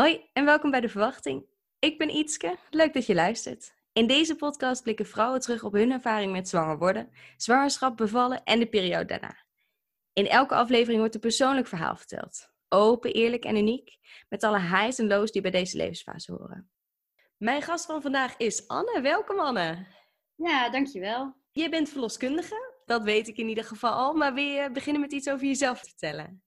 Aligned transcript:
Hoi 0.00 0.28
en 0.32 0.44
welkom 0.44 0.70
bij 0.70 0.80
De 0.80 0.88
Verwachting. 0.88 1.46
Ik 1.78 1.98
ben 1.98 2.10
Ietske, 2.10 2.56
leuk 2.70 2.94
dat 2.94 3.06
je 3.06 3.14
luistert. 3.14 3.74
In 3.92 4.06
deze 4.06 4.36
podcast 4.36 4.82
blikken 4.82 5.06
vrouwen 5.06 5.40
terug 5.40 5.64
op 5.64 5.72
hun 5.72 5.90
ervaring 5.90 6.32
met 6.32 6.48
zwanger 6.48 6.78
worden, 6.78 7.10
zwangerschap, 7.36 7.96
bevallen 7.96 8.44
en 8.44 8.58
de 8.58 8.68
periode 8.68 9.04
daarna. 9.04 9.36
In 10.12 10.26
elke 10.26 10.54
aflevering 10.54 10.98
wordt 10.98 11.14
een 11.14 11.20
persoonlijk 11.20 11.66
verhaal 11.66 11.96
verteld. 11.96 12.50
Open, 12.68 13.12
eerlijk 13.12 13.44
en 13.44 13.56
uniek, 13.56 13.98
met 14.28 14.42
alle 14.42 14.60
highs 14.60 14.98
en 14.98 15.06
lows 15.06 15.32
die 15.32 15.42
bij 15.42 15.50
deze 15.50 15.76
levensfase 15.76 16.32
horen. 16.32 16.70
Mijn 17.36 17.62
gast 17.62 17.86
van 17.86 18.02
vandaag 18.02 18.36
is 18.36 18.68
Anne. 18.68 19.00
Welkom 19.00 19.38
Anne. 19.38 19.86
Ja, 20.34 20.70
dankjewel. 20.70 21.36
Je 21.52 21.68
bent 21.68 21.88
verloskundige, 21.88 22.74
dat 22.84 23.02
weet 23.02 23.28
ik 23.28 23.36
in 23.36 23.48
ieder 23.48 23.64
geval 23.64 23.92
al, 23.92 24.14
maar 24.14 24.34
wil 24.34 24.44
je 24.44 24.70
beginnen 24.70 25.02
met 25.02 25.12
iets 25.12 25.28
over 25.28 25.46
jezelf 25.46 25.80
te 25.80 25.88
vertellen? 25.88 26.42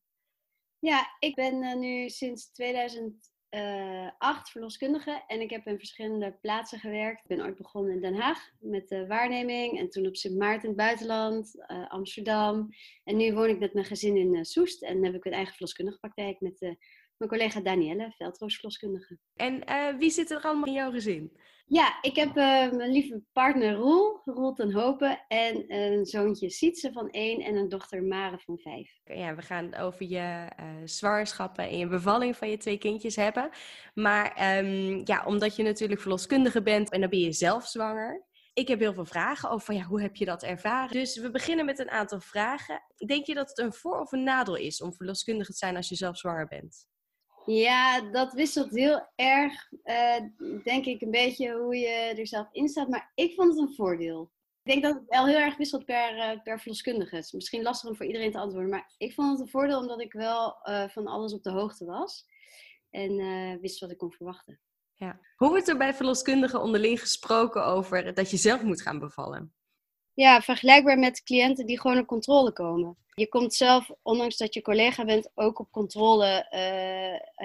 Ja, 0.79 1.15
ik 1.19 1.35
ben 1.35 1.63
uh, 1.63 1.75
nu 1.75 2.09
sinds 2.09 2.51
2008 2.51 3.37
uh, 3.49 4.43
verloskundige 4.43 5.23
en 5.27 5.41
ik 5.41 5.49
heb 5.49 5.67
in 5.67 5.77
verschillende 5.77 6.37
plaatsen 6.41 6.79
gewerkt. 6.79 7.21
Ik 7.21 7.27
ben 7.27 7.45
ooit 7.45 7.57
begonnen 7.57 7.93
in 7.93 8.01
Den 8.01 8.15
Haag 8.15 8.49
met 8.59 8.87
de 8.87 9.07
waarneming 9.07 9.79
en 9.79 9.89
toen 9.89 10.07
op 10.07 10.15
Sint 10.15 10.37
Maarten 10.37 10.61
in 10.61 10.67
het 10.69 10.77
buitenland, 10.77 11.55
uh, 11.55 11.89
Amsterdam. 11.89 12.69
En 13.03 13.17
nu 13.17 13.33
woon 13.33 13.49
ik 13.49 13.59
met 13.59 13.73
mijn 13.73 13.85
gezin 13.85 14.17
in 14.17 14.33
uh, 14.33 14.43
Soest 14.43 14.83
en 14.83 15.03
heb 15.03 15.15
ik 15.15 15.25
een 15.25 15.31
eigen 15.31 15.53
verloskundige 15.53 15.99
praktijk 15.99 16.39
met 16.39 16.59
mijn 17.17 17.29
collega 17.29 17.59
Danielle, 17.61 18.13
veldroosverloskundige. 18.17 19.17
En 19.35 19.63
wie 19.97 20.09
zit 20.09 20.31
er 20.31 20.41
allemaal 20.41 20.67
in 20.67 20.73
jouw 20.73 20.91
gezin? 20.91 21.37
Ja, 21.71 21.97
ik 22.01 22.15
heb 22.15 22.27
uh, 22.27 22.71
mijn 22.71 22.91
lieve 22.91 23.21
partner 23.31 23.73
Roel, 23.73 24.21
Roel 24.25 24.53
ten 24.53 24.73
Hopen, 24.73 25.25
en 25.27 25.73
een 25.73 26.05
zoontje 26.05 26.49
Sietse 26.49 26.91
van 26.91 27.09
één 27.09 27.41
en 27.41 27.55
een 27.55 27.69
dochter 27.69 28.03
Mare 28.03 28.39
van 28.39 28.57
vijf. 28.57 28.99
Ja, 29.03 29.35
we 29.35 29.41
gaan 29.41 29.75
over 29.75 30.05
je 30.05 30.49
uh, 30.59 30.65
zwangerschappen 30.83 31.69
en 31.69 31.77
je 31.77 31.87
bevalling 31.87 32.35
van 32.35 32.49
je 32.49 32.57
twee 32.57 32.77
kindjes 32.77 33.15
hebben. 33.15 33.49
Maar 33.93 34.57
um, 34.57 35.01
ja, 35.03 35.25
omdat 35.25 35.55
je 35.55 35.63
natuurlijk 35.63 36.01
verloskundige 36.01 36.61
bent 36.61 36.89
en 36.89 37.01
dan 37.01 37.09
ben 37.09 37.19
je 37.19 37.33
zelf 37.33 37.67
zwanger. 37.67 38.27
Ik 38.53 38.67
heb 38.67 38.79
heel 38.79 38.93
veel 38.93 39.05
vragen 39.05 39.49
over 39.49 39.73
ja, 39.73 39.83
hoe 39.83 40.01
heb 40.01 40.15
je 40.15 40.25
dat 40.25 40.43
ervaren. 40.43 40.93
Dus 40.93 41.19
we 41.19 41.31
beginnen 41.31 41.65
met 41.65 41.79
een 41.79 41.89
aantal 41.89 42.19
vragen. 42.19 42.81
Denk 43.05 43.25
je 43.25 43.33
dat 43.33 43.49
het 43.49 43.57
een 43.57 43.73
voor- 43.73 43.99
of 43.99 44.11
een 44.11 44.23
nadeel 44.23 44.55
is 44.55 44.81
om 44.81 44.93
verloskundige 44.93 45.51
te 45.51 45.57
zijn 45.57 45.75
als 45.75 45.89
je 45.89 45.95
zelf 45.95 46.17
zwanger 46.17 46.47
bent? 46.47 46.87
Ja, 47.49 48.01
dat 48.01 48.33
wisselt 48.33 48.71
heel 48.71 49.09
erg, 49.15 49.71
uh, 49.83 50.19
denk 50.63 50.85
ik, 50.85 51.01
een 51.01 51.11
beetje 51.11 51.53
hoe 51.53 51.75
je 51.75 51.87
er 51.87 52.27
zelf 52.27 52.47
in 52.51 52.69
staat. 52.69 52.87
Maar 52.87 53.11
ik 53.15 53.33
vond 53.33 53.49
het 53.49 53.57
een 53.57 53.75
voordeel. 53.75 54.31
Ik 54.63 54.71
denk 54.71 54.83
dat 54.83 54.95
het 54.95 55.09
wel 55.09 55.25
heel 55.25 55.37
erg 55.37 55.57
wisselt 55.57 55.85
per, 55.85 56.15
uh, 56.17 56.41
per 56.43 56.59
verloskundige. 56.59 57.15
Het 57.15 57.25
is 57.25 57.31
misschien 57.31 57.61
lastig 57.61 57.89
om 57.89 57.95
voor 57.95 58.05
iedereen 58.05 58.31
te 58.31 58.37
antwoorden. 58.37 58.69
Maar 58.69 58.93
ik 58.97 59.13
vond 59.13 59.31
het 59.31 59.39
een 59.39 59.47
voordeel 59.47 59.79
omdat 59.79 60.01
ik 60.01 60.13
wel 60.13 60.57
uh, 60.63 60.89
van 60.89 61.07
alles 61.07 61.33
op 61.33 61.43
de 61.43 61.51
hoogte 61.51 61.85
was. 61.85 62.25
En 62.89 63.17
wist 63.61 63.79
wat 63.79 63.91
ik 63.91 63.97
kon 63.97 64.11
verwachten. 64.11 64.59
Ja. 64.93 65.19
Hoe 65.35 65.49
wordt 65.49 65.67
er 65.67 65.77
bij 65.77 65.93
verloskundigen 65.93 66.61
onderling 66.61 66.99
gesproken 66.99 67.65
over 67.65 68.13
dat 68.13 68.31
je 68.31 68.37
zelf 68.37 68.63
moet 68.63 68.81
gaan 68.81 68.99
bevallen? 68.99 69.53
Ja, 70.19 70.41
vergelijkbaar 70.41 70.99
met 70.99 71.23
cliënten 71.23 71.65
die 71.65 71.79
gewoon 71.79 71.97
op 71.97 72.07
controle 72.07 72.51
komen. 72.51 72.97
Je 73.13 73.27
komt 73.27 73.53
zelf, 73.53 73.91
ondanks 74.01 74.37
dat 74.37 74.53
je 74.53 74.61
collega 74.61 75.05
bent, 75.05 75.31
ook 75.33 75.59
op 75.59 75.71
controle 75.71 76.47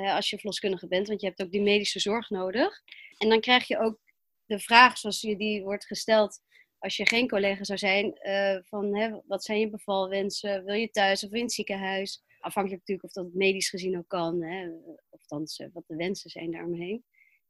uh, 0.02 0.14
als 0.14 0.30
je 0.30 0.36
verloskundige 0.36 0.88
bent, 0.88 1.08
want 1.08 1.20
je 1.20 1.26
hebt 1.26 1.42
ook 1.42 1.50
die 1.50 1.62
medische 1.62 2.00
zorg 2.00 2.30
nodig. 2.30 2.82
En 3.18 3.28
dan 3.28 3.40
krijg 3.40 3.66
je 3.66 3.78
ook 3.78 3.98
de 4.44 4.58
vraag 4.58 4.98
zoals 4.98 5.20
je 5.20 5.36
die 5.36 5.62
wordt 5.62 5.86
gesteld 5.86 6.40
als 6.78 6.96
je 6.96 7.06
geen 7.06 7.28
collega 7.28 7.64
zou 7.64 7.78
zijn, 7.78 8.18
uh, 8.22 8.58
van 8.62 8.96
hè, 8.96 9.20
wat 9.26 9.44
zijn 9.44 9.58
je 9.58 9.70
bevalwensen, 9.70 10.64
wil 10.64 10.74
je 10.74 10.90
thuis 10.90 11.24
of 11.24 11.32
in 11.32 11.42
het 11.42 11.52
ziekenhuis? 11.52 12.22
Afhankelijk 12.38 12.80
natuurlijk 12.80 13.08
of 13.08 13.24
dat 13.24 13.34
medisch 13.34 13.68
gezien 13.68 13.98
ook 13.98 14.08
kan, 14.08 14.42
hè, 14.42 14.68
of 15.10 15.26
dan 15.26 15.46
wat 15.72 15.84
de 15.86 15.96
wensen 15.96 16.30
zijn 16.30 16.50
daaromheen. 16.50 17.04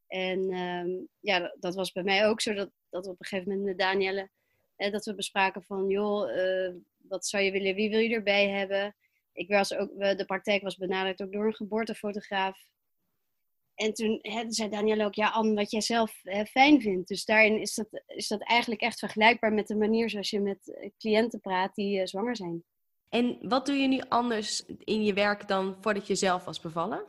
En 0.07 0.55
um, 0.55 1.09
ja, 1.21 1.55
dat 1.61 1.75
was 1.75 1.93
bij 1.93 2.03
mij 2.03 2.27
ook 2.27 2.41
zo, 2.41 2.55
dat, 2.55 2.71
dat 2.91 3.07
op 3.07 3.21
een 3.21 3.27
gegeven 3.27 3.49
moment 3.49 3.67
met 3.67 3.79
Danielle 3.79 4.31
eh, 4.77 4.93
dat 4.93 5.05
we 5.05 5.15
bespraken 5.15 5.63
van, 5.63 5.89
joh, 5.89 6.37
uh, 6.37 6.75
wat 6.97 7.27
zou 7.27 7.43
je 7.43 7.51
willen, 7.51 7.75
wie 7.75 7.91
wil 7.91 7.99
je 7.99 8.15
erbij 8.15 8.49
hebben? 8.49 8.97
Ik 9.33 9.49
was 9.49 9.75
ook, 9.75 9.99
de 9.99 10.25
praktijk 10.27 10.63
was 10.63 10.77
benaderd 10.77 11.23
ook 11.23 11.33
door 11.33 11.47
een 11.47 11.55
geboortefotograaf. 11.55 12.73
En 13.75 13.95
toen 13.95 14.19
hè, 14.23 14.45
zei 14.49 14.69
Daniel 14.69 15.01
ook, 15.01 15.15
ja 15.15 15.29
Anne, 15.29 15.55
wat 15.55 15.71
jij 15.71 15.81
zelf 15.81 16.21
hè, 16.23 16.45
fijn 16.45 16.81
vindt. 16.81 17.09
Dus 17.09 17.25
daarin 17.25 17.61
is 17.61 17.75
dat, 17.75 18.03
is 18.07 18.29
dat 18.29 18.43
eigenlijk 18.43 18.81
echt 18.81 18.99
vergelijkbaar 18.99 19.53
met 19.53 19.67
de 19.67 19.77
manier 19.77 20.11
zoals 20.11 20.31
je 20.31 20.41
met 20.41 20.93
cliënten 20.99 21.41
praat 21.41 21.75
die 21.75 22.01
uh, 22.01 22.07
zwanger 22.07 22.37
zijn. 22.37 22.65
En 23.09 23.39
wat 23.49 23.67
doe 23.67 23.77
je 23.77 23.89
nu 23.89 24.01
anders 24.09 24.65
in 24.79 25.05
je 25.05 25.13
werk 25.13 25.49
dan 25.49 25.77
voordat 25.81 26.07
je 26.07 26.15
zelf 26.15 26.45
was 26.45 26.61
bevallen? 26.61 27.05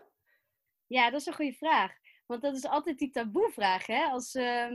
Ja, 0.88 1.10
dat 1.10 1.20
is 1.20 1.26
een 1.26 1.34
goede 1.34 1.54
vraag. 1.54 1.92
Want 2.26 2.42
dat 2.42 2.56
is 2.56 2.66
altijd 2.66 2.98
die 2.98 3.10
taboevraag. 3.10 3.86
Hè? 3.86 4.04
Als, 4.04 4.36
uh, 4.36 4.72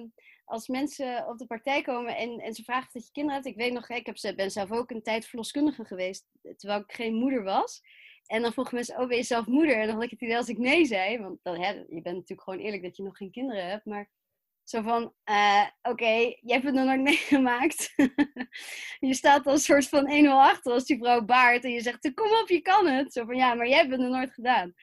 als 0.50 0.68
mensen 0.68 1.28
op 1.28 1.38
de 1.38 1.46
partij 1.46 1.82
komen 1.82 2.16
en, 2.16 2.38
en 2.38 2.54
ze 2.54 2.62
vragen 2.62 2.90
dat 2.92 3.06
je 3.06 3.12
kinderen 3.12 3.42
hebt. 3.42 3.56
Ik 3.56 3.62
weet 3.62 3.72
nog, 3.72 3.88
ik 3.88 4.06
heb, 4.06 4.36
ben 4.36 4.50
zelf 4.50 4.70
ook 4.70 4.90
een 4.90 5.02
tijd 5.02 5.26
verloskundige 5.26 5.84
geweest, 5.84 6.26
terwijl 6.56 6.80
ik 6.80 6.92
geen 6.92 7.14
moeder 7.14 7.42
was. 7.42 7.80
En 8.26 8.42
dan 8.42 8.52
vroegen 8.52 8.74
mensen, 8.74 8.98
oh, 8.98 9.08
ben 9.08 9.16
je 9.16 9.22
zelf 9.22 9.46
moeder? 9.46 9.76
En 9.76 9.86
dan 9.86 9.94
had 9.94 10.04
ik 10.04 10.10
het 10.10 10.20
idee 10.20 10.36
als 10.36 10.48
ik 10.48 10.58
nee 10.58 10.84
zei. 10.84 11.18
Want 11.18 11.38
dan, 11.42 11.60
hè, 11.60 11.70
je 11.70 12.02
bent 12.02 12.16
natuurlijk 12.16 12.42
gewoon 12.42 12.58
eerlijk 12.58 12.82
dat 12.82 12.96
je 12.96 13.02
nog 13.02 13.16
geen 13.16 13.30
kinderen 13.30 13.66
hebt. 13.68 13.84
Maar 13.84 14.10
zo 14.64 14.82
van, 14.82 15.14
uh, 15.30 15.66
oké, 15.82 15.90
okay, 15.90 16.38
jij 16.40 16.54
hebt 16.54 16.64
het 16.64 16.74
nog 16.74 16.84
nooit 16.84 17.00
meegemaakt. 17.10 17.94
je 19.10 19.14
staat 19.14 19.46
als 19.46 19.64
soort 19.64 19.88
van 19.88 20.24
1-0 20.24 20.28
achter 20.28 20.72
als 20.72 20.84
die 20.84 20.98
vrouw 20.98 21.24
baart. 21.24 21.64
En 21.64 21.70
je 21.70 21.80
zegt, 21.80 22.14
kom 22.14 22.30
op, 22.30 22.48
je 22.48 22.60
kan 22.60 22.86
het. 22.86 23.12
Zo 23.12 23.24
van, 23.24 23.36
ja, 23.36 23.54
maar 23.54 23.68
jij 23.68 23.78
hebt 23.78 23.90
het 23.90 24.00
nog 24.00 24.10
nooit 24.10 24.32
gedaan. 24.32 24.74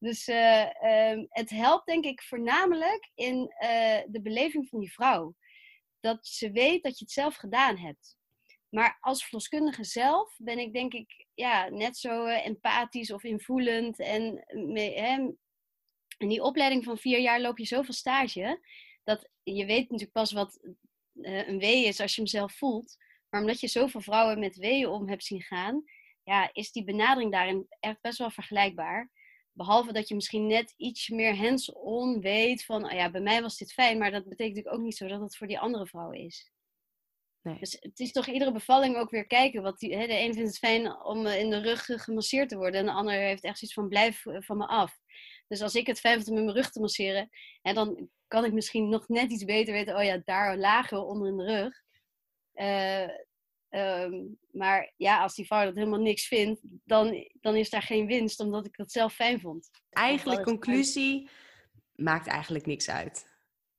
Dus 0.00 0.28
uh, 0.28 0.66
um, 1.12 1.26
het 1.28 1.50
helpt 1.50 1.86
denk 1.86 2.04
ik 2.04 2.22
voornamelijk 2.22 3.10
in 3.14 3.36
uh, 3.36 3.98
de 4.06 4.20
beleving 4.22 4.68
van 4.68 4.80
die 4.80 4.92
vrouw. 4.92 5.34
Dat 6.00 6.26
ze 6.26 6.50
weet 6.50 6.82
dat 6.82 6.98
je 6.98 7.04
het 7.04 7.12
zelf 7.12 7.36
gedaan 7.36 7.76
hebt. 7.76 8.16
Maar 8.68 8.96
als 9.00 9.24
verloskundige 9.24 9.84
zelf 9.84 10.34
ben 10.38 10.58
ik 10.58 10.72
denk 10.72 10.92
ik 10.92 11.26
ja, 11.34 11.68
net 11.68 11.96
zo 11.96 12.26
uh, 12.26 12.46
empathisch 12.46 13.10
of 13.10 13.24
invoelend. 13.24 13.98
En 13.98 14.44
hè, 14.74 15.32
in 16.18 16.28
die 16.28 16.42
opleiding 16.42 16.84
van 16.84 16.98
vier 16.98 17.18
jaar 17.18 17.40
loop 17.40 17.58
je 17.58 17.66
zoveel 17.66 17.94
stage. 17.94 18.60
Dat 19.04 19.30
je 19.42 19.66
weet 19.66 19.82
natuurlijk 19.82 20.12
pas 20.12 20.32
wat 20.32 20.60
een 21.22 21.58
wee 21.58 21.84
is 21.84 22.00
als 22.00 22.14
je 22.14 22.20
hem 22.20 22.30
zelf 22.30 22.52
voelt. 22.52 22.96
Maar 23.28 23.40
omdat 23.40 23.60
je 23.60 23.68
zoveel 23.68 24.00
vrouwen 24.00 24.38
met 24.38 24.56
weeën 24.56 24.88
om 24.88 25.08
hebt 25.08 25.24
zien 25.24 25.42
gaan, 25.42 25.84
ja, 26.22 26.50
is 26.52 26.72
die 26.72 26.84
benadering 26.84 27.32
daarin 27.32 27.66
echt 27.80 28.00
best 28.00 28.18
wel 28.18 28.30
vergelijkbaar. 28.30 29.10
Behalve 29.52 29.92
dat 29.92 30.08
je 30.08 30.14
misschien 30.14 30.46
net 30.46 30.74
iets 30.76 31.08
meer 31.08 31.36
hands-on 31.36 32.20
weet 32.20 32.64
van, 32.64 32.84
oh 32.84 32.92
ja, 32.92 33.10
bij 33.10 33.20
mij 33.20 33.42
was 33.42 33.56
dit 33.56 33.72
fijn, 33.72 33.98
maar 33.98 34.10
dat 34.10 34.28
betekent 34.28 34.56
natuurlijk 34.56 34.76
ook 34.76 34.84
niet 34.84 34.96
zo 34.96 35.08
dat 35.08 35.20
het 35.20 35.36
voor 35.36 35.46
die 35.46 35.58
andere 35.58 35.86
vrouw 35.86 36.10
is. 36.10 36.50
Nee. 37.42 37.58
Dus 37.58 37.76
het 37.80 38.00
is 38.00 38.12
toch 38.12 38.26
iedere 38.26 38.52
bevalling 38.52 38.96
ook 38.96 39.10
weer 39.10 39.26
kijken. 39.26 39.62
Wat 39.62 39.78
die, 39.78 39.96
hè, 39.96 40.06
de 40.06 40.18
een 40.18 40.34
vindt 40.34 40.48
het 40.48 40.58
fijn 40.58 41.02
om 41.02 41.26
in 41.26 41.50
de 41.50 41.60
rug 41.60 41.84
gemasseerd 41.84 42.48
te 42.48 42.56
worden 42.56 42.80
en 42.80 42.86
de 42.86 42.92
ander 42.92 43.14
heeft 43.14 43.44
echt 43.44 43.58
zoiets 43.58 43.76
van 43.76 43.88
blijf 43.88 44.22
van 44.24 44.56
me 44.56 44.66
af. 44.66 44.98
Dus 45.48 45.62
als 45.62 45.74
ik 45.74 45.86
het 45.86 46.00
fijn 46.00 46.14
vind 46.14 46.28
om 46.28 46.34
met 46.34 46.44
mijn 46.44 46.56
rug 46.56 46.70
te 46.70 46.80
masseren, 46.80 47.28
en 47.62 47.74
dan 47.74 48.08
kan 48.26 48.44
ik 48.44 48.52
misschien 48.52 48.88
nog 48.88 49.08
net 49.08 49.30
iets 49.30 49.44
beter 49.44 49.72
weten, 49.72 49.96
oh 49.96 50.02
ja, 50.02 50.20
daar 50.24 50.56
lager 50.56 51.02
onder 51.02 51.28
in 51.28 51.36
de 51.36 51.44
rug. 51.44 51.82
Uh, 52.54 53.16
Um, 53.70 54.38
maar 54.50 54.92
ja, 54.96 55.22
als 55.22 55.34
die 55.34 55.46
vrouw 55.46 55.64
dat 55.64 55.74
helemaal 55.74 56.00
niks 56.00 56.26
vindt, 56.26 56.60
dan, 56.84 57.28
dan 57.40 57.56
is 57.56 57.70
daar 57.70 57.82
geen 57.82 58.06
winst, 58.06 58.40
omdat 58.40 58.66
ik 58.66 58.76
dat 58.76 58.92
zelf 58.92 59.14
fijn 59.14 59.40
vond. 59.40 59.70
Eigenlijk, 59.90 60.42
conclusie, 60.42 61.28
maakt 61.94 62.26
eigenlijk 62.26 62.66
niks 62.66 62.88
uit. 62.88 63.26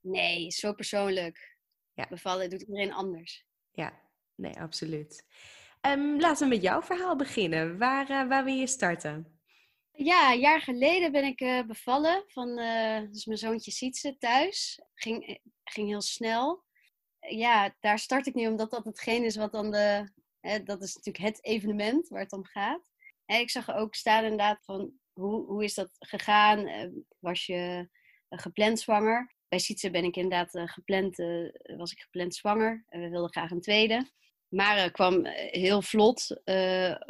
Nee, 0.01 0.51
zo 0.51 0.73
persoonlijk. 0.73 1.57
Ja. 1.93 2.07
Bevallen 2.09 2.49
doet 2.49 2.61
iedereen 2.61 2.93
anders. 2.93 3.45
Ja, 3.71 3.99
nee, 4.35 4.59
absoluut. 4.59 5.25
Um, 5.81 6.19
laten 6.19 6.49
we 6.49 6.53
met 6.53 6.63
jouw 6.63 6.81
verhaal 6.81 7.15
beginnen. 7.15 7.77
Waar, 7.77 8.09
uh, 8.09 8.27
waar 8.27 8.43
wil 8.43 8.55
je 8.55 8.67
starten? 8.67 9.39
Ja, 9.91 10.31
een 10.31 10.39
jaar 10.39 10.61
geleden 10.61 11.11
ben 11.11 11.23
ik 11.23 11.41
uh, 11.41 11.63
bevallen 11.63 12.23
van 12.27 12.59
uh, 12.59 13.01
dus 13.11 13.25
mijn 13.25 13.37
zoontje 13.37 13.71
Sietse 13.71 14.17
thuis. 14.17 14.81
Ging, 14.93 15.39
ging 15.63 15.87
heel 15.87 16.01
snel 16.01 16.63
ja, 17.29 17.75
daar 17.79 17.99
start 17.99 18.27
ik 18.27 18.33
nu 18.33 18.47
omdat 18.47 18.71
dat 18.71 18.85
hetgeen 18.85 19.23
is 19.23 19.35
wat 19.35 19.51
dan 19.51 19.71
de. 19.71 20.11
Hè, 20.39 20.63
dat 20.63 20.81
is 20.81 20.95
natuurlijk 20.95 21.25
het 21.25 21.45
evenement 21.45 22.07
waar 22.07 22.21
het 22.21 22.31
om 22.31 22.45
gaat. 22.45 22.89
En 23.25 23.39
ik 23.39 23.49
zag 23.49 23.73
ook 23.75 23.95
staan 23.95 24.23
inderdaad 24.23 24.63
van 24.63 24.91
hoe, 25.13 25.45
hoe 25.45 25.63
is 25.63 25.73
dat 25.73 25.89
gegaan? 25.99 26.69
Was 27.19 27.45
je 27.45 27.89
gepland 28.29 28.79
zwanger? 28.79 29.35
Bij 29.47 29.59
Sietse 29.59 29.91
ben 29.91 30.03
ik 30.03 30.15
inderdaad 30.15 30.69
gepland, 30.69 31.17
was 31.77 31.91
ik 31.91 31.99
gepland 31.99 32.35
zwanger. 32.35 32.85
We 32.89 33.09
wilden 33.09 33.31
graag 33.31 33.51
een 33.51 33.61
tweede. 33.61 34.11
Mare 34.47 34.91
kwam 34.91 35.25
heel 35.51 35.81
vlot, 35.81 36.41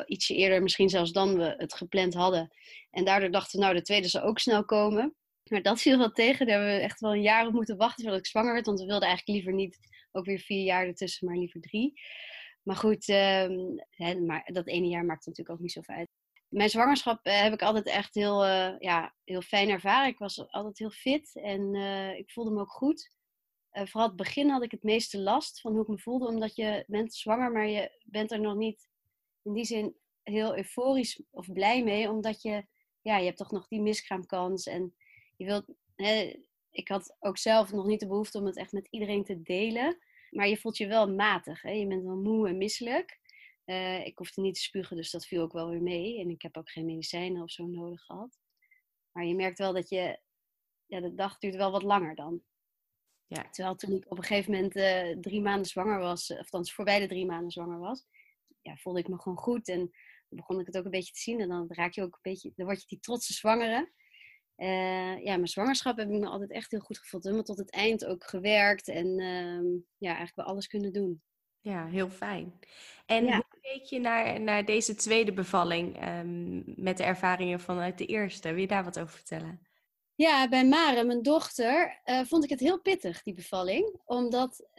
ietsje 0.05 0.35
eerder 0.35 0.61
misschien 0.61 0.89
zelfs 0.89 1.11
dan 1.11 1.37
we 1.37 1.55
het 1.57 1.73
gepland 1.73 2.13
hadden. 2.13 2.53
En 2.89 3.05
daardoor 3.05 3.31
dachten 3.31 3.59
we, 3.59 3.65
nou, 3.65 3.77
de 3.77 3.81
tweede 3.81 4.07
zou 4.07 4.25
ook 4.25 4.39
snel 4.39 4.65
komen. 4.65 5.15
Maar 5.43 5.61
dat 5.61 5.81
viel 5.81 5.97
wel 5.97 6.11
tegen. 6.11 6.45
Daar 6.45 6.57
hebben 6.57 6.75
we 6.75 6.81
echt 6.83 6.99
wel 6.99 7.13
een 7.13 7.21
jaar 7.21 7.47
op 7.47 7.53
moeten 7.53 7.77
wachten 7.77 8.03
voordat 8.03 8.19
ik 8.19 8.27
zwanger 8.27 8.53
werd. 8.53 8.65
Want 8.65 8.79
we 8.79 8.85
wilden 8.85 9.07
eigenlijk 9.07 9.37
liever 9.37 9.53
niet 9.53 9.77
ook 10.11 10.25
weer 10.25 10.39
vier 10.39 10.63
jaar 10.63 10.85
ertussen, 10.85 11.27
maar 11.27 11.37
liever 11.37 11.61
drie. 11.61 12.01
Maar 12.63 12.75
goed, 12.75 13.07
um, 13.07 13.83
hè, 13.89 14.19
maar 14.19 14.49
dat 14.53 14.67
ene 14.67 14.87
jaar 14.87 15.05
maakt 15.05 15.25
natuurlijk 15.25 15.55
ook 15.55 15.61
niet 15.61 15.71
zoveel 15.71 15.95
uit. 15.95 16.09
mijn 16.47 16.69
zwangerschap 16.69 17.25
eh, 17.25 17.41
heb 17.41 17.53
ik 17.53 17.61
altijd 17.61 17.85
echt 17.85 18.15
heel, 18.15 18.45
eh, 18.45 18.79
ja, 18.79 19.15
heel 19.23 19.41
fijn 19.41 19.69
ervaren. 19.69 20.09
Ik 20.09 20.17
was 20.17 20.47
altijd 20.51 20.77
heel 20.77 20.89
fit 20.89 21.35
en 21.35 21.75
eh, 21.75 22.17
ik 22.17 22.31
voelde 22.31 22.51
me 22.51 22.59
ook 22.59 22.71
goed. 22.71 23.11
Uh, 23.73 23.85
vooral 23.85 24.07
het 24.07 24.17
begin 24.17 24.49
had 24.49 24.63
ik 24.63 24.71
het 24.71 24.83
meeste 24.83 25.19
last 25.19 25.61
van 25.61 25.71
hoe 25.71 25.81
ik 25.81 25.87
me 25.87 25.99
voelde, 25.99 26.27
omdat 26.27 26.55
je 26.55 26.83
bent 26.87 27.13
zwanger, 27.13 27.51
maar 27.51 27.67
je 27.67 28.01
bent 28.05 28.31
er 28.31 28.39
nog 28.39 28.55
niet 28.55 28.89
in 29.43 29.53
die 29.53 29.65
zin 29.65 29.95
heel 30.23 30.57
euforisch 30.57 31.23
of 31.29 31.51
blij 31.51 31.83
mee, 31.83 32.09
omdat 32.09 32.41
je, 32.41 32.65
ja, 33.01 33.17
je 33.17 33.25
hebt 33.25 33.37
toch 33.37 33.51
nog 33.51 33.67
die 33.67 33.81
miskraamkans 33.81 34.65
en 34.65 34.95
je 35.37 35.45
wilt, 35.45 35.65
hè, 35.95 36.35
ik 36.71 36.87
had 36.87 37.15
ook 37.19 37.37
zelf 37.37 37.71
nog 37.71 37.85
niet 37.85 37.99
de 37.99 38.07
behoefte 38.07 38.37
om 38.37 38.45
het 38.45 38.57
echt 38.57 38.71
met 38.71 38.87
iedereen 38.89 39.23
te 39.23 39.41
delen, 39.41 39.97
maar 40.29 40.47
je 40.47 40.57
voelt 40.57 40.77
je 40.77 40.87
wel 40.87 41.13
matig, 41.13 41.61
hè? 41.61 41.71
je 41.71 41.87
bent 41.87 42.03
wel 42.03 42.15
moe 42.15 42.47
en 42.47 42.57
misselijk. 42.57 43.19
Uh, 43.65 44.05
ik 44.05 44.17
hoefde 44.17 44.41
niet 44.41 44.55
te 44.55 44.61
spugen, 44.61 44.95
dus 44.95 45.11
dat 45.11 45.25
viel 45.25 45.41
ook 45.41 45.53
wel 45.53 45.69
weer 45.69 45.81
mee. 45.81 46.19
En 46.19 46.29
ik 46.29 46.41
heb 46.41 46.57
ook 46.57 46.69
geen 46.69 46.85
medicijnen 46.85 47.43
of 47.43 47.51
zo 47.51 47.65
nodig 47.65 48.01
gehad. 48.01 48.39
Maar 49.11 49.25
je 49.25 49.35
merkt 49.35 49.57
wel 49.57 49.73
dat 49.73 49.89
je, 49.89 50.19
ja, 50.85 50.99
de 50.99 51.15
dag 51.15 51.37
duurt 51.37 51.55
wel 51.55 51.71
wat 51.71 51.83
langer 51.83 52.15
dan. 52.15 52.43
Ja. 53.27 53.49
Terwijl 53.49 53.75
toen 53.75 53.95
ik 53.95 54.11
op 54.11 54.17
een 54.17 54.23
gegeven 54.23 54.51
moment 54.51 54.75
uh, 54.75 55.17
drie 55.21 55.41
maanden 55.41 55.65
zwanger 55.65 55.99
was, 55.99 56.31
of 56.31 56.37
althans 56.37 56.73
voorbij 56.73 56.99
de 56.99 57.07
drie 57.07 57.25
maanden 57.25 57.51
zwanger 57.51 57.79
was, 57.79 58.05
ja, 58.61 58.75
voelde 58.75 58.99
ik 58.99 59.07
me 59.07 59.19
gewoon 59.19 59.37
goed. 59.37 59.67
En 59.67 59.79
dan 59.79 60.39
begon 60.39 60.59
ik 60.59 60.65
het 60.65 60.77
ook 60.77 60.85
een 60.85 60.91
beetje 60.91 61.13
te 61.13 61.19
zien. 61.19 61.39
En 61.39 61.49
dan 61.49 61.65
raak 61.67 61.93
je 61.93 62.01
ook 62.01 62.13
een 62.13 62.31
beetje, 62.31 62.53
dan 62.55 62.65
word 62.65 62.81
je 62.81 62.87
die 62.87 62.99
trotse 62.99 63.33
zwangere. 63.33 63.91
Uh, 64.57 65.23
ja, 65.23 65.35
mijn 65.35 65.47
zwangerschap 65.47 65.97
heb 65.97 66.09
ik 66.09 66.19
me 66.19 66.27
altijd 66.27 66.51
echt 66.51 66.71
heel 66.71 66.79
goed 66.79 66.97
gevoeld. 66.97 67.23
Helemaal 67.23 67.45
tot 67.45 67.57
het 67.57 67.71
eind 67.71 68.05
ook 68.05 68.23
gewerkt 68.23 68.87
en 68.87 69.07
uh, 69.19 69.81
ja, 69.97 70.07
eigenlijk 70.07 70.35
wel 70.35 70.45
alles 70.45 70.67
kunnen 70.67 70.93
doen. 70.93 71.21
Ja, 71.61 71.87
heel 71.87 72.09
fijn. 72.09 72.59
En 73.05 73.33
hoe 73.33 73.45
keek 73.61 73.83
je 73.83 73.99
naar, 73.99 74.41
naar 74.41 74.65
deze 74.65 74.95
tweede 74.95 75.33
bevalling 75.33 76.07
um, 76.07 76.63
met 76.75 76.97
de 76.97 77.03
ervaringen 77.03 77.59
vanuit 77.59 77.97
de 77.97 78.05
eerste? 78.05 78.49
Wil 78.49 78.61
je 78.61 78.67
daar 78.67 78.83
wat 78.83 78.99
over 78.99 79.13
vertellen? 79.13 79.61
Ja, 80.15 80.49
bij 80.49 80.65
Mare, 80.65 81.03
mijn 81.03 81.21
dochter, 81.21 82.01
uh, 82.05 82.21
vond 82.21 82.43
ik 82.43 82.49
het 82.49 82.59
heel 82.59 82.81
pittig, 82.81 83.23
die 83.23 83.33
bevalling. 83.33 83.99
Omdat 84.05 84.69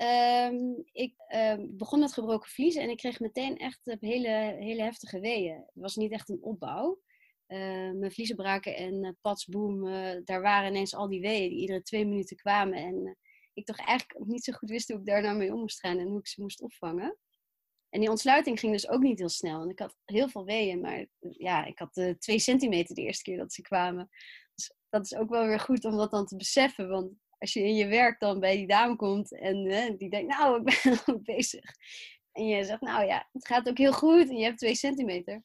um, 0.51 0.83
ik 0.93 1.15
uh, 1.29 1.55
begon 1.69 2.01
met 2.01 2.13
gebroken 2.13 2.51
vlies 2.51 2.75
en 2.75 2.91
ik 2.91 2.97
kreeg 2.97 3.21
meteen 3.21 3.57
echt 3.57 3.81
hele, 4.01 4.57
hele 4.59 4.83
heftige 4.83 5.21
weeën. 5.21 5.55
Het 5.55 5.71
was 5.83 5.97
niet 5.97 6.13
echt 6.13 6.29
een 6.29 6.43
opbouw. 6.43 7.01
Uh, 7.53 7.93
mijn 7.93 8.13
vliezen 8.13 8.37
braken 8.37 8.77
en 8.77 9.19
patsboom, 9.21 9.85
daar 10.25 10.41
waren 10.41 10.69
ineens 10.69 10.95
al 10.95 11.09
die 11.09 11.21
weeën 11.21 11.49
die 11.49 11.59
iedere 11.59 11.83
twee 11.83 12.07
minuten 12.07 12.37
kwamen. 12.37 12.79
En 12.79 13.17
ik 13.53 13.67
toch 13.67 13.79
eigenlijk 13.79 14.27
niet 14.27 14.45
zo 14.45 14.53
goed 14.53 14.71
wist 14.71 14.89
hoe 14.89 14.99
ik 14.99 15.07
daar 15.07 15.23
nou 15.23 15.37
mee 15.37 15.53
om 15.53 15.61
moest 15.61 15.81
gaan 15.81 15.99
en 15.99 16.07
hoe 16.07 16.19
ik 16.19 16.27
ze 16.27 16.41
moest 16.41 16.63
opvangen. 16.63 17.19
En 17.89 18.01
die 18.01 18.11
ontsluiting 18.11 18.61
ging 18.61 18.73
dus 18.73 18.89
ook 18.89 19.03
niet 19.03 19.19
heel 19.19 19.29
snel. 19.29 19.63
En 19.63 19.69
ik 19.69 19.79
had 19.79 19.97
heel 20.05 20.29
veel 20.29 20.45
weeën, 20.45 20.81
maar 20.81 21.07
ja, 21.19 21.65
ik 21.65 21.79
had 21.79 22.15
twee 22.19 22.39
centimeter 22.39 22.95
de 22.95 23.03
eerste 23.03 23.23
keer 23.23 23.37
dat 23.37 23.53
ze 23.53 23.63
kwamen. 23.63 24.09
Dus 24.55 24.73
dat 24.89 25.05
is 25.05 25.15
ook 25.15 25.29
wel 25.29 25.47
weer 25.47 25.61
goed 25.61 25.85
om 25.85 25.97
dat 25.97 26.11
dan 26.11 26.27
te 26.27 26.37
beseffen. 26.37 26.89
Want 26.89 27.13
als 27.39 27.53
je 27.53 27.61
in 27.61 27.75
je 27.75 27.87
werk 27.87 28.21
dan 28.21 28.41
bij 28.41 28.57
die 28.57 28.67
dame 28.67 28.97
komt 28.97 29.39
en 29.39 29.97
die 29.97 30.11
denkt, 30.11 30.37
nou, 30.37 30.59
ik 30.59 30.65
ben 30.65 30.93
nog 31.07 31.23
bezig. 31.23 31.65
En 32.33 32.47
je 32.47 32.65
zegt, 32.65 32.81
nou 32.81 33.07
ja, 33.07 33.29
het 33.33 33.47
gaat 33.47 33.69
ook 33.69 33.79
heel 33.79 33.93
goed 33.93 34.29
en 34.29 34.37
je 34.37 34.45
hebt 34.45 34.59
twee 34.59 34.75
centimeter. 34.75 35.43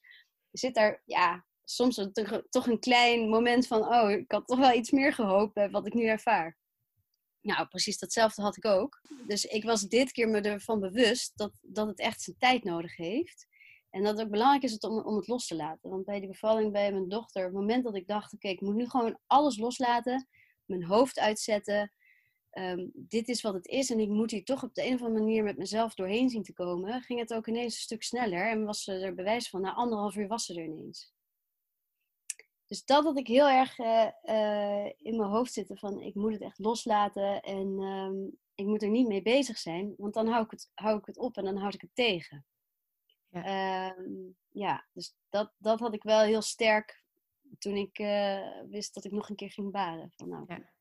Je 0.50 0.58
zit 0.58 0.74
daar, 0.74 1.02
ja, 1.06 1.46
soms 1.70 2.10
toch 2.50 2.68
een 2.68 2.80
klein 2.80 3.30
moment 3.30 3.68
van, 3.68 3.82
oh, 3.82 4.12
ik 4.12 4.32
had 4.32 4.48
toch 4.48 4.60
wel 4.60 4.74
iets 4.74 4.92
meer 4.92 5.14
gehoopt 5.14 5.54
bij 5.54 5.70
wat 5.70 5.86
ik 5.88 5.94
nu 5.94 6.06
ervaar. 6.06 6.58
Nou, 7.42 7.68
precies 7.68 7.98
datzelfde 7.98 8.42
had 8.42 8.58
ik 8.58 8.66
ook. 8.66 9.02
Dus 9.28 9.46
ik 9.46 9.64
was 9.64 9.82
dit 9.82 10.12
keer 10.12 10.28
me 10.28 10.42
ervan 10.42 10.80
bewust 10.80 11.38
dat, 11.38 11.52
dat 11.62 11.88
het 11.88 12.00
echt 12.00 12.22
zijn 12.22 12.36
tijd 12.40 12.64
nodig 12.64 12.96
heeft. 12.96 13.48
En 13.90 14.04
dat 14.04 14.18
het 14.18 14.26
ook 14.26 14.32
belangrijk 14.32 14.64
is 14.64 14.78
om, 14.78 15.00
om 15.00 15.16
het 15.16 15.28
los 15.28 15.48
te 15.48 15.56
laten. 15.56 15.90
Want 15.90 16.06
bij 16.06 16.20
die 16.20 16.30
bevalling 16.30 16.72
bij 16.72 16.92
mijn 16.92 17.10
dochter, 17.10 17.42
op 17.42 17.52
het 17.52 17.60
moment 17.60 17.84
dat 17.84 17.96
ik 17.96 18.08
dacht: 18.08 18.34
oké, 18.34 18.48
ik 18.48 18.62
moet 18.62 18.76
nu 18.76 18.90
gewoon 18.90 19.20
alles 19.28 19.58
loslaten, 19.58 20.28
mijn 20.66 20.84
hoofd 20.84 21.20
uitzetten. 21.20 21.92
Um, 22.52 22.92
dit 22.94 23.28
is 23.28 23.42
wat 23.42 23.54
het 23.54 23.68
is 23.68 23.90
en 23.90 24.00
ik 24.00 24.10
moet 24.10 24.32
hier 24.32 24.44
toch 24.44 24.64
op 24.64 24.74
de 24.74 24.86
een 24.86 24.94
of 24.94 25.02
andere 25.02 25.24
manier 25.24 25.44
met 25.44 25.58
mezelf 25.58 25.94
doorheen 25.94 26.30
zien 26.30 26.44
te 26.44 26.54
komen, 26.54 27.02
ging 27.02 27.20
het 27.20 27.34
ook 27.34 27.48
ineens 27.48 27.76
een 27.76 27.82
stuk 27.82 28.04
sneller 28.04 28.50
en 28.50 28.66
was 28.66 28.88
er 28.88 29.14
bewijs 29.14 29.50
van, 29.50 29.62
na 29.62 29.74
anderhalf 29.74 30.16
uur 30.16 30.28
was 30.28 30.46
ze 30.46 30.54
er 30.54 30.64
ineens. 30.64 31.16
Dus 32.68 32.86
dat 32.86 33.04
had 33.04 33.18
ik 33.18 33.28
heel 33.28 33.48
erg 33.48 33.78
uh, 33.78 34.08
uh, 34.24 34.86
in 34.86 35.18
mijn 35.18 35.30
hoofd 35.30 35.54
zitten 35.54 35.78
van 35.78 36.02
ik 36.02 36.16
moet 36.16 36.34
het 36.34 36.42
echt 36.42 36.60
loslaten 36.60 37.42
en 37.42 37.82
um, 37.82 38.38
ik 38.56 38.66
moet 38.66 38.82
er 38.82 38.90
niet 38.90 39.08
mee 39.08 39.22
bezig 39.22 39.58
zijn, 39.58 39.94
want 39.98 40.14
dan 40.14 40.28
hou 40.28 40.44
ik 40.44 40.52
het, 40.52 40.72
hou 40.74 40.98
ik 40.98 41.06
het 41.06 41.18
op 41.18 41.38
en 41.38 41.44
dan 41.44 41.58
houd 41.58 41.74
ik 41.74 41.82
het 41.82 41.96
tegen. 41.96 42.46
Ja, 43.30 43.94
uh, 43.96 44.04
ja 44.50 44.88
dus 44.94 45.16
dat, 45.30 45.54
dat 45.58 45.80
had 45.80 45.94
ik 45.94 46.04
wel 46.04 46.20
heel 46.20 46.42
sterk 46.42 47.04
toen 47.60 47.76
ik 47.76 48.00
uh, 48.00 48.48
wist 48.70 48.94
dat 48.94 49.06
ik 49.06 49.12
nog 49.12 49.30
een 49.30 49.36
keer 49.36 49.52
ging 49.52 49.72
baren. 49.72 50.12
Van, 50.16 50.30
nou, 50.30 50.44
ja. 50.48 50.76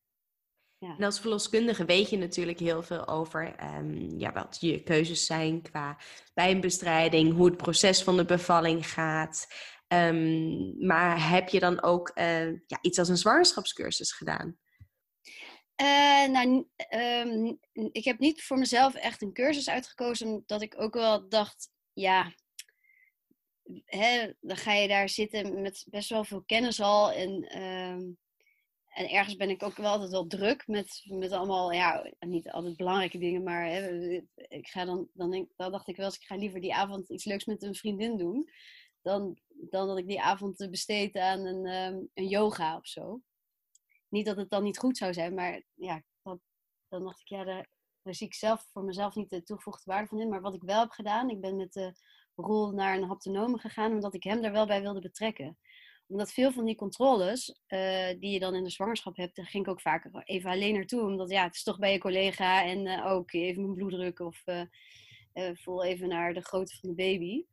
Ja. 0.79 0.97
En 0.99 1.05
als 1.05 1.21
verloskundige 1.21 1.85
weet 1.85 2.11
je 2.11 2.19
natuurlijk 2.19 2.59
heel 2.59 2.83
veel 2.83 3.07
over 3.07 3.65
um, 3.77 4.19
ja, 4.19 4.33
wat 4.33 4.57
je 4.61 4.83
keuzes 4.83 5.27
zijn 5.27 5.63
qua 5.63 5.99
pijnbestrijding, 6.35 7.35
hoe 7.35 7.47
het 7.47 7.57
proces 7.57 8.03
van 8.03 8.17
de 8.17 8.25
bevalling 8.25 8.91
gaat. 8.91 9.47
Um, 9.89 10.87
maar 10.87 11.31
heb 11.31 11.49
je 11.49 11.61
dan 11.61 11.83
ook 11.83 12.13
uh, 12.15 12.53
ja, 12.53 12.79
iets 12.81 12.99
als 12.99 13.09
een 13.09 13.17
zwangerschapscursus 13.17 14.13
gedaan? 14.13 14.59
Uh, 15.81 16.27
nou, 16.27 16.67
um, 16.91 17.59
ik 17.93 18.05
heb 18.05 18.19
niet 18.19 18.43
voor 18.43 18.59
mezelf 18.59 18.95
echt 18.95 19.23
een 19.23 19.33
cursus 19.33 19.69
uitgekozen, 19.69 20.27
omdat 20.27 20.63
ik 20.63 20.81
ook 20.81 20.95
wel 20.95 21.29
dacht, 21.29 21.71
ja, 21.93 22.35
hè, 23.85 24.33
dan 24.41 24.57
ga 24.57 24.73
je 24.73 24.89
daar 24.89 25.09
zitten 25.09 25.61
met 25.63 25.87
best 25.91 26.09
wel 26.09 26.25
veel 26.25 26.43
kennis 26.43 26.81
al. 26.81 27.13
En, 27.13 27.63
um, 27.63 28.19
en 28.87 29.11
ergens 29.11 29.37
ben 29.37 29.51
ik 29.51 29.63
ook 29.63 29.77
wel 29.77 29.91
altijd 29.91 30.11
wel 30.11 30.27
druk 30.27 30.67
met, 30.67 31.03
met 31.05 31.33
allemaal, 31.33 31.73
ja, 31.73 32.13
niet 32.19 32.51
altijd 32.51 32.77
belangrijke 32.77 33.19
dingen, 33.19 33.43
maar 33.43 33.67
hè, 33.67 34.11
ik 34.35 34.67
ga 34.67 34.85
dan, 34.85 35.09
dan, 35.13 35.31
denk, 35.31 35.51
dan 35.57 35.71
dacht 35.73 35.89
ik 35.89 35.97
wel 35.97 36.07
eens, 36.07 36.19
ik 36.19 36.27
ga 36.27 36.37
liever 36.37 36.61
die 36.61 36.75
avond 36.75 37.09
iets 37.09 37.25
leuks 37.25 37.45
met 37.45 37.63
een 37.63 37.75
vriendin 37.75 38.17
doen 38.17 38.51
dan, 39.03 39.39
dan 39.71 39.87
dat 39.87 39.99
ik 39.99 40.07
die 40.07 40.21
avond 40.21 40.67
besteed 40.71 41.17
aan 41.17 41.45
een, 41.45 41.67
um, 41.67 42.11
een 42.15 42.29
yoga 42.29 42.77
of 42.77 42.87
zo. 42.87 43.21
Niet 44.09 44.27
dat 44.27 44.37
het 44.37 44.51
dan 44.51 44.63
niet 44.63 44.79
goed 44.79 44.97
zou 44.97 45.13
zijn, 45.13 45.35
maar 45.35 45.63
ja, 45.75 46.03
dan 46.89 47.05
dacht 47.05 47.21
ik, 47.21 47.29
ja, 47.29 47.45
daar, 47.45 47.69
zie 48.03 48.27
ik 48.27 48.35
zelf 48.35 48.67
voor 48.73 48.85
mezelf 48.85 49.15
niet 49.15 49.31
de 49.31 49.43
toegevoegde 49.43 49.91
waarde 49.91 50.09
van 50.09 50.21
in. 50.21 50.29
Maar 50.29 50.41
wat 50.41 50.55
ik 50.55 50.63
wel 50.63 50.81
heb 50.81 50.91
gedaan, 50.91 51.31
ik 51.31 51.41
ben 51.41 51.57
met 51.57 51.73
de 51.73 51.93
rol 52.35 52.71
naar 52.71 52.97
een 52.97 53.09
haptonome 53.09 53.59
gegaan, 53.59 53.93
omdat 53.93 54.15
ik 54.15 54.23
hem 54.23 54.43
daar 54.43 54.53
wel 54.53 54.67
bij 54.67 54.83
wilde 54.83 55.01
betrekken 55.01 55.59
omdat 56.09 56.33
veel 56.33 56.53
van 56.53 56.65
die 56.65 56.75
controles 56.75 57.61
uh, 57.69 58.09
die 58.19 58.31
je 58.31 58.39
dan 58.39 58.55
in 58.55 58.65
de 58.65 58.71
zwangerschap 58.71 59.17
hebt, 59.17 59.37
daar 59.37 59.47
ging 59.47 59.65
ik 59.65 59.71
ook 59.71 59.81
vaak 59.81 60.09
even 60.25 60.51
alleen 60.51 60.75
naartoe. 60.75 61.01
Omdat 61.01 61.31
ja, 61.31 61.45
het 61.45 61.55
is 61.55 61.63
toch 61.63 61.79
bij 61.79 61.93
je 61.93 61.99
collega 61.99 62.65
en 62.65 62.87
uh, 62.87 63.07
ook 63.07 63.33
even 63.33 63.63
mijn 63.63 63.75
bloeddruk 63.75 64.21
of 64.21 64.43
uh, 64.47 65.51
voel 65.55 65.85
even 65.85 66.09
naar 66.09 66.35
de 66.35 66.41
grootte 66.41 66.77
van 66.81 66.89
de 66.89 66.95
baby. 66.95 67.45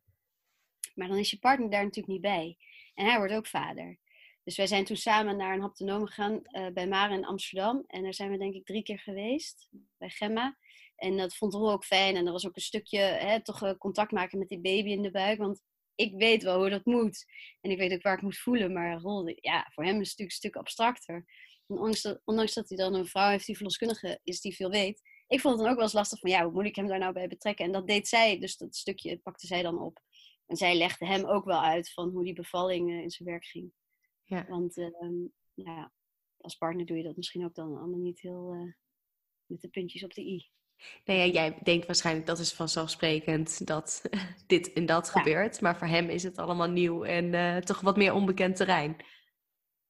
Maar 0.94 1.08
dan 1.08 1.18
is 1.18 1.30
je 1.30 1.40
partner 1.40 1.70
daar 1.70 1.84
natuurlijk 1.84 2.14
niet 2.14 2.22
bij. 2.22 2.58
En 2.94 3.06
hij 3.06 3.18
wordt 3.18 3.34
ook 3.34 3.48
vader. 3.48 4.00
Dus 4.44 4.58
wij 4.58 4.68
zijn 4.68 4.86
toen 4.86 4.96
samen 4.96 5.38
naar 5.38 5.54
een 5.54 5.62
haptonoom 5.62 6.06
gegaan 6.06 6.42
uh, 6.44 6.68
bij 6.68 6.88
Mare 6.88 7.14
in 7.14 7.26
Amsterdam. 7.26 7.84
En 7.88 8.04
daar 8.04 8.14
zijn 8.14 8.32
we 8.32 8.38
denk 8.38 8.54
ik 8.54 8.66
drie 8.66 8.84
keer 8.84 9.00
geweest, 9.00 9.70
bij 9.98 10.10
Gemma. 10.10 10.58
En 10.96 11.18
dat 11.18 11.36
vond 11.36 11.54
Roel 11.54 11.72
ook 11.72 11.86
fijn. 11.86 12.16
En 12.16 12.26
er 12.26 12.32
was 12.32 12.48
ook 12.48 12.56
een 12.56 12.62
stukje, 12.62 13.00
hè, 13.00 13.44
toch 13.44 13.64
uh, 13.64 13.72
contact 13.78 14.12
maken 14.12 14.40
met 14.40 14.48
die 14.48 14.62
baby 14.62 14.90
in 14.90 15.02
de 15.02 15.12
buik. 15.12 15.38
Want 15.38 15.62
ik 15.96 16.14
weet 16.18 16.44
wel 16.44 16.60
hoe 16.60 16.70
dat 16.70 16.86
moet. 16.86 17.26
En 17.62 17.72
ik 17.72 17.78
weet 17.78 17.94
ook 17.94 18.02
waar 18.02 18.16
ik 18.16 18.22
moet 18.22 18.38
voelen. 18.38 18.74
Maar 18.74 19.00
Roel, 19.00 19.34
ja, 19.36 19.70
voor 19.74 19.84
hem 19.84 20.02
is 20.02 20.10
het 20.10 20.20
natuurlijk 20.20 20.30
een 20.30 20.32
stuk 20.32 20.56
abstracter. 20.56 21.26
ondanks 21.68 22.02
dat, 22.02 22.22
ondanks 22.24 22.54
dat 22.54 22.70
hij 22.70 22.78
dan 22.78 22.94
een 22.94 23.08
vrouw 23.08 23.30
heeft 23.30 23.46
die 23.46 23.56
verloskundige 23.56 24.20
is, 24.24 24.42
die 24.42 24.56
veel 24.56 24.70
weet. 24.70 25.02
Ik 25.28 25.40
vond 25.40 25.54
het 25.54 25.64
dan 25.64 25.72
ook 25.72 25.76
wel 25.76 25.86
eens 25.86 25.94
lastig 25.94 26.20
van, 26.20 26.30
ja, 26.30 26.44
hoe 26.44 26.54
moet 26.54 26.66
ik 26.66 26.76
hem 26.76 26.88
daar 26.88 27.00
nou 27.00 27.14
bij 27.14 27.28
betrekken? 27.28 27.66
En 27.66 27.72
dat 27.72 27.88
deed 27.88 28.08
zij, 28.08 28.40
dus 28.40 28.58
dat 28.58 28.76
stukje 28.76 29.18
pakte 29.18 29.48
zij 29.48 29.62
dan 29.62 29.80
op. 29.80 30.02
En 30.46 30.56
zij 30.56 30.76
legde 30.76 31.06
hem 31.06 31.26
ook 31.26 31.46
wel 31.46 31.62
uit 31.62 31.94
van 31.94 32.10
hoe 32.10 32.24
die 32.24 32.34
bevalling 32.34 32.92
in 32.92 33.10
zijn 33.10 33.30
werk 33.30 33.46
ging. 33.46 33.72
Ja. 34.24 34.46
Want 34.48 34.78
uh, 34.78 34.88
ja, 35.54 35.92
als 36.38 36.56
partner 36.56 36.86
doe 36.86 36.98
je 36.98 37.04
dat 37.04 37.16
misschien 37.16 37.46
ook 37.46 37.56
dan 37.56 37.78
allemaal 37.78 38.00
niet 38.00 38.20
heel 38.20 38.54
uh, 38.56 38.74
met 39.46 39.62
de 39.62 39.68
puntjes 39.68 40.04
op 40.04 40.14
de 40.14 40.22
i. 40.22 40.52
Nou 41.06 41.20
ja, 41.20 41.26
jij 41.26 41.60
denkt 41.64 41.86
waarschijnlijk 41.86 42.28
dat 42.28 42.40
is 42.40 42.54
vanzelfsprekend 42.54 43.68
dat 43.68 44.02
dit 44.48 44.74
en 44.74 44.86
dat 44.86 45.10
gebeurt. 45.10 45.62
Maar 45.62 45.78
voor 45.78 45.88
hem 45.88 46.10
is 46.10 46.24
het 46.24 46.38
allemaal 46.38 46.70
nieuw 46.70 47.04
en 47.04 47.34
uh, 47.34 47.58
toch 47.58 47.82
wat 47.82 47.98
meer 47.98 48.14
onbekend 48.14 48.56
terrein. 48.56 48.96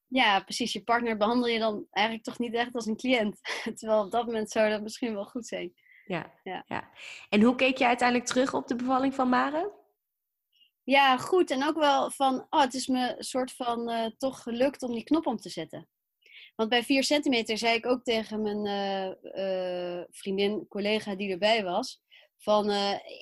Ja, 0.07 0.39
precies. 0.39 0.73
Je 0.73 0.83
partner 0.83 1.17
behandel 1.17 1.47
je 1.47 1.59
dan 1.59 1.87
eigenlijk 1.89 2.25
toch 2.25 2.39
niet 2.39 2.53
echt 2.53 2.75
als 2.75 2.85
een 2.85 2.95
cliënt. 2.95 3.39
Terwijl 3.77 4.03
op 4.03 4.11
dat 4.11 4.25
moment 4.25 4.49
zou 4.49 4.69
dat 4.69 4.81
misschien 4.81 5.13
wel 5.13 5.25
goed 5.25 5.47
zijn. 5.47 5.73
Ja, 6.05 6.33
ja. 6.43 6.63
ja. 6.67 6.89
En 7.29 7.41
hoe 7.41 7.55
keek 7.55 7.77
je 7.77 7.85
uiteindelijk 7.85 8.29
terug 8.29 8.53
op 8.53 8.67
de 8.67 8.75
bevalling 8.75 9.13
van 9.13 9.29
Mare? 9.29 9.71
Ja, 10.83 11.17
goed. 11.17 11.51
En 11.51 11.63
ook 11.63 11.77
wel 11.77 12.11
van, 12.11 12.47
oh, 12.49 12.61
het 12.61 12.73
is 12.73 12.87
me 12.87 13.17
een 13.17 13.23
soort 13.23 13.51
van 13.51 13.89
uh, 13.89 14.05
toch 14.17 14.41
gelukt 14.41 14.83
om 14.83 14.93
die 14.93 15.03
knop 15.03 15.27
om 15.27 15.37
te 15.37 15.49
zetten. 15.49 15.87
Want 16.55 16.69
bij 16.69 16.83
4 16.83 17.03
centimeter 17.03 17.57
zei 17.57 17.75
ik 17.75 17.85
ook 17.85 18.03
tegen 18.03 18.41
mijn 18.41 18.65
uh, 18.65 19.97
uh, 19.97 20.03
vriendin, 20.09 20.67
collega 20.67 21.15
die 21.15 21.31
erbij 21.31 21.63
was, 21.63 22.01
van 22.37 22.65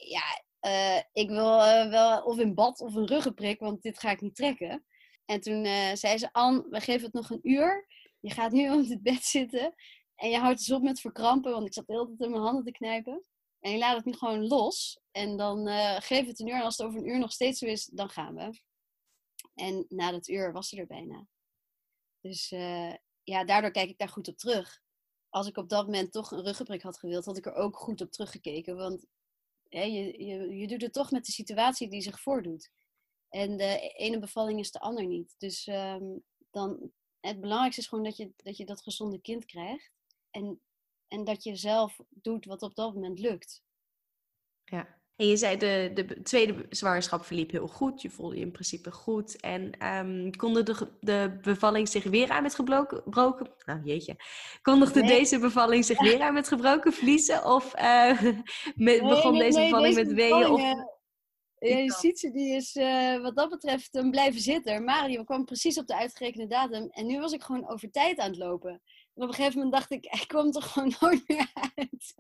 ja, 0.08 0.41
eh, 0.62 0.98
ik 1.13 1.30
wil 1.30 1.62
eh, 1.62 1.89
wel 1.89 2.24
of 2.24 2.38
in 2.38 2.53
bad 2.53 2.80
of 2.82 2.96
een 2.96 3.08
ruggenprik, 3.08 3.60
want 3.60 3.82
dit 3.82 4.00
ga 4.00 4.12
ik 4.12 4.22
niet 4.22 4.36
trekken. 4.36 4.86
En 5.25 5.41
toen 5.41 5.65
zei 5.94 6.18
ze, 6.18 6.30
Anne, 6.32 6.65
we 6.70 6.80
geven 6.80 7.06
het 7.06 7.13
nog 7.13 7.30
een 7.30 7.50
uur. 7.50 7.88
Je 8.20 8.30
gaat 8.30 8.51
nu 8.51 8.72
op 8.74 8.89
het 8.89 9.01
bed 9.01 9.24
zitten 9.24 9.74
en 10.15 10.30
je 10.30 10.38
houdt 10.38 10.60
eens 10.60 10.72
op 10.72 10.82
met 10.82 11.01
verkrampen, 11.01 11.51
want 11.51 11.65
ik 11.65 11.74
zat 11.74 11.88
de 11.88 11.94
hele 11.94 12.06
tijd 12.06 12.20
in 12.20 12.30
mijn 12.30 12.44
handen 12.44 12.63
te 12.63 12.72
knijpen. 12.72 13.24
En 13.62 13.72
je 13.72 13.77
laat 13.77 13.96
het 13.96 14.06
nu 14.06 14.13
gewoon 14.13 14.48
los 14.48 15.00
en 15.12 15.38
dan 15.38 15.68
geef 16.01 16.27
het 16.27 16.39
een 16.39 16.48
uur. 16.48 16.56
En 16.56 16.63
als 16.63 16.77
het 16.77 16.88
over 16.88 17.00
een 17.00 17.08
uur 17.08 17.20
nog 17.20 17.32
steeds 17.32 17.60
zo 17.60 17.65
is, 17.65 17.86
dan 17.86 18.10
gaan 18.10 18.36
we. 18.36 18.60
En 19.53 19.86
na 19.89 20.12
dat 20.12 20.27
uur 20.27 20.51
was 20.51 20.70
ze 20.70 20.77
er 20.77 20.88
bijna. 20.88 21.27
Dus 22.22 22.50
ja, 23.24 23.46
daardoor 23.46 23.72
kijk 23.72 23.89
ik 23.89 23.98
daar 23.98 24.10
goed 24.10 24.27
op 24.27 24.38
terug. 24.38 24.82
Als 25.30 25.48
ik 25.48 25.58
op 25.58 25.70
dat 25.70 25.86
moment 25.86 26.12
toch 26.12 26.32
een 26.32 26.44
ruggenprik 26.44 26.82
had 26.82 27.00
gewild, 27.00 27.25
had 27.25 27.38
ik 27.38 27.46
er 27.46 27.53
ook 27.53 27.77
goed 27.77 28.01
op 28.01 28.12
teruggekeken. 28.12 28.75
Want 28.75 29.06
hè, 29.70 29.84
je, 29.84 30.25
je, 30.25 30.56
je 30.56 30.68
doet 30.68 30.82
het 30.82 30.94
toch 30.94 31.12
met 31.12 31.25
de 31.25 31.32
situatie 31.32 31.89
die 31.89 32.01
zich 32.01 32.22
voordoet. 32.22 32.72
En 33.30 33.58
de 33.58 33.80
ene 33.80 34.20
bevalling 34.20 34.60
is 34.60 34.72
de 34.72 34.80
ander 34.80 35.06
niet. 35.06 35.36
Dus 35.38 35.68
ehm, 35.68 36.18
dan, 36.50 36.91
het 37.20 37.41
belangrijkste 37.41 37.82
is 37.82 37.88
gewoon 37.88 38.03
dat 38.03 38.18
je, 38.18 38.34
dat 38.36 38.58
je 38.58 38.65
dat 38.65 38.82
gezonde 38.82 39.22
kind 39.22 39.46
krijgt. 39.46 39.91
En, 40.30 40.62
en 41.12 41.24
dat 41.24 41.44
je 41.44 41.56
zelf 41.56 42.00
doet 42.10 42.46
wat 42.46 42.62
op 42.62 42.75
dat 42.75 42.94
moment 42.94 43.20
lukt. 43.20 43.63
Ja. 44.65 45.00
En 45.15 45.27
je 45.27 45.38
zei 45.38 45.58
de, 45.58 45.91
de 45.94 46.22
tweede 46.22 46.65
zwangerschap 46.70 47.25
verliep 47.25 47.51
heel 47.51 47.68
goed. 47.68 48.01
Je 48.01 48.10
voelde 48.10 48.36
je 48.36 48.41
in 48.41 48.51
principe 48.51 48.91
goed. 48.91 49.39
En 49.39 49.88
um, 49.88 50.32
de, 50.32 50.88
de 51.00 51.39
bevalling 51.41 51.89
zich 51.89 52.03
weer 52.03 52.30
aan 52.30 52.44
met 52.44 52.56
gebroken... 52.56 53.03
Nou, 53.65 53.82
jeetje. 53.84 54.15
Kondigde 54.62 55.01
deze 55.01 55.39
bevalling 55.39 55.86
zich 55.86 56.01
weer 56.01 56.22
aan 56.22 56.34
met 56.34 56.48
gebroken 56.48 56.94
vliezen? 56.94 57.46
Of 57.46 57.74
uh, 57.80 58.22
met, 58.75 59.01
begon 59.01 59.38
deze 59.38 59.60
bevalling 59.60 59.96
met 59.96 60.13
weeën? 60.13 60.50
Of... 60.50 60.62
Ja, 60.62 61.77
je 61.77 61.91
ziet 61.91 62.20
ze, 62.20 62.32
die 62.32 62.56
is 62.56 62.75
uh, 62.75 63.22
wat 63.22 63.36
dat 63.36 63.50
betreft 63.50 63.96
een 63.96 64.12
blijven 64.12 64.41
zitten. 64.41 64.84
Mario 64.84 65.24
kwam 65.24 65.46
precies 65.46 65.77
op 65.77 65.88
de 65.88 65.96
uitgerekende 65.96 66.48
datum. 66.48 66.89
En 66.89 67.06
nu 67.06 67.20
was 67.20 67.32
ik 67.32 67.44
gewoon 67.44 67.70
over 67.70 67.91
tijd 67.91 68.20
aan 68.20 68.30
het 68.30 68.38
lopen. 68.38 68.82
Op 69.13 69.27
een 69.27 69.34
gegeven 69.34 69.56
moment 69.56 69.74
dacht 69.74 69.91
ik, 69.91 70.06
ik 70.06 70.27
kwam 70.27 70.48
er 70.56 70.62
gewoon 70.62 70.94
nooit 71.00 71.27
meer 71.27 71.51
uit. 71.75 72.15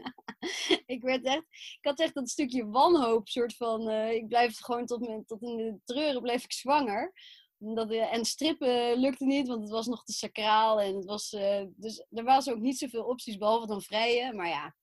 ik 0.85 1.01
werd 1.01 1.25
echt, 1.25 1.45
ik 1.51 1.79
had 1.81 1.99
echt 1.99 2.13
dat 2.13 2.29
stukje 2.29 2.65
wanhoop, 2.65 3.27
soort 3.27 3.55
van, 3.55 3.89
uh, 3.89 4.11
ik 4.11 4.27
blijf 4.27 4.59
gewoon 4.59 4.85
tot, 4.85 5.07
mijn, 5.07 5.25
tot 5.25 5.41
in 5.41 5.57
de 5.57 5.79
treuren, 5.83 6.21
bleef 6.21 6.43
ik 6.43 6.51
zwanger. 6.51 7.13
Omdat, 7.57 7.91
uh, 7.91 8.13
en 8.13 8.25
strippen 8.25 8.99
lukte 8.99 9.25
niet, 9.25 9.47
want 9.47 9.61
het 9.61 9.71
was 9.71 9.87
nog 9.87 10.03
te 10.03 10.13
sacraal. 10.13 10.81
En 10.81 10.95
het 10.95 11.05
was, 11.05 11.33
uh, 11.33 11.63
dus 11.75 12.05
er 12.09 12.23
was 12.23 12.49
ook 12.49 12.59
niet 12.59 12.77
zoveel 12.77 13.03
opties, 13.03 13.37
behalve 13.37 13.67
dan 13.67 13.81
vrije. 13.81 14.33
Maar 14.33 14.47
ja, 14.47 14.75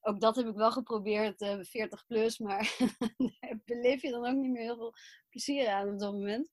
ook 0.00 0.20
dat 0.20 0.36
heb 0.36 0.46
ik 0.46 0.54
wel 0.54 0.70
geprobeerd, 0.70 1.56
40 1.60 2.06
plus. 2.06 2.38
Maar 2.38 2.76
daar 3.40 3.60
beleef 3.64 4.02
je 4.02 4.10
dan 4.10 4.26
ook 4.26 4.36
niet 4.36 4.50
meer 4.50 4.62
heel 4.62 4.76
veel 4.76 4.94
plezier 5.28 5.68
aan 5.68 5.88
op 5.88 5.98
dat 5.98 6.12
moment. 6.12 6.50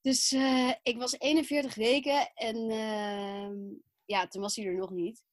Dus 0.00 0.32
uh, 0.32 0.72
ik 0.82 0.98
was 0.98 1.18
41 1.18 1.74
weken 1.74 2.32
en 2.34 2.70
uh, 2.70 3.78
ja, 4.04 4.26
toen 4.26 4.42
was 4.42 4.56
hij 4.56 4.66
er 4.66 4.76
nog 4.76 4.90
niet. 4.90 5.24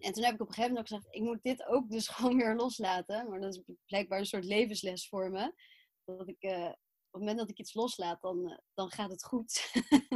En 0.00 0.12
toen 0.12 0.24
heb 0.24 0.34
ik 0.34 0.40
op 0.40 0.48
een 0.48 0.54
gegeven 0.54 0.74
moment 0.74 0.88
gezegd, 0.88 1.14
ik 1.14 1.22
moet 1.22 1.42
dit 1.42 1.66
ook 1.66 1.90
dus 1.90 2.08
gewoon 2.14 2.36
weer 2.36 2.56
loslaten. 2.56 3.28
Maar 3.28 3.40
dat 3.40 3.54
is 3.54 3.62
blijkbaar 3.86 4.18
een 4.18 4.26
soort 4.26 4.44
levensles 4.44 5.08
voor 5.08 5.30
me. 5.30 5.54
Dat 6.04 6.28
ik, 6.28 6.42
uh, 6.42 6.64
op 6.64 7.10
het 7.10 7.20
moment 7.20 7.38
dat 7.38 7.50
ik 7.50 7.58
iets 7.58 7.74
loslaat, 7.74 8.20
dan, 8.20 8.60
dan 8.74 8.90
gaat 8.90 9.10
het 9.10 9.24
goed. 9.24 9.72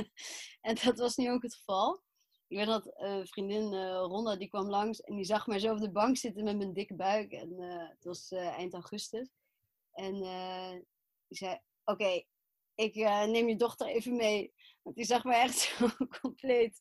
en 0.60 0.76
dat 0.84 0.98
was 0.98 1.16
nu 1.16 1.30
ook 1.30 1.42
het 1.42 1.54
geval. 1.54 2.02
Ik 2.46 2.56
weet 2.56 2.66
dat 2.66 2.94
vriendin 3.30 3.88
Ronda, 3.96 4.36
die 4.36 4.48
kwam 4.48 4.68
langs 4.68 5.00
en 5.00 5.16
die 5.16 5.24
zag 5.24 5.46
mij 5.46 5.58
zo 5.58 5.72
op 5.72 5.80
de 5.80 5.90
bank 5.90 6.16
zitten 6.16 6.44
met 6.44 6.56
mijn 6.56 6.72
dikke 6.72 6.94
buik. 6.94 7.32
En 7.32 7.60
het 7.90 8.04
was 8.04 8.30
eind 8.30 8.72
augustus. 8.72 9.28
En 9.92 10.14
die 11.28 11.38
zei, 11.38 11.58
oké, 11.84 12.24
ik 12.74 12.94
uh, 12.94 13.24
neem 13.24 13.48
je 13.48 13.56
dochter 13.56 13.86
even 13.86 14.16
mee. 14.16 14.52
Want 14.82 14.96
die 14.96 15.04
zag 15.04 15.24
me 15.24 15.34
echt 15.34 15.58
zo 15.78 15.88
compleet. 16.20 16.78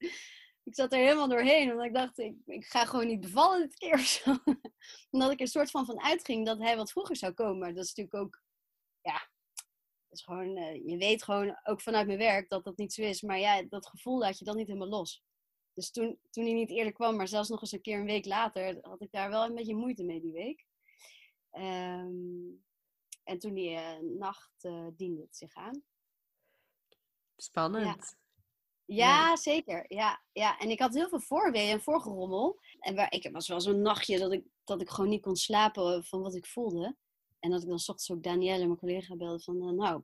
Ik 0.63 0.75
zat 0.75 0.93
er 0.93 0.99
helemaal 0.99 1.27
doorheen, 1.27 1.71
omdat 1.71 1.85
ik 1.85 1.93
dacht, 1.93 2.17
ik, 2.17 2.35
ik 2.45 2.65
ga 2.65 2.85
gewoon 2.85 3.07
niet 3.07 3.19
bevallen 3.19 3.59
dit 3.59 3.77
keer 3.77 3.99
zo. 3.99 4.37
omdat 5.11 5.31
ik 5.31 5.39
er 5.39 5.47
soort 5.47 5.71
van 5.71 5.85
van 5.85 6.01
uitging 6.01 6.45
dat 6.45 6.57
hij 6.57 6.75
wat 6.75 6.91
vroeger 6.91 7.15
zou 7.15 7.33
komen. 7.33 7.75
Dat 7.75 7.83
is 7.83 7.93
natuurlijk 7.93 8.25
ook, 8.25 8.41
ja, 9.01 9.29
is 10.09 10.23
gewoon, 10.23 10.57
uh, 10.57 10.85
je 10.85 10.97
weet 10.97 11.23
gewoon 11.23 11.59
ook 11.63 11.81
vanuit 11.81 12.07
mijn 12.07 12.17
werk 12.17 12.49
dat 12.49 12.63
dat 12.63 12.77
niet 12.77 12.93
zo 12.93 13.01
is. 13.01 13.21
Maar 13.21 13.39
ja, 13.39 13.63
dat 13.63 13.87
gevoel 13.87 14.17
laat 14.17 14.39
je 14.39 14.45
dan 14.45 14.55
niet 14.55 14.67
helemaal 14.67 14.87
los. 14.87 15.23
Dus 15.73 15.91
toen, 15.91 16.19
toen 16.29 16.43
hij 16.43 16.53
niet 16.53 16.69
eerder 16.69 16.93
kwam, 16.93 17.15
maar 17.15 17.27
zelfs 17.27 17.49
nog 17.49 17.61
eens 17.61 17.71
een 17.71 17.81
keer 17.81 17.99
een 17.99 18.05
week 18.05 18.25
later, 18.25 18.77
had 18.81 19.01
ik 19.01 19.11
daar 19.11 19.29
wel 19.29 19.43
een 19.43 19.55
beetje 19.55 19.75
moeite 19.75 20.03
mee 20.03 20.21
die 20.21 20.33
week. 20.33 20.65
Um, 21.51 22.63
en 23.23 23.39
toen 23.39 23.53
die 23.53 23.71
uh, 23.71 23.99
nacht 24.17 24.51
uh, 24.61 24.87
diende 24.95 25.21
het 25.21 25.37
zich 25.37 25.53
aan. 25.53 25.83
Spannend. 27.35 28.17
Ja. 28.85 29.29
ja. 29.29 29.35
zeker. 29.35 29.85
Ja, 29.87 30.21
ja, 30.31 30.59
en 30.59 30.69
ik 30.69 30.79
had 30.79 30.93
heel 30.93 31.09
veel 31.09 31.19
voorweeën 31.19 31.71
en 31.71 31.81
voorgerommel. 31.81 32.59
En 32.79 32.95
waar, 32.95 33.13
ik 33.13 33.29
was 33.31 33.47
wel 33.47 33.61
zo'n 33.61 33.81
nachtje 33.81 34.19
dat 34.19 34.31
ik, 34.31 34.43
dat 34.63 34.81
ik 34.81 34.89
gewoon 34.89 35.09
niet 35.09 35.21
kon 35.21 35.35
slapen 35.35 36.03
van 36.03 36.21
wat 36.21 36.35
ik 36.35 36.45
voelde. 36.45 36.95
En 37.39 37.49
dat 37.49 37.61
ik 37.61 37.67
dan 37.67 37.77
ochtends 37.77 38.11
ook 38.11 38.23
Danielle, 38.23 38.65
mijn 38.65 38.79
collega, 38.79 39.15
belde 39.15 39.43
van... 39.43 39.55
Uh, 39.55 39.69
nou, 39.69 40.03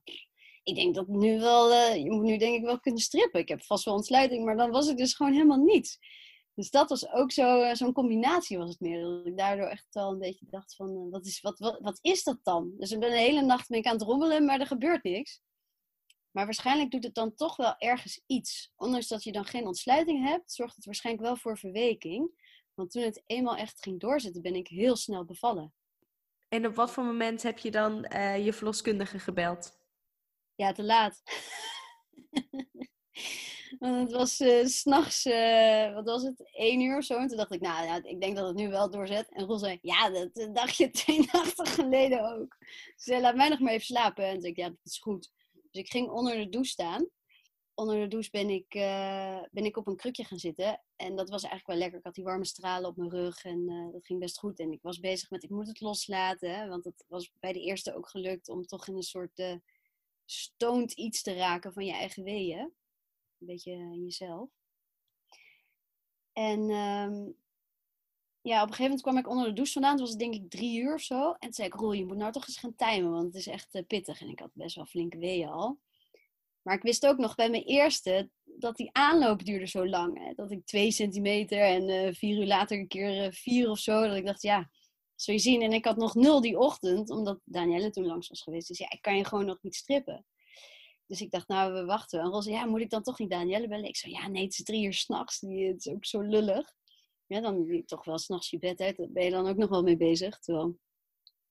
ik 0.63 0.75
denk 0.75 0.95
dat 0.95 1.07
nu 1.07 1.39
wel... 1.39 1.71
Uh, 1.71 1.95
je 1.95 2.11
moet 2.11 2.23
nu 2.23 2.37
denk 2.37 2.55
ik 2.55 2.63
wel 2.63 2.79
kunnen 2.79 3.01
strippen. 3.01 3.39
Ik 3.39 3.47
heb 3.47 3.63
vast 3.63 3.85
wel 3.85 3.93
ontsluiting, 3.93 4.45
maar 4.45 4.57
dan 4.57 4.71
was 4.71 4.87
ik 4.87 4.97
dus 4.97 5.13
gewoon 5.13 5.31
helemaal 5.31 5.63
niets. 5.63 5.99
Dus 6.59 6.69
dat 6.69 6.89
was 6.89 7.11
ook 7.11 7.31
zo, 7.31 7.73
zo'n 7.73 7.93
combinatie 7.93 8.57
was 8.57 8.69
het 8.69 8.79
meer. 8.79 9.01
Dat 9.01 9.25
ik 9.25 9.37
daardoor 9.37 9.67
echt 9.67 9.87
wel 9.89 10.11
een 10.11 10.19
beetje 10.19 10.45
dacht 10.49 10.75
van, 10.75 10.89
uh, 10.89 11.11
wat, 11.11 11.25
is, 11.25 11.41
wat, 11.41 11.59
wat, 11.59 11.79
wat 11.81 11.99
is 12.01 12.23
dat 12.23 12.39
dan? 12.43 12.73
Dus 12.77 12.91
ik 12.91 12.99
ben 12.99 13.09
de 13.09 13.17
hele 13.17 13.41
nacht 13.41 13.71
ik 13.71 13.85
aan 13.85 13.93
het 13.93 14.01
rommelen, 14.01 14.45
maar 14.45 14.59
er 14.59 14.67
gebeurt 14.67 15.03
niks. 15.03 15.41
Maar 16.31 16.45
waarschijnlijk 16.45 16.91
doet 16.91 17.03
het 17.03 17.15
dan 17.15 17.35
toch 17.35 17.55
wel 17.55 17.75
ergens 17.77 18.21
iets. 18.25 18.71
Ondanks 18.75 19.07
dat 19.07 19.23
je 19.23 19.31
dan 19.31 19.45
geen 19.45 19.67
ontsluiting 19.67 20.27
hebt, 20.27 20.53
zorgt 20.53 20.75
het 20.75 20.85
waarschijnlijk 20.85 21.25
wel 21.25 21.37
voor 21.37 21.57
verweking. 21.57 22.31
Want 22.73 22.91
toen 22.91 23.03
het 23.03 23.23
eenmaal 23.25 23.55
echt 23.55 23.81
ging 23.81 23.99
doorzetten, 23.99 24.41
ben 24.41 24.55
ik 24.55 24.67
heel 24.67 24.95
snel 24.95 25.25
bevallen. 25.25 25.73
En 26.49 26.65
op 26.65 26.75
wat 26.75 26.91
voor 26.91 27.03
moment 27.03 27.43
heb 27.43 27.57
je 27.57 27.71
dan 27.71 28.05
uh, 28.13 28.45
je 28.45 28.53
verloskundige 28.53 29.19
gebeld? 29.19 29.79
Ja, 30.55 30.71
te 30.71 30.83
laat. 30.83 31.21
Want 33.79 34.01
het 34.01 34.11
was 34.11 34.39
uh, 34.39 34.65
s'nachts, 34.65 35.25
uh, 35.25 35.93
wat 35.93 36.05
was 36.05 36.23
het, 36.23 36.49
één 36.53 36.81
uur 36.81 36.97
of 36.97 37.03
zo. 37.03 37.17
En 37.17 37.27
toen 37.27 37.37
dacht 37.37 37.53
ik, 37.53 37.61
nou 37.61 37.85
ja, 37.85 38.03
ik 38.03 38.21
denk 38.21 38.35
dat 38.35 38.47
het 38.47 38.55
nu 38.55 38.69
wel 38.69 38.89
doorzet. 38.89 39.29
En 39.29 39.45
Roel 39.45 39.57
zei, 39.57 39.79
ja, 39.81 40.09
dat 40.09 40.49
dacht 40.53 40.75
je 40.75 40.89
twee 41.01 41.29
nachten 41.31 41.65
geleden 41.65 42.33
ook. 42.35 42.57
Ze 42.59 42.93
zei, 42.95 43.21
laat 43.21 43.35
mij 43.35 43.49
nog 43.49 43.59
maar 43.59 43.73
even 43.73 43.85
slapen. 43.85 44.23
En 44.23 44.31
toen 44.31 44.41
zei 44.41 44.53
ik, 44.53 44.59
ja, 44.59 44.69
dat 44.69 44.77
is 44.83 44.99
goed. 44.99 45.31
Dus 45.51 45.81
ik 45.81 45.89
ging 45.89 46.09
onder 46.09 46.35
de 46.35 46.49
douche 46.49 46.71
staan. 46.71 47.07
Onder 47.73 47.99
de 47.99 48.07
douche 48.07 48.29
ben 48.31 48.49
ik, 48.49 48.67
ben 49.51 49.65
ik 49.65 49.77
op 49.77 49.87
een 49.87 49.95
krukje 49.95 50.23
gaan 50.23 50.39
zitten. 50.39 50.81
En 50.95 51.15
dat 51.15 51.29
was 51.29 51.43
eigenlijk 51.43 51.67
wel 51.67 51.77
lekker. 51.77 51.97
Ik 51.97 52.05
had 52.05 52.15
die 52.15 52.23
warme 52.23 52.45
stralen 52.45 52.89
op 52.89 52.97
mijn 52.97 53.09
rug 53.09 53.43
en 53.43 53.89
dat 53.91 54.05
ging 54.05 54.19
best 54.19 54.39
goed. 54.39 54.59
En 54.59 54.71
ik 54.71 54.81
was 54.81 54.99
bezig 54.99 55.29
met, 55.29 55.43
ik 55.43 55.49
moet 55.49 55.67
het 55.67 55.81
loslaten. 55.81 56.69
Want 56.69 56.83
het 56.83 57.05
was 57.07 57.31
bij 57.39 57.53
de 57.53 57.61
eerste 57.61 57.95
ook 57.95 58.09
gelukt 58.09 58.49
om 58.49 58.65
toch 58.65 58.87
in 58.87 58.95
een 58.95 59.03
soort 59.03 59.59
stoned 60.25 60.91
iets 60.91 61.21
te 61.21 61.33
raken 61.33 61.73
van 61.73 61.85
je 61.85 61.93
eigen 61.93 62.23
weeën. 62.23 62.73
Een 63.39 63.47
beetje 63.47 63.71
in 63.71 64.03
jezelf. 64.03 64.49
En 66.33 66.59
um, 66.59 67.35
ja, 68.41 68.61
op 68.61 68.67
een 68.67 68.75
gegeven 68.75 68.83
moment 68.83 69.01
kwam 69.01 69.17
ik 69.17 69.27
onder 69.27 69.45
de 69.45 69.53
douche 69.53 69.73
vandaan. 69.73 69.91
Het 69.91 70.01
was 70.01 70.15
denk 70.15 70.33
ik 70.33 70.49
drie 70.49 70.81
uur 70.81 70.93
of 70.93 71.01
zo. 71.01 71.31
En 71.31 71.37
toen 71.39 71.53
zei 71.53 71.67
ik, 71.67 71.73
Roel, 71.73 71.91
je 71.91 72.05
moet 72.05 72.17
nou 72.17 72.31
toch 72.31 72.47
eens 72.47 72.57
gaan 72.57 72.75
timen, 72.75 73.11
want 73.11 73.25
het 73.25 73.35
is 73.35 73.47
echt 73.47 73.75
uh, 73.75 73.81
pittig. 73.87 74.21
En 74.21 74.29
ik 74.29 74.39
had 74.39 74.49
best 74.53 74.75
wel 74.75 74.85
flinke 74.85 75.17
weeën 75.17 75.49
al. 75.49 75.79
Maar 76.61 76.75
ik 76.75 76.81
wist 76.81 77.07
ook 77.07 77.17
nog 77.17 77.35
bij 77.35 77.49
mijn 77.49 77.63
eerste 77.63 78.29
dat 78.43 78.75
die 78.75 78.89
aanloop 78.91 79.45
duurde 79.45 79.67
zo 79.67 79.87
lang. 79.87 80.25
Hè? 80.25 80.33
Dat 80.33 80.51
ik 80.51 80.65
twee 80.65 80.91
centimeter 80.91 81.59
en 81.59 81.89
uh, 81.89 82.13
vier 82.13 82.39
uur 82.39 82.45
later 82.45 82.77
een 82.77 82.87
keer 82.87 83.25
uh, 83.25 83.31
vier 83.31 83.69
of 83.69 83.79
zo. 83.79 84.07
Dat 84.07 84.15
ik 84.15 84.25
dacht, 84.25 84.41
ja, 84.41 84.69
zul 85.15 85.33
je 85.33 85.39
zien. 85.39 85.61
En 85.61 85.73
ik 85.73 85.85
had 85.85 85.97
nog 85.97 86.15
nul 86.15 86.41
die 86.41 86.59
ochtend, 86.59 87.09
omdat 87.09 87.39
Danielle 87.43 87.89
toen 87.89 88.05
langs 88.05 88.27
was 88.27 88.41
geweest. 88.41 88.67
Dus 88.67 88.77
ja, 88.77 88.89
ik 88.89 89.01
kan 89.01 89.17
je 89.17 89.25
gewoon 89.25 89.45
nog 89.45 89.61
niet 89.61 89.75
strippen. 89.75 90.25
Dus 91.09 91.21
ik 91.21 91.31
dacht, 91.31 91.47
nou, 91.47 91.73
we 91.73 91.85
wachten. 91.85 92.19
En 92.19 92.41
zei, 92.41 92.55
ja, 92.55 92.65
moet 92.65 92.81
ik 92.81 92.89
dan 92.89 93.03
toch 93.03 93.19
niet 93.19 93.29
Danielle 93.29 93.67
bellen? 93.67 93.87
Ik 93.87 93.97
zei, 93.97 94.13
ja, 94.13 94.27
nee, 94.27 94.43
het 94.43 94.51
is 94.51 94.63
drie 94.63 94.85
uur 94.85 94.93
s'nachts. 94.93 95.41
Het 95.41 95.85
is 95.85 95.91
ook 95.91 96.05
zo 96.05 96.21
lullig 96.21 96.77
ja, 97.29 97.41
dan 97.41 97.65
je 97.65 97.85
toch 97.85 98.05
wel 98.05 98.17
s'nachts 98.17 98.49
je 98.49 98.59
bed 98.59 98.79
uit. 98.79 98.97
Daar 98.97 99.09
ben 99.09 99.23
je 99.23 99.31
dan 99.31 99.47
ook 99.47 99.57
nog 99.57 99.69
wel 99.69 99.83
mee 99.83 99.97
bezig. 99.97 100.39
Terwijl, 100.39 100.79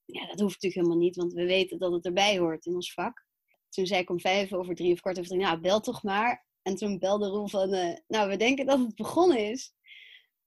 ja, 0.04 0.20
dat 0.20 0.40
hoeft 0.40 0.62
natuurlijk 0.62 0.74
helemaal 0.74 0.96
niet, 0.96 1.16
want 1.16 1.32
we 1.32 1.44
weten 1.44 1.78
dat 1.78 1.92
het 1.92 2.04
erbij 2.04 2.38
hoort 2.38 2.66
in 2.66 2.74
ons 2.74 2.92
vak. 2.92 3.26
Toen 3.68 3.86
zei 3.86 4.00
ik 4.00 4.10
om 4.10 4.20
vijf 4.20 4.52
over 4.52 4.74
drie 4.74 4.92
of 4.92 5.00
kwart 5.00 5.18
over 5.18 5.30
drie, 5.30 5.42
nou, 5.42 5.60
bel 5.60 5.80
toch 5.80 6.02
maar. 6.02 6.46
En 6.62 6.74
toen 6.74 6.98
belde 6.98 7.28
Roel 7.28 7.48
van, 7.48 7.74
uh, 7.74 7.96
nou, 8.06 8.28
we 8.28 8.36
denken 8.36 8.66
dat 8.66 8.78
het 8.78 8.94
begonnen 8.94 9.50
is. 9.50 9.72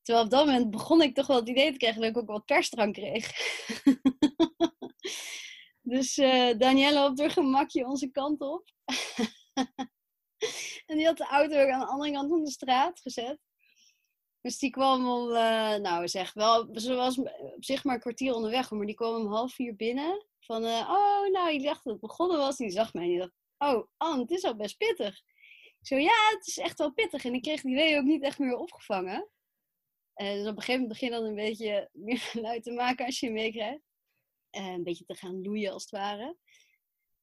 Terwijl 0.01 0.25
op 0.25 0.31
dat 0.31 0.45
moment 0.45 0.69
begon 0.69 1.01
ik 1.01 1.15
toch 1.15 1.27
wel 1.27 1.39
het 1.39 1.49
idee 1.49 1.71
te 1.71 1.77
krijgen 1.77 2.01
dat 2.01 2.09
ik 2.09 2.17
ook 2.17 2.27
wat 2.27 2.45
persdrank 2.45 2.93
kreeg. 2.93 3.31
dus 5.91 6.17
uh, 6.17 6.57
Danielle 6.57 7.05
op 7.05 7.19
haar 7.19 7.31
gemakje 7.31 7.85
onze 7.85 8.11
kant 8.11 8.41
op. 8.41 8.69
en 10.85 10.97
die 10.97 11.05
had 11.05 11.17
de 11.17 11.25
auto 11.25 11.61
ook 11.61 11.69
aan 11.69 11.79
de 11.79 11.85
andere 11.85 12.11
kant 12.11 12.29
van 12.29 12.43
de 12.43 12.51
straat 12.51 12.99
gezet. 12.99 13.39
Dus 14.41 14.57
die 14.57 14.69
kwam 14.69 15.09
om, 15.09 15.29
uh, 15.29 15.75
nou 15.75 16.07
zeg 16.07 16.33
wel, 16.33 16.69
ze 16.73 16.93
was 16.93 17.17
op 17.17 17.63
zich 17.63 17.83
maar 17.83 17.95
een 17.95 18.01
kwartier 18.01 18.33
onderweg, 18.33 18.71
maar 18.71 18.85
die 18.85 18.95
kwam 18.95 19.15
om 19.15 19.33
half 19.33 19.53
vier 19.53 19.75
binnen. 19.75 20.25
Van, 20.39 20.63
uh, 20.63 20.89
oh, 20.89 21.31
nou, 21.31 21.51
je 21.51 21.61
dacht 21.61 21.83
dat 21.83 21.93
het 21.93 22.01
begonnen 22.01 22.37
was. 22.37 22.57
Die 22.57 22.69
zag 22.69 22.93
mij 22.93 23.03
en 23.03 23.09
die 23.09 23.19
dacht, 23.19 23.33
oh, 23.57 23.87
Anne, 23.97 24.21
het 24.21 24.31
is 24.31 24.43
al 24.43 24.55
best 24.55 24.77
pittig. 24.77 25.21
Ik 25.79 25.87
zo, 25.87 25.95
ja, 25.95 26.29
het 26.29 26.47
is 26.47 26.57
echt 26.57 26.77
wel 26.77 26.93
pittig. 26.93 27.25
En 27.25 27.33
ik 27.33 27.41
kreeg 27.41 27.61
die 27.61 27.75
wee 27.75 27.97
ook 27.97 28.03
niet 28.03 28.23
echt 28.23 28.39
meer 28.39 28.55
opgevangen. 28.55 29.29
Dus 30.13 30.47
op 30.47 30.57
een 30.57 30.61
gegeven 30.61 30.81
moment 30.81 30.87
begin 30.87 31.11
dan 31.11 31.23
een 31.23 31.35
beetje 31.35 31.89
meer 32.05 32.19
geluid 32.19 32.63
te 32.63 32.71
maken 32.71 33.05
als 33.05 33.19
je 33.19 33.25
hem 33.25 33.35
meekrijgt. 33.35 33.90
Een 34.51 34.83
beetje 34.83 35.05
te 35.05 35.15
gaan 35.15 35.41
loeien 35.41 35.71
als 35.71 35.81
het 35.81 35.91
ware. 35.91 36.37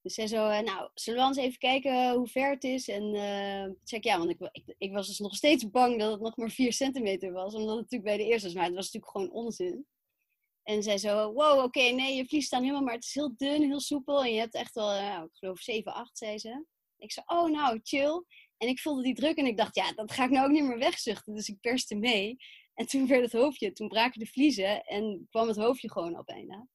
Dus 0.02 0.14
zij 0.14 0.26
zo, 0.26 0.48
uh, 0.48 0.60
nou, 0.60 0.90
zullen 0.94 1.20
we 1.20 1.26
eens 1.26 1.36
even 1.36 1.58
kijken 1.58 2.14
hoe 2.14 2.26
ver 2.26 2.50
het 2.50 2.64
is? 2.64 2.88
En 2.88 3.14
uh, 3.14 3.64
ik, 3.84 4.04
ja, 4.04 4.18
want 4.18 4.30
ik, 4.30 4.74
ik, 4.78 4.92
was 4.92 5.06
dus 5.06 5.18
nog 5.18 5.34
steeds 5.34 5.70
bang 5.70 5.98
dat 5.98 6.12
het 6.12 6.20
nog 6.20 6.36
maar 6.36 6.50
4 6.50 6.72
centimeter 6.72 7.32
was. 7.32 7.54
Omdat 7.54 7.76
het 7.76 7.90
natuurlijk 7.90 8.16
bij 8.16 8.16
de 8.16 8.32
eerste 8.32 8.46
was, 8.46 8.56
maar 8.56 8.64
het 8.64 8.74
was 8.74 8.92
natuurlijk 8.92 9.12
gewoon 9.12 9.44
onzin. 9.44 9.86
En 10.62 10.82
zij 10.82 10.98
zo, 10.98 11.32
wow, 11.32 11.64
oké, 11.64 11.80
nee, 11.80 12.16
je 12.16 12.26
vlies 12.26 12.46
staan 12.46 12.62
helemaal, 12.62 12.82
maar 12.82 12.94
het 12.94 13.04
is 13.04 13.14
heel 13.14 13.36
dun, 13.36 13.62
heel 13.62 13.80
soepel. 13.80 14.24
En 14.24 14.32
je 14.32 14.38
hebt 14.38 14.54
echt 14.54 14.74
wel, 14.74 15.22
ik 15.24 15.30
geloof 15.32 15.60
7, 15.60 15.94
8, 15.94 16.18
zei 16.18 16.38
ze. 16.38 16.64
Ik 16.98 17.12
zei, 17.12 17.26
oh 17.28 17.50
nou, 17.50 17.80
chill. 17.82 18.24
En 18.56 18.68
ik 18.68 18.80
voelde 18.80 19.02
die 19.02 19.14
druk 19.14 19.36
en 19.36 19.46
ik 19.46 19.56
dacht, 19.56 19.74
ja, 19.74 19.92
dat 19.92 20.12
ga 20.12 20.24
ik 20.24 20.30
nou 20.30 20.46
ook 20.46 20.52
niet 20.52 20.64
meer 20.64 20.78
wegzuchten. 20.78 21.34
Dus 21.34 21.48
ik 21.48 21.60
perste 21.60 21.94
mee. 21.94 22.36
En 22.74 22.86
toen 22.86 23.06
werd 23.06 23.22
het 23.22 23.32
hoofdje, 23.32 23.72
toen 23.72 23.88
braken 23.88 24.20
de 24.20 24.26
vliezen 24.26 24.84
en 24.84 25.26
kwam 25.30 25.48
het 25.48 25.56
hoofdje 25.56 25.90
gewoon 25.90 26.18
op 26.18 26.26
bijna. 26.26 26.68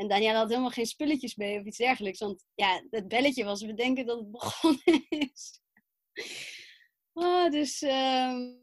En 0.00 0.08
Daniel 0.08 0.34
had 0.34 0.48
helemaal 0.48 0.70
geen 0.70 0.86
spulletjes 0.86 1.34
mee 1.34 1.58
of 1.58 1.64
iets 1.64 1.76
dergelijks. 1.76 2.18
Want 2.18 2.44
ja, 2.54 2.82
het 2.90 3.08
belletje 3.08 3.44
was, 3.44 3.62
we 3.62 3.74
denken 3.74 4.06
dat 4.06 4.18
het 4.18 4.30
begonnen 4.30 5.06
is. 5.32 5.60
Oh, 7.12 7.50
dus 7.50 7.82
um, 7.82 8.58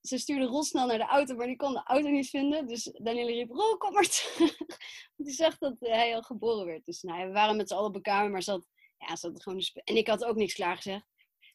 ze 0.00 0.18
stuurde 0.18 0.44
Rol 0.44 0.62
snel 0.62 0.86
naar 0.86 0.98
de 0.98 1.04
auto, 1.04 1.34
maar 1.34 1.46
die 1.46 1.56
kon 1.56 1.72
de 1.72 1.82
auto 1.84 2.08
niet 2.08 2.28
vinden. 2.28 2.66
Dus 2.66 2.82
Danielle 3.02 3.32
riep, 3.32 3.50
Rol, 3.50 3.76
kom 3.76 3.92
maar 3.92 4.08
terug. 4.08 4.56
die 5.16 5.34
zag 5.34 5.58
dat 5.58 5.80
hij 5.80 6.14
al 6.14 6.22
geboren 6.22 6.66
werd. 6.66 6.84
Dus 6.84 7.02
nou, 7.02 7.26
we 7.26 7.32
waren 7.32 7.56
met 7.56 7.68
z'n 7.68 7.74
allen 7.74 7.88
op 7.88 7.94
elkaar, 7.94 8.30
maar 8.30 8.42
zat, 8.42 8.66
ja, 8.98 9.16
zat 9.16 9.42
gewoon 9.42 9.62
En 9.74 9.96
ik 9.96 10.06
had 10.06 10.24
ook 10.24 10.36
niks 10.36 10.54
klaargezegd. 10.54 11.06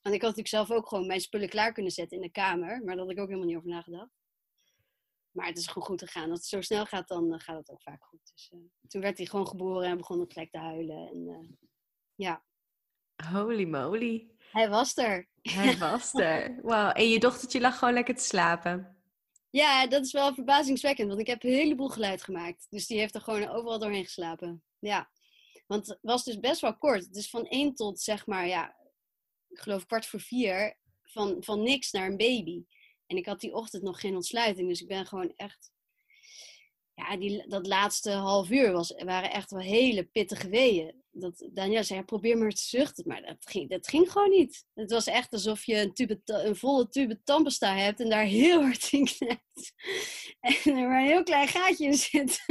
Want 0.01 0.15
ik 0.15 0.21
had 0.21 0.35
natuurlijk 0.35 0.47
zelf 0.47 0.71
ook 0.71 0.88
gewoon 0.88 1.07
mijn 1.07 1.21
spullen 1.21 1.50
klaar 1.50 1.73
kunnen 1.73 1.91
zetten 1.91 2.17
in 2.17 2.23
de 2.23 2.31
kamer. 2.31 2.83
Maar 2.83 2.95
daar 2.95 3.05
had 3.05 3.11
ik 3.11 3.19
ook 3.19 3.27
helemaal 3.27 3.47
niet 3.47 3.57
over 3.57 3.69
nagedacht. 3.69 4.21
Maar 5.31 5.47
het 5.47 5.57
is 5.57 5.67
gewoon 5.67 5.88
goed 5.88 6.01
gegaan. 6.01 6.29
Als 6.29 6.39
het 6.39 6.47
zo 6.47 6.61
snel 6.61 6.85
gaat, 6.85 7.07
dan 7.07 7.39
gaat 7.39 7.57
het 7.57 7.71
ook 7.71 7.81
vaak 7.81 8.03
goed. 8.03 8.31
Dus, 8.33 8.51
uh, 8.53 8.59
toen 8.88 9.01
werd 9.01 9.17
hij 9.17 9.25
gewoon 9.25 9.47
geboren 9.47 9.89
en 9.89 9.97
begon 9.97 10.19
het 10.19 10.33
gelijk 10.33 10.51
te 10.51 10.57
huilen. 10.57 11.07
En, 11.07 11.27
uh, 11.27 11.57
ja. 12.15 12.43
Holy 13.31 13.65
moly. 13.65 14.29
Hij 14.51 14.69
was 14.69 14.97
er. 14.97 15.27
Hij 15.41 15.77
was 15.88 16.13
er. 16.13 16.59
Wauw. 16.61 16.91
En 16.91 17.09
je 17.09 17.19
dochtertje 17.19 17.59
lag 17.59 17.77
gewoon 17.77 17.93
lekker 17.93 18.15
te 18.15 18.23
slapen. 18.23 19.01
Ja, 19.50 19.88
dat 19.88 20.05
is 20.05 20.11
wel 20.11 20.33
verbazingwekkend. 20.33 21.07
Want 21.07 21.19
ik 21.19 21.27
heb 21.27 21.43
een 21.43 21.51
heleboel 21.51 21.89
geluid 21.89 22.23
gemaakt. 22.23 22.67
Dus 22.69 22.88
die 22.88 23.00
heeft 23.00 23.15
er 23.15 23.21
gewoon 23.21 23.47
overal 23.47 23.79
doorheen 23.79 24.03
geslapen. 24.03 24.63
Ja. 24.79 25.11
Want 25.67 25.88
het 25.88 26.00
was 26.01 26.23
dus 26.23 26.39
best 26.39 26.61
wel 26.61 26.77
kort. 26.77 27.05
Het 27.05 27.15
is 27.15 27.29
van 27.29 27.45
één 27.45 27.75
tot, 27.75 28.00
zeg 28.00 28.25
maar, 28.25 28.47
ja, 28.47 28.75
ik 29.50 29.59
geloof 29.59 29.85
kwart 29.85 30.05
voor 30.05 30.19
vier. 30.19 30.79
Van, 31.03 31.43
van 31.43 31.63
niks 31.63 31.91
naar 31.91 32.07
een 32.07 32.17
baby. 32.17 32.63
En 33.12 33.18
ik 33.18 33.25
had 33.25 33.39
die 33.39 33.53
ochtend 33.53 33.84
nog 33.84 34.00
geen 34.00 34.15
ontsluiting. 34.15 34.68
Dus 34.68 34.82
ik 34.82 34.88
ben 34.88 35.06
gewoon 35.06 35.34
echt. 35.36 35.72
Ja, 36.94 37.18
die, 37.18 37.48
dat 37.48 37.68
laatste 37.68 38.12
half 38.12 38.50
uur 38.50 38.72
was, 38.72 38.94
waren 39.03 39.32
echt 39.32 39.51
wel 39.51 39.60
hele 39.60 40.03
pittige 40.03 40.50
weeën. 40.50 41.03
Dat 41.12 41.50
Daniel 41.53 41.84
zei, 41.84 42.03
probeer 42.03 42.38
maar 42.38 42.51
te 42.51 42.63
zuchten. 42.63 43.08
Maar 43.08 43.22
dat 43.22 43.38
ging, 43.39 43.70
dat 43.70 43.88
ging 43.88 44.12
gewoon 44.12 44.30
niet. 44.30 44.65
Het 44.74 44.91
was 44.91 45.08
echt 45.08 45.34
alsof 45.34 45.65
je 45.65 45.75
een, 45.75 45.94
tube, 45.94 46.22
een 46.25 46.56
volle 46.56 46.89
tube 46.89 47.22
tandpasta 47.24 47.75
hebt 47.75 48.00
en 48.00 48.10
daar 48.10 48.24
heel 48.24 48.62
hard 48.62 48.91
in 48.91 49.06
knept. 49.06 49.74
En 50.39 50.77
er 50.77 50.88
maar 50.88 51.01
een 51.01 51.08
heel 51.08 51.24
klein 51.24 51.48
gaatje 51.48 51.86
in 51.86 51.98
zit. 51.98 52.46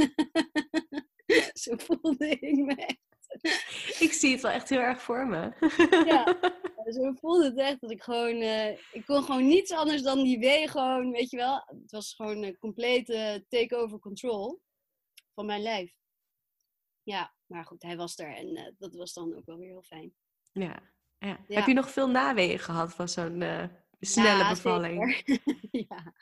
Zo 1.61 1.73
voelde 1.77 2.29
ik 2.29 2.55
me 2.55 2.97
ik 3.99 4.13
zie 4.13 4.31
het 4.31 4.41
wel 4.41 4.51
echt 4.51 4.69
heel 4.69 4.79
erg 4.79 5.01
voor 5.01 5.27
me. 5.27 5.51
ja, 6.05 6.37
zo 6.93 7.13
voelde 7.13 7.45
het 7.45 7.57
echt 7.57 7.81
dat 7.81 7.91
ik 7.91 8.03
gewoon... 8.03 8.35
Uh, 8.35 8.69
ik 8.69 9.05
kon 9.05 9.23
gewoon 9.23 9.47
niets 9.47 9.71
anders 9.71 10.01
dan 10.01 10.23
die 10.23 10.39
wee 10.39 10.67
gewoon, 10.67 11.11
weet 11.11 11.29
je 11.29 11.37
wel. 11.37 11.63
Het 11.81 11.91
was 11.91 12.13
gewoon 12.13 12.43
een 12.43 12.57
complete 12.57 13.45
take-over 13.49 13.99
control 13.99 14.61
van 15.33 15.45
mijn 15.45 15.61
lijf. 15.61 15.93
Ja, 17.03 17.33
maar 17.45 17.65
goed, 17.65 17.81
hij 17.81 17.97
was 17.97 18.17
er 18.17 18.35
en 18.35 18.57
uh, 18.57 18.67
dat 18.77 18.95
was 18.95 19.13
dan 19.13 19.35
ook 19.35 19.45
wel 19.45 19.57
weer 19.57 19.67
heel 19.67 19.81
fijn. 19.81 20.13
Ja. 20.51 20.79
ja. 21.17 21.45
Heb 21.47 21.67
je 21.67 21.73
nog 21.73 21.91
veel 21.91 22.09
naweeën 22.09 22.59
gehad 22.59 22.93
van 22.93 23.09
zo'n 23.09 23.41
uh, 23.41 23.65
snelle 23.99 24.37
ja, 24.37 24.49
bevalling? 24.49 25.23
ja. 25.89 26.13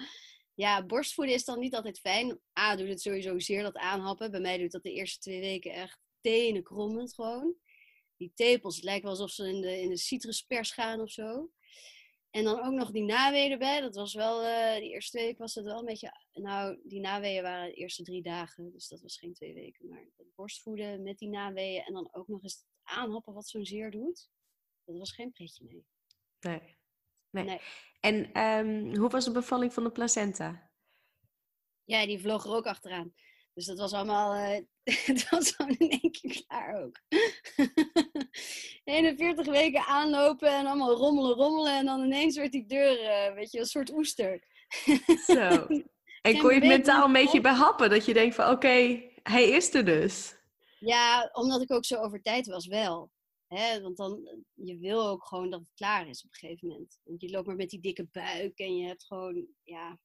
ja, 0.54 0.86
borstvoeden 0.86 1.36
is 1.36 1.46
dan 1.46 1.60
niet 1.60 1.76
altijd 1.76 2.00
fijn. 2.00 2.40
A, 2.60 2.76
doet 2.76 2.88
het 2.88 3.02
sowieso 3.02 3.40
zeer 3.40 3.64
dat 3.64 3.78
aanhappen. 3.78 4.32
Bij 4.32 4.40
mij 4.40 4.58
doet 4.58 4.72
dat 4.72 4.84
de 4.84 4.94
eerste 4.94 5.20
twee 5.20 5.40
weken 5.40 5.72
echt 5.72 6.00
tenen 6.22 6.64
krommend 6.64 7.14
gewoon. 7.14 7.56
Die 8.20 8.32
tepels, 8.36 8.76
het 8.76 8.84
lijkt 8.84 9.02
wel 9.02 9.12
alsof 9.12 9.32
ze 9.32 9.48
in 9.48 9.62
de, 9.62 9.82
in 9.82 9.90
de 9.90 9.98
citruspers 9.98 10.72
gaan 10.72 11.02
of 11.02 11.12
zo. 11.12 11.50
En 12.30 12.44
dan 12.44 12.60
ook 12.60 12.74
nog 12.74 12.92
die 12.92 13.04
naweeën 13.04 13.52
erbij. 13.52 13.82
Dat 13.82 13.96
was 13.96 14.14
wel, 14.14 14.44
uh, 14.44 14.76
die 14.76 14.90
eerste 14.90 15.18
week 15.18 15.38
was 15.38 15.56
het 15.56 15.66
wel 15.66 15.80
een 15.80 15.86
beetje... 15.86 16.12
Nou, 16.34 16.80
die 16.84 17.00
naweeën 17.00 17.44
waren 17.44 17.70
de 17.70 17.74
eerste 17.74 18.04
drie 18.04 18.22
dagen. 18.22 18.72
Dus 18.72 18.88
dat 18.88 19.02
was 19.02 19.18
geen 19.18 19.34
twee 19.34 19.54
weken. 19.54 19.88
Maar 19.88 20.06
het 20.18 20.36
borstvoeden 20.36 21.04
met 21.04 21.18
die 21.18 21.30
naweeën. 21.30 21.84
En 21.84 21.94
dan 21.94 22.10
ook 22.12 22.28
nog 22.28 22.44
eens 22.44 22.54
het 22.54 22.66
aanhappen 22.84 23.34
wat 23.34 23.48
zo'n 23.48 23.66
zeer 23.66 23.92
doet. 23.92 24.30
Dat 24.86 24.98
was 24.98 25.12
geen 25.12 25.32
pretje, 25.32 25.64
nee. 25.64 25.86
Nee. 26.40 26.78
nee. 27.30 27.44
nee. 27.44 27.60
En 28.00 28.42
um, 28.44 28.96
hoe 28.96 29.10
was 29.10 29.26
de 29.26 29.32
bevalling 29.32 29.74
van 29.74 29.84
de 29.84 29.92
placenta? 29.92 30.72
Ja, 31.84 32.06
die 32.06 32.20
vloog 32.20 32.46
er 32.46 32.56
ook 32.56 32.66
achteraan. 32.66 33.14
Dus 33.54 33.66
dat 33.66 33.78
was 33.78 33.94
allemaal, 33.94 34.36
uh, 34.58 34.66
het 34.84 35.30
was 35.30 35.52
gewoon 35.52 35.76
in 35.78 35.90
één 35.90 36.12
keer 36.12 36.44
klaar 36.46 36.84
ook. 36.84 37.02
41 39.00 39.46
weken 39.46 39.86
aanlopen 39.86 40.50
en 40.50 40.66
allemaal 40.66 40.96
rommelen, 40.96 41.36
rommelen. 41.36 41.78
En 41.78 41.86
dan 41.86 42.04
ineens 42.04 42.38
werd 42.38 42.52
die 42.52 42.66
deur, 42.66 43.02
uh, 43.02 43.34
weet 43.34 43.52
je, 43.52 43.60
een 43.60 43.66
soort 43.66 43.92
oester. 43.92 44.44
Zo. 45.26 45.68
En 46.22 46.38
kon 46.40 46.54
je 46.54 46.60
het 46.60 46.68
mentaal 46.68 47.06
een 47.06 47.14
beetje 47.14 47.42
behappen? 47.42 47.90
Dat 47.90 48.06
je 48.06 48.14
denkt 48.14 48.36
van, 48.36 48.52
oké, 48.52 49.04
hij 49.24 49.50
is 49.50 49.74
er 49.74 49.86
dus. 49.86 50.36
Ja, 50.80 51.30
omdat 51.34 51.62
ik 51.62 51.72
ook 51.72 51.86
zo 51.86 51.96
over 51.96 52.22
tijd 52.22 52.48
was 52.48 52.68
wel. 52.68 53.12
Hè? 53.48 53.82
Want 53.82 53.98
dan, 53.98 54.44
je 54.54 54.78
wil 54.78 55.08
ook 55.08 55.26
gewoon 55.26 55.50
dat 55.50 55.60
het 55.60 55.74
klaar 55.74 56.08
is 56.08 56.24
op 56.24 56.30
een 56.32 56.40
gegeven 56.40 56.68
moment. 56.68 57.00
Want 57.04 57.22
je 57.22 57.30
loopt 57.30 57.48
maar 57.48 57.56
met 57.56 57.70
die 57.70 57.80
dikke 57.80 58.08
buik 58.12 58.60
en 58.60 58.78
je 58.78 58.88
hebt 58.88 59.06
gewoon, 59.06 59.48
ja, 59.64 60.00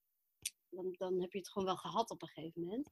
dan, 0.69 0.95
dan 0.99 1.21
heb 1.21 1.33
je 1.33 1.39
het 1.39 1.51
gewoon 1.51 1.69
wel 1.69 1.77
gehad 1.77 2.11
op 2.11 2.23
een 2.23 2.29
gegeven 2.29 2.63
moment. 2.63 2.91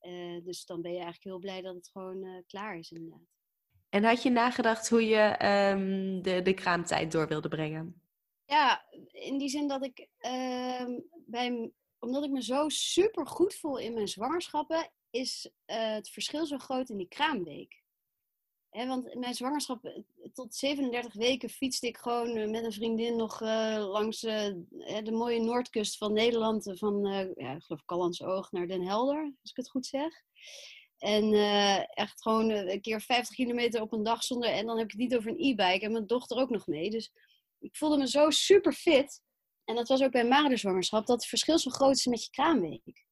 Uh, 0.00 0.44
dus 0.44 0.64
dan 0.64 0.82
ben 0.82 0.90
je 0.90 0.96
eigenlijk 0.96 1.24
heel 1.24 1.38
blij 1.38 1.62
dat 1.62 1.74
het 1.74 1.88
gewoon 1.88 2.24
uh, 2.24 2.42
klaar 2.46 2.78
is 2.78 2.90
inderdaad. 2.90 3.34
En 3.94 4.04
had 4.04 4.22
je 4.22 4.30
nagedacht 4.30 4.88
hoe 4.88 5.06
je 5.06 5.46
um, 5.72 6.22
de, 6.22 6.42
de 6.42 6.54
kraamtijd 6.54 7.12
door 7.12 7.28
wilde 7.28 7.48
brengen? 7.48 8.02
Ja, 8.46 8.84
in 9.10 9.38
die 9.38 9.48
zin 9.48 9.68
dat 9.68 9.84
ik, 9.84 10.08
uh, 10.20 10.98
bij, 11.26 11.70
omdat 11.98 12.24
ik 12.24 12.30
me 12.30 12.42
zo 12.42 12.68
super 12.68 13.26
goed 13.26 13.54
voel 13.54 13.78
in 13.78 13.94
mijn 13.94 14.08
zwangerschappen, 14.08 14.90
is 15.10 15.50
uh, 15.66 15.92
het 15.92 16.08
verschil 16.08 16.46
zo 16.46 16.58
groot 16.58 16.88
in 16.88 16.96
die 16.96 17.08
kraamweek 17.08 17.82
want 18.70 19.06
in 19.06 19.18
mijn 19.18 19.34
zwangerschap, 19.34 19.84
eh, 19.84 20.02
tot 20.32 20.54
37 20.54 21.14
weken 21.14 21.48
fietste 21.48 21.86
ik 21.86 21.96
gewoon 21.96 22.36
eh, 22.36 22.50
met 22.50 22.64
een 22.64 22.72
vriendin 22.72 23.16
nog 23.16 23.40
langs 23.80 24.20
de 24.20 25.10
mooie 25.12 25.40
noordkust 25.40 25.96
van 25.96 26.12
Nederland. 26.12 26.72
Van, 26.74 27.04
ja, 27.36 27.54
ik 27.54 27.62
geloof 27.62 28.20
Oog 28.20 28.52
naar 28.52 28.66
Den 28.66 28.86
Helder, 28.86 29.22
als 29.22 29.50
ik 29.50 29.56
het 29.56 29.70
goed 29.70 29.86
zeg. 29.86 30.22
En 30.98 31.32
echt 31.88 32.22
gewoon 32.22 32.50
een 32.50 32.80
keer 32.80 33.00
50 33.00 33.36
kilometer 33.36 33.80
op 33.80 33.92
een 33.92 34.02
dag 34.02 34.22
zonder. 34.22 34.50
En 34.50 34.66
dan 34.66 34.76
heb 34.76 34.84
ik 34.84 34.90
het 34.90 35.00
niet 35.00 35.16
over 35.16 35.30
een 35.30 35.40
e-bike 35.40 35.84
en 35.84 35.92
mijn 35.92 36.06
dochter 36.06 36.36
ook 36.36 36.50
nog 36.50 36.66
mee. 36.66 36.90
Dus 36.90 37.12
ik 37.58 37.76
voelde 37.76 37.96
me 37.96 38.08
zo 38.08 38.30
super 38.30 38.72
fit. 38.72 39.22
En 39.64 39.74
dat 39.74 39.88
was 39.88 40.02
ook 40.02 40.10
bij 40.10 40.26
maagdenzwangerschap, 40.26 41.06
dat 41.06 41.16
het 41.16 41.26
verschil 41.26 41.58
zo 41.58 41.70
groot 41.70 41.96
is 41.96 42.06
met 42.06 42.24
je 42.24 42.30
kraamweek. 42.30 43.04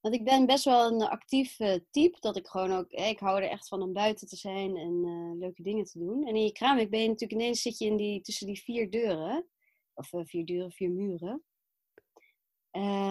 Want 0.00 0.14
ik 0.14 0.24
ben 0.24 0.46
best 0.46 0.64
wel 0.64 0.86
een 0.92 1.02
actief 1.02 1.58
uh, 1.58 1.74
type. 1.90 2.20
Dat 2.20 2.36
ik 2.36 2.46
gewoon 2.46 2.72
ook, 2.72 2.90
ik 2.90 3.18
hou 3.18 3.42
er 3.42 3.48
echt 3.48 3.68
van 3.68 3.82
om 3.82 3.92
buiten 3.92 4.28
te 4.28 4.36
zijn 4.36 4.76
en 4.76 5.36
leuke 5.38 5.62
dingen 5.62 5.84
te 5.84 5.98
doen. 5.98 6.26
En 6.26 6.34
in 6.34 6.44
je 6.44 6.52
kraamweek 6.52 6.90
ben 6.90 7.00
je 7.00 7.08
natuurlijk 7.08 7.40
ineens 7.40 7.62
zit 7.62 7.78
je 7.78 7.86
in 7.86 7.96
die, 7.96 8.20
tussen 8.20 8.46
die 8.46 8.62
vier 8.62 8.90
deuren. 8.90 9.46
Of 9.94 10.10
vier 10.10 10.44
deuren, 10.44 10.72
vier 10.72 10.90
muren. 10.90 11.44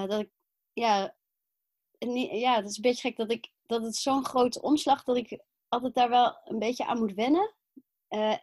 dat 0.08 0.19
ik, 0.19 0.30
ja, 0.73 1.15
ja, 2.32 2.62
dat 2.62 2.69
is 2.69 2.75
een 2.75 2.82
beetje 2.82 3.08
gek 3.08 3.17
dat 3.17 3.32
ik, 3.32 3.51
dat 3.65 3.84
het 3.84 3.95
zo'n 3.95 4.25
grote 4.25 4.62
omslag 4.62 5.04
dat 5.04 5.17
ik 5.17 5.43
altijd 5.67 5.93
daar 5.93 6.10
wel 6.10 6.38
een 6.43 6.60
beetje 6.60 6.86
aan 6.86 6.99
moet 6.99 7.13
wennen. 7.13 7.56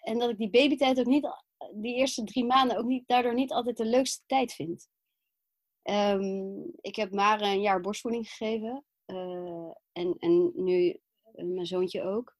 en 0.00 0.18
dat 0.18 0.30
ik 0.30 0.38
die 0.38 0.50
babytijd 0.50 0.98
ook 0.98 1.06
niet, 1.06 1.28
die 1.74 1.94
eerste 1.94 2.24
drie 2.24 2.44
maanden 2.44 2.76
ook 2.76 2.86
niet, 2.86 3.08
daardoor 3.08 3.34
niet 3.34 3.52
altijd 3.52 3.76
de 3.76 3.84
leukste 3.84 4.22
tijd 4.26 4.52
vind. 4.52 4.88
Um, 5.82 6.72
ik 6.80 6.96
heb 6.96 7.12
Mare 7.12 7.44
een 7.44 7.60
jaar 7.60 7.80
borstvoeding 7.80 8.28
gegeven. 8.28 8.84
Uh, 9.06 9.70
en, 9.92 10.16
en 10.18 10.52
nu 10.54 10.88
uh, 11.34 11.44
mijn 11.44 11.66
zoontje 11.66 12.02
ook. 12.02 12.36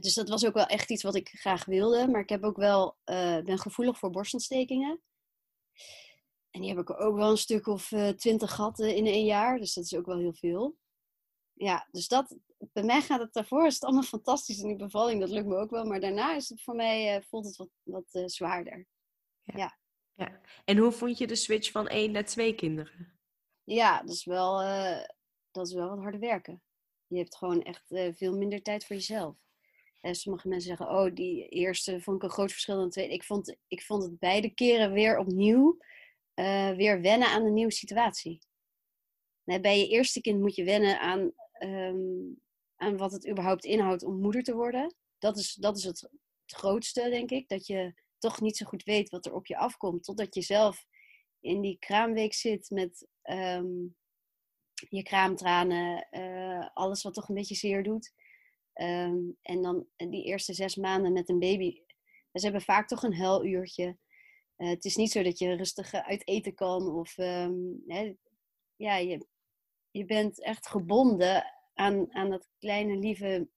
Dus 0.00 0.14
dat 0.14 0.28
was 0.28 0.46
ook 0.46 0.54
wel 0.54 0.66
echt 0.66 0.90
iets 0.90 1.02
wat 1.02 1.14
ik 1.14 1.28
graag 1.28 1.64
wilde. 1.64 2.08
Maar 2.08 2.20
ik 2.20 2.28
heb 2.28 2.44
ook 2.44 2.56
wel, 2.56 2.96
ben 3.44 3.58
gevoelig 3.58 3.98
voor 3.98 4.10
borstontstekingen. 4.10 5.02
en 6.50 6.60
die 6.60 6.70
heb 6.70 6.78
ik 6.78 7.00
ook 7.00 7.16
wel 7.16 7.30
een 7.30 7.36
stuk 7.36 7.66
of 7.66 7.92
eh, 7.92 8.08
twintig 8.08 8.54
gehad 8.54 8.80
eh, 8.80 8.96
in 8.96 9.06
één 9.06 9.24
jaar. 9.24 9.58
Dus 9.58 9.74
dat 9.74 9.84
is 9.84 9.94
ook 9.94 10.06
wel 10.06 10.18
heel 10.18 10.32
veel. 10.32 10.76
Ja, 11.62 11.88
dus 11.90 12.08
dat, 12.08 12.36
bij 12.58 12.82
mij 12.82 13.00
gaat 13.00 13.20
het 13.20 13.32
daarvoor, 13.32 13.66
is 13.66 13.74
het 13.74 13.84
allemaal 13.84 14.02
fantastisch 14.02 14.58
in 14.58 14.68
die 14.68 14.76
bevalling. 14.76 15.20
Dat 15.20 15.30
lukt 15.30 15.46
me 15.46 15.56
ook 15.56 15.70
wel. 15.70 15.84
Maar 15.84 16.00
daarna 16.00 16.34
is 16.34 16.48
het 16.48 16.62
voor 16.62 16.74
mij, 16.74 17.16
uh, 17.16 17.22
voelt 17.28 17.44
het 17.44 17.56
wat, 17.56 17.68
wat 17.82 18.30
zwaarder. 18.30 18.86
Ja. 19.42 19.56
ja. 19.56 19.78
ja. 20.14 20.40
En 20.64 20.76
hoe 20.76 20.92
vond 20.92 21.18
je 21.18 21.26
de 21.26 21.34
switch 21.34 21.70
van 21.70 21.88
één 21.88 22.10
naar 22.12 22.24
twee 22.24 22.54
kinderen? 22.54 23.18
Ja, 23.64 24.00
dat 24.00 24.14
is 24.14 24.24
wel, 24.24 24.58
dat 25.50 25.66
is 25.66 25.74
wel 25.74 25.88
wat 25.88 25.98
harder 25.98 26.20
werken. 26.20 26.62
Je 27.06 27.18
hebt 27.18 27.36
gewoon 27.36 27.62
echt 27.62 27.82
veel 28.16 28.36
minder 28.36 28.62
tijd 28.62 28.86
voor 28.86 28.96
jezelf. 28.96 29.36
En 30.00 30.14
sommige 30.14 30.48
mensen 30.48 30.68
zeggen, 30.68 30.88
oh, 30.88 31.14
die 31.14 31.48
eerste 31.48 32.00
vond 32.00 32.16
ik 32.16 32.22
een 32.22 32.34
groot 32.34 32.52
verschil 32.52 32.74
dan 32.74 32.84
de 32.84 32.90
tweede. 32.90 33.14
Ik 33.14 33.24
vond, 33.24 33.56
ik 33.68 33.82
vond 33.82 34.02
het 34.02 34.18
beide 34.18 34.50
keren 34.54 34.92
weer 34.92 35.18
opnieuw 35.18 35.78
weer 36.76 37.00
wennen 37.00 37.28
aan 37.28 37.44
een 37.44 37.54
nieuwe 37.54 37.72
situatie. 37.72 38.40
bij 39.44 39.78
je 39.78 39.88
eerste 39.88 40.20
kind 40.20 40.40
moet 40.40 40.54
je 40.54 40.64
wennen 40.64 41.00
aan, 41.00 41.32
um, 41.64 42.40
aan 42.76 42.96
wat 42.96 43.12
het 43.12 43.28
überhaupt 43.28 43.64
inhoudt 43.64 44.02
om 44.02 44.20
moeder 44.20 44.42
te 44.42 44.54
worden. 44.54 44.94
Dat 45.18 45.38
is, 45.38 45.54
dat 45.54 45.76
is 45.76 45.84
het, 45.84 46.10
grootste, 46.52 47.08
denk 47.08 47.30
ik. 47.30 47.48
Dat 47.48 47.66
je 47.66 47.94
toch 48.18 48.40
niet 48.40 48.56
zo 48.56 48.66
goed 48.66 48.82
weet 48.82 49.10
wat 49.10 49.26
er 49.26 49.34
op 49.34 49.46
je 49.46 49.56
afkomt. 49.56 50.04
Totdat 50.04 50.34
je 50.34 50.42
zelf 50.42 50.86
in 51.40 51.60
die 51.60 51.78
kraamweek 51.78 52.34
zit 52.34 52.70
met 52.70 53.06
um, 53.22 53.96
je 54.74 55.02
kraamtranen, 55.02 56.06
uh, 56.10 56.68
alles 56.72 57.02
wat 57.02 57.14
toch 57.14 57.28
een 57.28 57.34
beetje 57.34 57.54
zeer 57.54 57.82
doet. 57.82 58.12
Um, 58.74 59.36
en 59.42 59.62
dan 59.62 59.86
die 59.96 60.24
eerste 60.24 60.52
zes 60.52 60.76
maanden 60.76 61.12
met 61.12 61.28
een 61.28 61.38
baby. 61.38 61.80
Ze 62.32 62.44
hebben 62.44 62.62
vaak 62.62 62.88
toch 62.88 63.02
een 63.02 63.16
huiluurtje. 63.16 63.98
Uh, 64.56 64.68
het 64.68 64.84
is 64.84 64.96
niet 64.96 65.10
zo 65.10 65.22
dat 65.22 65.38
je 65.38 65.54
rustig 65.54 65.92
uit 65.92 66.28
eten 66.28 66.54
kan. 66.54 66.88
Of 66.88 67.16
hè, 67.16 68.14
ja, 68.76 68.96
je, 68.96 69.26
je 69.92 70.04
bent 70.04 70.42
echt 70.42 70.68
gebonden 70.68 71.44
aan, 71.74 72.14
aan 72.14 72.30
dat 72.30 72.48
kleine 72.58 72.96
lieve 72.96 73.48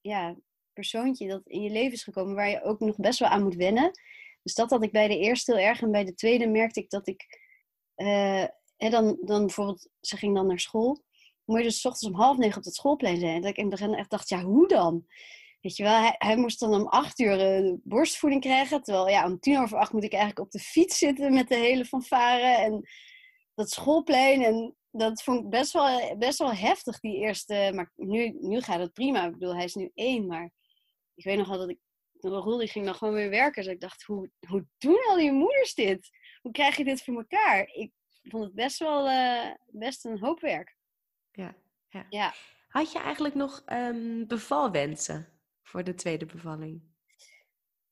ja, 0.00 0.36
persoontje 0.72 1.28
dat 1.28 1.46
in 1.46 1.62
je 1.62 1.70
leven 1.70 1.92
is 1.92 2.04
gekomen. 2.04 2.34
Waar 2.34 2.50
je 2.50 2.62
ook 2.62 2.80
nog 2.80 2.96
best 2.96 3.18
wel 3.18 3.28
aan 3.28 3.42
moet 3.42 3.54
wennen. 3.54 3.90
Dus 4.42 4.54
dat 4.54 4.70
had 4.70 4.82
ik 4.82 4.92
bij 4.92 5.08
de 5.08 5.18
eerste 5.18 5.54
heel 5.54 5.66
erg. 5.66 5.82
En 5.82 5.90
bij 5.90 6.04
de 6.04 6.14
tweede 6.14 6.46
merkte 6.46 6.80
ik 6.80 6.90
dat 6.90 7.08
ik... 7.08 7.42
Uh, 7.96 8.44
hè, 8.76 8.90
dan, 8.90 9.18
dan 9.20 9.46
bijvoorbeeld, 9.46 9.88
ze 10.00 10.16
ging 10.16 10.34
dan 10.34 10.46
naar 10.46 10.60
school 10.60 11.04
moet 11.44 11.58
je 11.58 11.64
dus 11.64 11.80
s 11.80 11.84
ochtends 11.84 12.14
om 12.14 12.20
half 12.20 12.36
negen 12.36 12.58
op 12.58 12.64
het 12.64 12.74
schoolplein 12.74 13.18
zijn. 13.18 13.40
Dat 13.40 13.50
ik 13.50 13.56
in 13.56 13.70
het 13.70 13.80
begin 13.80 13.94
echt 13.94 14.10
dacht, 14.10 14.28
ja, 14.28 14.42
hoe 14.42 14.68
dan? 14.68 15.06
Weet 15.60 15.76
je 15.76 15.82
wel, 15.82 15.98
hij, 16.00 16.14
hij 16.18 16.36
moest 16.36 16.60
dan 16.60 16.74
om 16.74 16.86
acht 16.86 17.18
uur 17.18 17.64
uh, 17.64 17.72
borstvoeding 17.82 18.42
krijgen. 18.42 18.82
Terwijl, 18.82 19.08
ja, 19.08 19.26
om 19.26 19.38
tien 19.38 19.58
over 19.58 19.78
acht 19.78 19.92
moet 19.92 20.04
ik 20.04 20.12
eigenlijk 20.12 20.46
op 20.46 20.50
de 20.50 20.58
fiets 20.58 20.98
zitten 20.98 21.34
met 21.34 21.48
de 21.48 21.56
hele 21.56 21.84
fanfare. 21.84 22.56
En 22.56 22.88
dat 23.54 23.70
schoolplein. 23.70 24.42
En 24.42 24.76
dat 24.96 25.22
vond 25.22 25.44
ik 25.44 25.50
best 25.50 25.72
wel, 25.72 26.16
best 26.16 26.38
wel 26.38 26.52
heftig, 26.52 27.00
die 27.00 27.16
eerste. 27.16 27.70
Maar 27.74 27.92
nu, 27.94 28.36
nu 28.40 28.60
gaat 28.60 28.80
het 28.80 28.92
prima. 28.92 29.26
Ik 29.26 29.32
bedoel, 29.32 29.54
hij 29.54 29.64
is 29.64 29.74
nu 29.74 29.90
één. 29.94 30.26
Maar 30.26 30.50
ik 31.14 31.24
weet 31.24 31.36
nog 31.36 31.48
wel 31.48 31.58
dat 31.58 31.68
ik... 31.68 31.78
Roel 32.20 32.58
die 32.58 32.68
ging 32.68 32.84
dan 32.84 32.94
gewoon 32.94 33.14
weer 33.14 33.30
werken. 33.30 33.62
Dus 33.62 33.72
ik 33.72 33.80
dacht, 33.80 34.02
hoe, 34.02 34.30
hoe 34.48 34.66
doen 34.78 35.04
al 35.08 35.16
die 35.16 35.32
moeders 35.32 35.74
dit? 35.74 36.10
Hoe 36.42 36.52
krijg 36.52 36.76
je 36.76 36.84
dit 36.84 37.02
voor 37.02 37.16
elkaar? 37.16 37.68
Ik 37.72 37.92
vond 38.22 38.44
het 38.44 38.54
best 38.54 38.78
wel 38.78 39.08
uh, 39.08 39.50
best 39.70 40.04
een 40.04 40.18
hoop 40.18 40.40
werk 40.40 40.76
ja, 41.34 41.54
ja. 41.88 42.06
ja. 42.08 42.34
Had 42.68 42.92
je 42.92 42.98
eigenlijk 42.98 43.34
nog 43.34 43.62
um, 43.66 44.26
bevalwensen 44.26 45.28
voor 45.62 45.84
de 45.84 45.94
tweede 45.94 46.26
bevalling? 46.26 46.82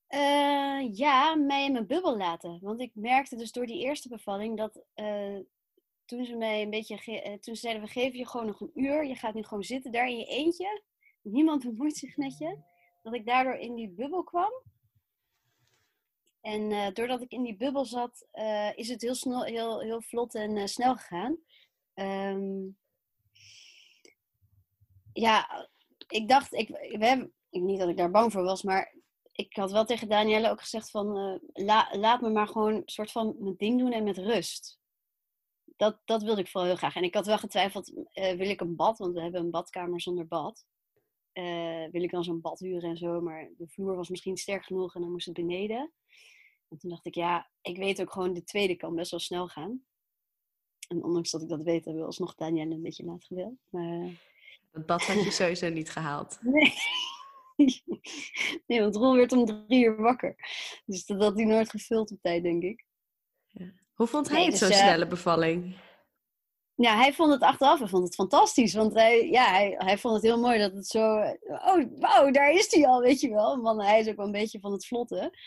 Uh, 0.09 0.95
ja, 0.97 1.35
mij 1.35 1.65
in 1.65 1.73
mijn 1.73 1.87
bubbel 1.87 2.17
laten. 2.17 2.59
Want 2.61 2.81
ik 2.81 2.91
merkte 2.95 3.37
dus 3.37 3.53
door 3.53 3.67
die 3.67 3.83
eerste 3.83 4.09
bevalling 4.09 4.57
dat 4.57 4.85
uh, 4.95 5.39
toen 6.17 6.25
ze 6.25 6.37
mij 6.37 6.63
een 6.63 6.71
beetje, 6.71 6.95
uh, 7.07 7.39
toen 7.39 7.55
ze 7.55 7.61
zeiden 7.61 7.83
we 7.83 7.89
geven 7.89 8.19
je 8.19 8.27
gewoon 8.27 8.47
nog 8.47 8.61
een 8.61 8.71
uur, 8.75 9.07
je 9.07 9.15
gaat 9.15 9.35
nu 9.35 9.43
gewoon 9.43 9.63
zitten 9.63 9.93
daar 9.93 10.09
in 10.09 10.19
je 10.19 10.25
eentje, 10.25 10.83
niemand 11.23 11.65
bemoeit 11.71 11.97
zich 11.97 12.17
met 12.17 12.39
je, 12.39 12.59
dat 13.03 13.15
ik 13.15 13.27
daardoor 13.27 13.55
in 13.55 13.75
die 13.75 13.89
bubbel 13.89 14.23
kwam. 14.23 14.53
En 16.41 16.95
doordat 16.95 17.23
ik 17.23 17.33
in 17.33 17.43
die 17.43 17.57
bubbel 17.57 17.85
zat, 17.85 18.27
is 18.75 18.89
het 18.89 19.03
heel, 19.03 19.15
snel, 19.15 19.45
heel, 19.45 19.81
heel 19.81 20.03
vlot 20.03 20.35
en 20.35 20.69
snel 20.69 20.97
gegaan. 20.97 21.39
Um, 21.95 22.79
ja, 25.13 25.69
ik 26.09 26.29
dacht, 26.29 26.53
ik, 26.53 26.69
we 26.69 27.07
hebben, 27.07 27.33
niet 27.51 27.79
dat 27.79 27.89
ik 27.89 27.97
daar 27.97 28.11
bang 28.11 28.33
voor 28.33 28.43
was, 28.43 28.63
maar 28.63 28.95
ik 29.33 29.57
had 29.57 29.73
wel 29.73 29.85
tegen 29.85 30.09
Danielle 30.09 30.51
ook 30.51 30.61
gezegd 30.61 30.91
van, 30.91 31.41
laat 31.93 32.21
me 32.21 32.31
maar 32.31 32.49
gewoon 32.49 32.75
een 32.75 32.83
soort 32.85 33.13
van 33.13 33.37
mijn 33.39 33.57
ding 33.57 33.79
doen 33.79 33.93
en 33.93 34.05
met 34.05 34.19
rust. 34.19 34.81
Dat, 35.83 36.01
dat 36.05 36.23
wilde 36.23 36.41
ik 36.41 36.49
vooral 36.49 36.69
heel 36.69 36.79
graag. 36.79 36.95
En 36.95 37.03
ik 37.03 37.15
had 37.15 37.27
wel 37.27 37.39
getwijfeld, 37.39 37.89
uh, 37.89 38.33
wil 38.33 38.49
ik 38.49 38.61
een 38.61 38.77
bad? 38.77 38.99
Want 38.99 39.15
we 39.15 39.21
hebben 39.21 39.41
een 39.41 39.51
badkamer 39.51 40.01
zonder 40.01 40.27
bad. 40.27 40.67
Uh, 41.33 41.91
wil 41.91 42.03
ik 42.03 42.11
dan 42.11 42.25
zo'n 42.25 42.41
bad 42.41 42.59
huren 42.59 42.91
en 42.91 42.97
zo? 42.97 43.21
Maar 43.21 43.51
de 43.57 43.69
vloer 43.69 43.97
was 43.97 44.09
misschien 44.09 44.37
sterk 44.37 44.65
genoeg 44.65 44.95
en 44.95 45.01
dan 45.01 45.11
moest 45.11 45.27
het 45.27 45.35
beneden. 45.35 45.93
En 46.69 46.79
toen 46.79 46.91
dacht 46.91 47.07
ik, 47.07 47.15
ja, 47.15 47.51
ik 47.61 47.77
weet 47.77 48.01
ook 48.01 48.13
gewoon, 48.13 48.33
de 48.33 48.45
tweede 48.45 48.77
kan 48.77 48.95
best 48.95 49.11
wel 49.11 49.21
snel 49.21 49.49
gaan. 49.49 49.85
En 50.89 51.05
ondanks 51.05 51.31
dat 51.31 51.43
ik 51.43 51.49
dat 51.49 51.63
weet, 51.63 51.85
hebben 51.85 52.03
we 52.03 52.09
alsnog 52.09 52.35
Danielle 52.35 52.75
een 52.75 52.83
beetje 52.83 53.05
laat 53.05 53.25
gewild. 53.25 53.59
Maar 53.69 54.09
het 54.71 54.87
bad 54.87 55.03
had 55.03 55.25
je 55.25 55.31
sowieso 55.41 55.69
niet 55.69 55.91
gehaald. 55.91 56.39
Nee. 56.43 56.73
nee, 58.67 58.81
want 58.81 58.97
Rol 58.97 59.17
werd 59.17 59.33
om 59.33 59.67
drie 59.67 59.85
uur 59.85 59.97
wakker. 59.97 60.37
Dus 60.87 61.07
dat 61.07 61.23
had 61.23 61.37
hij 61.37 61.45
nooit 61.45 61.71
gevuld 61.71 62.11
op 62.11 62.21
tijd, 62.21 62.43
denk 62.43 62.63
ik. 62.63 62.85
Ja. 63.47 63.81
Hoe 63.95 64.07
vond 64.07 64.29
hij 64.29 64.43
het 64.43 64.51
dus, 64.51 64.59
zo'n 64.59 64.71
uh, 64.71 64.77
snelle 64.77 65.07
bevalling? 65.07 65.77
Ja, 66.75 66.97
hij 66.97 67.13
vond 67.13 67.33
het 67.33 67.43
achteraf, 67.43 67.79
hij 67.79 67.89
vond 67.89 68.05
het 68.05 68.15
fantastisch. 68.15 68.75
Want 68.75 68.95
hij, 68.95 69.29
ja, 69.31 69.45
hij, 69.45 69.75
hij 69.79 69.99
vond 69.99 70.15
het 70.15 70.23
heel 70.23 70.41
mooi 70.41 70.59
dat 70.59 70.73
het 70.73 70.87
zo... 70.87 71.17
Oh, 71.43 71.85
wauw, 71.99 72.31
daar 72.31 72.53
is 72.53 72.75
hij 72.75 72.87
al, 72.87 73.01
weet 73.01 73.21
je 73.21 73.31
wel. 73.31 73.63
Want 73.63 73.83
hij 73.83 74.01
is 74.01 74.09
ook 74.09 74.17
wel 74.17 74.27
een 74.27 74.33
beetje 74.33 74.61
van 74.61 74.73
het 74.73 74.87
vlotte. 74.87 75.39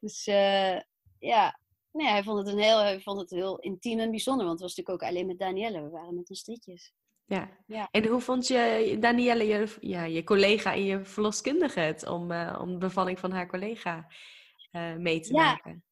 Dus 0.00 0.26
uh, 0.26 0.80
ja, 1.18 1.58
nee, 1.92 2.08
hij, 2.08 2.22
vond 2.22 2.38
het 2.38 2.46
een 2.46 2.62
heel, 2.62 2.78
hij 2.78 3.00
vond 3.00 3.20
het 3.20 3.30
heel 3.30 3.58
intiem 3.58 3.98
en 3.98 4.10
bijzonder. 4.10 4.46
Want 4.46 4.60
het 4.60 4.68
was 4.68 4.76
natuurlijk 4.76 5.02
ook 5.02 5.10
alleen 5.10 5.26
met 5.26 5.38
Danielle. 5.38 5.82
We 5.82 5.90
waren 5.90 6.14
met 6.14 6.30
ons 6.30 6.38
strietjes. 6.38 6.92
Ja. 7.24 7.48
ja. 7.66 7.88
En 7.90 8.06
hoe 8.06 8.20
vond 8.20 8.46
je, 8.46 8.96
Danielle, 9.00 9.46
je, 9.46 9.76
ja, 9.80 10.04
je 10.04 10.24
collega 10.24 10.72
en 10.72 10.84
je 10.84 11.04
verloskundige 11.04 11.80
het 11.80 12.08
om, 12.08 12.30
uh, 12.30 12.58
om 12.60 12.72
de 12.72 12.78
bevalling 12.78 13.18
van 13.18 13.30
haar 13.30 13.46
collega 13.46 14.06
uh, 14.72 14.94
mee 14.94 15.20
te 15.20 15.34
ja. 15.34 15.42
maken? 15.42 15.84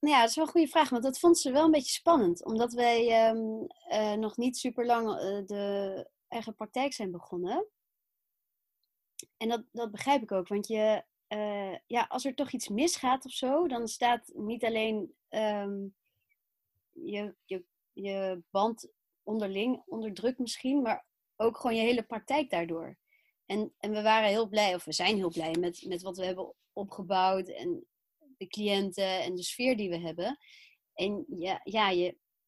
Nou 0.00 0.14
ja, 0.14 0.20
dat 0.20 0.28
is 0.28 0.36
wel 0.36 0.44
een 0.44 0.50
goede 0.50 0.68
vraag, 0.68 0.88
want 0.88 1.02
dat 1.02 1.18
vond 1.18 1.38
ze 1.38 1.52
wel 1.52 1.64
een 1.64 1.70
beetje 1.70 1.92
spannend. 1.92 2.44
Omdat 2.44 2.72
wij 2.72 3.28
um, 3.28 3.66
uh, 3.88 4.12
nog 4.12 4.36
niet 4.36 4.56
super 4.56 4.86
lang 4.86 5.16
de 5.46 6.06
eigen 6.28 6.54
praktijk 6.54 6.92
zijn 6.92 7.10
begonnen. 7.10 7.66
En 9.36 9.48
dat, 9.48 9.64
dat 9.72 9.90
begrijp 9.90 10.22
ik 10.22 10.32
ook, 10.32 10.48
want 10.48 10.66
je, 10.66 11.04
ja, 11.86 12.06
als 12.08 12.24
er 12.24 12.34
toch 12.34 12.52
iets 12.52 12.68
misgaat 12.68 13.24
of 13.24 13.32
zo, 13.32 13.66
dan 13.66 13.88
staat 13.88 14.30
niet 14.34 14.64
alleen 14.64 15.14
um, 15.28 15.94
je, 16.90 17.34
je, 17.44 17.64
je 17.92 18.42
band 18.50 18.88
onderling 19.22 19.82
onder 19.86 20.14
druk 20.14 20.38
misschien, 20.38 20.82
maar 20.82 21.06
ook 21.36 21.56
gewoon 21.56 21.76
je 21.76 21.82
hele 21.82 22.02
praktijk 22.02 22.50
daardoor. 22.50 22.96
En, 23.46 23.74
en 23.78 23.90
we 23.90 24.02
waren 24.02 24.28
heel 24.28 24.48
blij, 24.48 24.74
of 24.74 24.84
we 24.84 24.92
zijn 24.92 25.16
heel 25.16 25.30
blij 25.30 25.54
met, 25.58 25.84
met 25.86 26.02
wat 26.02 26.16
we 26.16 26.24
hebben 26.24 26.54
opgebouwd 26.72 27.48
en 27.48 27.86
de 28.38 28.46
cliënten 28.46 29.22
en 29.22 29.34
de 29.34 29.42
sfeer 29.42 29.76
die 29.76 29.90
we 29.90 29.98
hebben. 29.98 30.38
En 30.94 31.24
ja, 31.38 31.60
ja 31.64 31.90
je, 31.90 32.04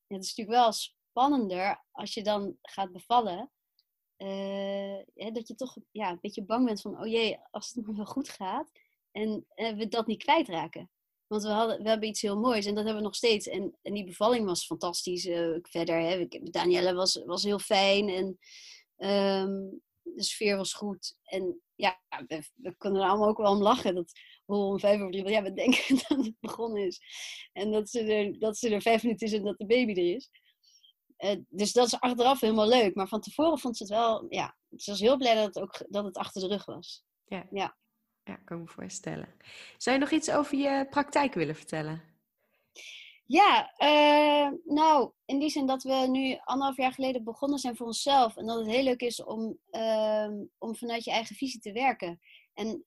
het 0.07 0.23
is 0.23 0.37
natuurlijk 0.37 0.59
wel 0.59 0.73
spannender 0.73 1.85
als 1.91 2.15
je 2.15 2.23
dan 2.23 2.57
gaat 2.63 2.93
bevallen. 2.93 3.51
Uh, 4.19 4.97
dat 5.33 5.49
je 5.49 5.55
toch 5.55 5.77
ja, 5.91 6.11
een 6.11 6.19
beetje 6.21 6.45
bang 6.45 6.67
bent 6.67 6.81
van, 6.81 7.01
oh 7.01 7.07
jee, 7.07 7.39
als 7.51 7.73
het 7.75 7.85
maar 7.87 7.97
wel 7.97 8.05
goed 8.05 8.29
gaat. 8.29 8.71
En 9.11 9.47
uh, 9.55 9.77
we 9.77 9.89
dat 9.89 10.07
niet 10.07 10.23
kwijtraken. 10.23 10.91
Want 11.27 11.43
we, 11.43 11.49
hadden, 11.49 11.83
we 11.83 11.89
hebben 11.89 12.09
iets 12.09 12.21
heel 12.21 12.39
moois 12.39 12.67
en 12.67 12.75
dat 12.75 12.85
hebben 12.85 13.03
we 13.03 13.09
nog 13.09 13.17
steeds. 13.17 13.49
En, 13.49 13.79
die 13.83 14.05
bevalling 14.05 14.47
was 14.47 14.67
fantastisch. 14.67 15.27
Uh, 15.27 15.59
verder, 15.63 16.01
hè, 16.01 16.27
Danielle 16.29 16.95
was, 16.95 17.23
was 17.25 17.43
heel 17.43 17.59
fijn 17.59 18.09
en 18.09 18.27
um, 19.43 19.81
de 20.03 20.23
sfeer 20.23 20.57
was 20.57 20.73
goed. 20.73 21.17
En 21.23 21.61
ja, 21.75 22.01
we, 22.27 22.43
we 22.55 22.77
kunnen 22.77 23.03
er 23.03 23.09
allemaal 23.09 23.29
ook 23.29 23.39
wel 23.39 23.53
om 23.53 23.63
lachen. 23.63 23.95
Dat 23.95 24.13
Rol 24.51 24.69
om 24.69 24.81
vijf 24.81 25.01
over 25.01 25.11
drie, 25.11 25.29
ja, 25.29 25.43
we 25.43 25.53
denken 25.53 25.95
dat 26.09 26.25
het 26.25 26.35
begonnen 26.41 26.87
is. 26.87 27.01
En 27.53 27.71
dat 27.71 27.89
ze, 27.89 28.01
er, 28.01 28.39
dat 28.39 28.59
ze 28.59 28.75
er 28.75 28.83
vijf 28.83 29.03
minuten 29.03 29.27
is 29.27 29.33
en 29.33 29.45
dat 29.45 29.59
de 29.59 29.67
baby 29.67 29.93
er 29.93 30.15
is. 30.15 30.31
Uh, 31.19 31.37
dus 31.49 31.73
dat 31.73 31.87
is 31.87 32.01
achteraf 32.01 32.41
helemaal 32.41 32.69
leuk. 32.69 32.95
Maar 32.95 33.09
van 33.09 33.21
tevoren 33.21 33.59
vond 33.59 33.77
ze 33.77 33.83
het 33.83 33.93
wel, 33.93 34.27
ja, 34.29 34.57
ze 34.77 34.91
was 34.91 35.01
heel 35.01 35.17
blij 35.17 35.35
dat 35.35 35.47
het, 35.47 35.59
ook, 35.59 35.87
dat 35.89 36.05
het 36.05 36.17
achter 36.17 36.41
de 36.41 36.49
rug 36.49 36.65
was. 36.65 37.05
Ja. 37.25 37.47
ja. 37.51 37.77
Ja, 38.25 38.37
kan 38.37 38.61
me 38.61 38.67
voorstellen. 38.67 39.29
Zou 39.77 39.97
je 39.97 40.03
nog 40.03 40.11
iets 40.11 40.31
over 40.31 40.59
je 40.59 40.87
praktijk 40.91 41.35
willen 41.35 41.57
vertellen? 41.57 42.03
Ja, 43.27 43.73
uh, 43.79 44.53
nou, 44.65 45.13
in 45.25 45.39
die 45.39 45.51
zin 45.51 45.67
dat 45.67 45.83
we 45.83 46.07
nu 46.11 46.39
anderhalf 46.45 46.77
jaar 46.77 46.93
geleden 46.93 47.25
begonnen 47.25 47.59
zijn 47.59 47.77
voor 47.77 47.87
onszelf. 47.87 48.37
En 48.37 48.47
dat 48.47 48.59
het 48.59 48.67
heel 48.67 48.83
leuk 48.83 49.01
is 49.01 49.25
om, 49.25 49.59
uh, 49.71 50.29
om 50.59 50.77
vanuit 50.77 51.05
je 51.05 51.11
eigen 51.11 51.37
visie 51.37 51.61
te 51.61 51.73
werken. 51.73 52.21
En 52.55 52.85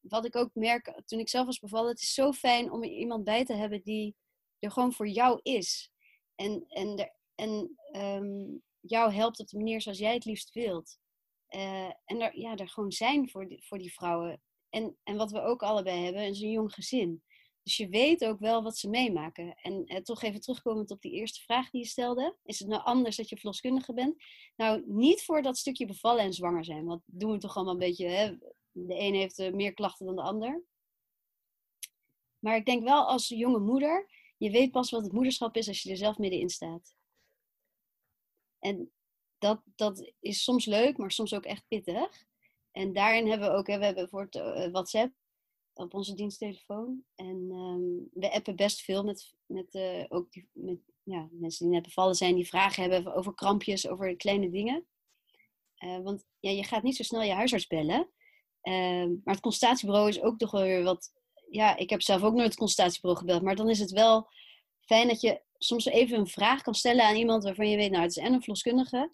wat 0.00 0.24
ik 0.24 0.36
ook 0.36 0.50
merk 0.54 1.02
toen 1.04 1.18
ik 1.18 1.28
zelf 1.28 1.46
was 1.46 1.58
bevallen, 1.58 1.90
het 1.90 2.00
is 2.00 2.14
zo 2.14 2.32
fijn 2.32 2.70
om 2.70 2.84
iemand 2.84 3.24
bij 3.24 3.44
te 3.44 3.54
hebben 3.54 3.82
die 3.82 4.14
er 4.58 4.70
gewoon 4.70 4.92
voor 4.92 5.08
jou 5.08 5.40
is. 5.42 5.90
En, 6.34 6.64
en, 6.68 6.98
er, 6.98 7.12
en 7.34 7.78
ehm, 7.92 8.58
jou 8.80 9.12
helpt 9.12 9.40
op 9.40 9.48
de 9.48 9.56
manier 9.56 9.80
zoals 9.80 9.98
jij 9.98 10.14
het 10.14 10.24
liefst 10.24 10.52
wilt. 10.52 10.98
Eh, 11.46 11.90
en 12.04 12.20
er, 12.20 12.38
ja, 12.38 12.56
er 12.56 12.68
gewoon 12.68 12.92
zijn 12.92 13.30
voor 13.30 13.48
die, 13.48 13.64
voor 13.66 13.78
die 13.78 13.92
vrouwen. 13.92 14.42
En, 14.70 14.96
en 15.02 15.16
wat 15.16 15.30
we 15.30 15.40
ook 15.40 15.62
allebei 15.62 16.04
hebben, 16.04 16.22
is 16.22 16.40
een 16.40 16.50
jong 16.50 16.74
gezin. 16.74 17.22
Dus 17.62 17.76
je 17.76 17.88
weet 17.88 18.24
ook 18.24 18.38
wel 18.38 18.62
wat 18.62 18.78
ze 18.78 18.88
meemaken. 18.88 19.54
En 19.62 19.84
eh, 19.84 20.00
toch 20.00 20.22
even 20.22 20.40
terugkomend 20.40 20.90
op 20.90 21.00
die 21.00 21.12
eerste 21.12 21.40
vraag 21.40 21.70
die 21.70 21.80
je 21.80 21.86
stelde. 21.86 22.36
Is 22.44 22.58
het 22.58 22.68
nou 22.68 22.82
anders 22.82 23.16
dat 23.16 23.28
je 23.28 23.36
verloskundige 23.36 23.94
bent? 23.94 24.24
Nou, 24.56 24.82
niet 24.86 25.22
voor 25.22 25.42
dat 25.42 25.58
stukje 25.58 25.86
bevallen 25.86 26.22
en 26.24 26.32
zwanger 26.32 26.64
zijn. 26.64 26.84
Want 26.84 27.02
doen 27.06 27.32
we 27.32 27.38
toch 27.38 27.56
allemaal 27.56 27.72
een 27.72 27.78
beetje. 27.78 28.08
Hè? 28.08 28.36
De 28.72 28.98
een 28.98 29.14
heeft 29.14 29.38
uh, 29.38 29.52
meer 29.52 29.74
klachten 29.74 30.06
dan 30.06 30.16
de 30.16 30.22
ander. 30.22 30.62
Maar 32.38 32.56
ik 32.56 32.66
denk 32.66 32.82
wel 32.82 33.06
als 33.06 33.28
jonge 33.28 33.58
moeder, 33.58 34.10
je 34.36 34.50
weet 34.50 34.70
pas 34.70 34.90
wat 34.90 35.02
het 35.02 35.12
moederschap 35.12 35.56
is 35.56 35.68
als 35.68 35.82
je 35.82 35.90
er 35.90 35.96
zelf 35.96 36.18
middenin 36.18 36.50
staat. 36.50 36.94
En 38.58 38.92
dat, 39.38 39.62
dat 39.64 40.12
is 40.20 40.44
soms 40.44 40.64
leuk, 40.64 40.96
maar 40.96 41.10
soms 41.10 41.34
ook 41.34 41.44
echt 41.44 41.64
pittig. 41.68 42.24
En 42.70 42.92
daarin 42.92 43.28
hebben 43.28 43.50
we 43.50 43.56
ook, 43.56 43.66
hè, 43.66 43.78
we 43.78 43.84
hebben 43.84 44.08
voor 44.08 44.28
uh, 44.30 44.70
WhatsApp 44.70 45.14
op 45.72 45.94
onze 45.94 46.14
diensttelefoon. 46.14 47.04
En 47.14 47.50
um, 47.50 48.08
we 48.12 48.32
appen 48.32 48.56
best 48.56 48.80
veel 48.80 49.04
met, 49.04 49.34
met, 49.46 49.74
uh, 49.74 50.04
ook 50.08 50.28
met 50.52 50.80
ja, 51.02 51.28
mensen 51.30 51.64
die 51.64 51.74
net 51.74 51.84
bevallen 51.84 52.14
zijn, 52.14 52.34
die 52.34 52.48
vragen 52.48 52.90
hebben 52.90 53.14
over 53.14 53.34
krampjes, 53.34 53.88
over 53.88 54.16
kleine 54.16 54.50
dingen. 54.50 54.86
Want 56.02 56.24
ja, 56.40 56.50
je 56.50 56.64
gaat 56.64 56.82
niet 56.82 56.96
zo 56.96 57.02
snel 57.02 57.22
je 57.22 57.32
huisarts 57.32 57.66
bellen. 57.66 58.10
Uh, 58.62 59.06
maar 59.24 59.34
het 59.34 59.40
consultatiebureau 59.40 60.08
is 60.08 60.22
ook 60.22 60.38
toch 60.38 60.50
wel 60.50 60.62
weer 60.62 60.82
wat. 60.82 61.12
Ja, 61.50 61.76
ik 61.76 61.90
heb 61.90 62.02
zelf 62.02 62.22
ook 62.22 62.34
nooit 62.34 62.48
het 62.48 62.56
consultatiebureau 62.56 63.18
gebeld. 63.18 63.42
Maar 63.42 63.56
dan 63.56 63.70
is 63.70 63.78
het 63.78 63.90
wel 63.90 64.28
fijn 64.80 65.08
dat 65.08 65.20
je 65.20 65.40
soms 65.58 65.84
even 65.84 66.18
een 66.18 66.26
vraag 66.26 66.62
kan 66.62 66.74
stellen 66.74 67.04
aan 67.04 67.16
iemand 67.16 67.44
waarvan 67.44 67.70
je 67.70 67.76
weet, 67.76 67.90
nou, 67.90 68.02
het 68.02 68.16
is 68.16 68.22
en 68.22 68.32
een 68.32 68.40
verloskundige. 68.40 69.12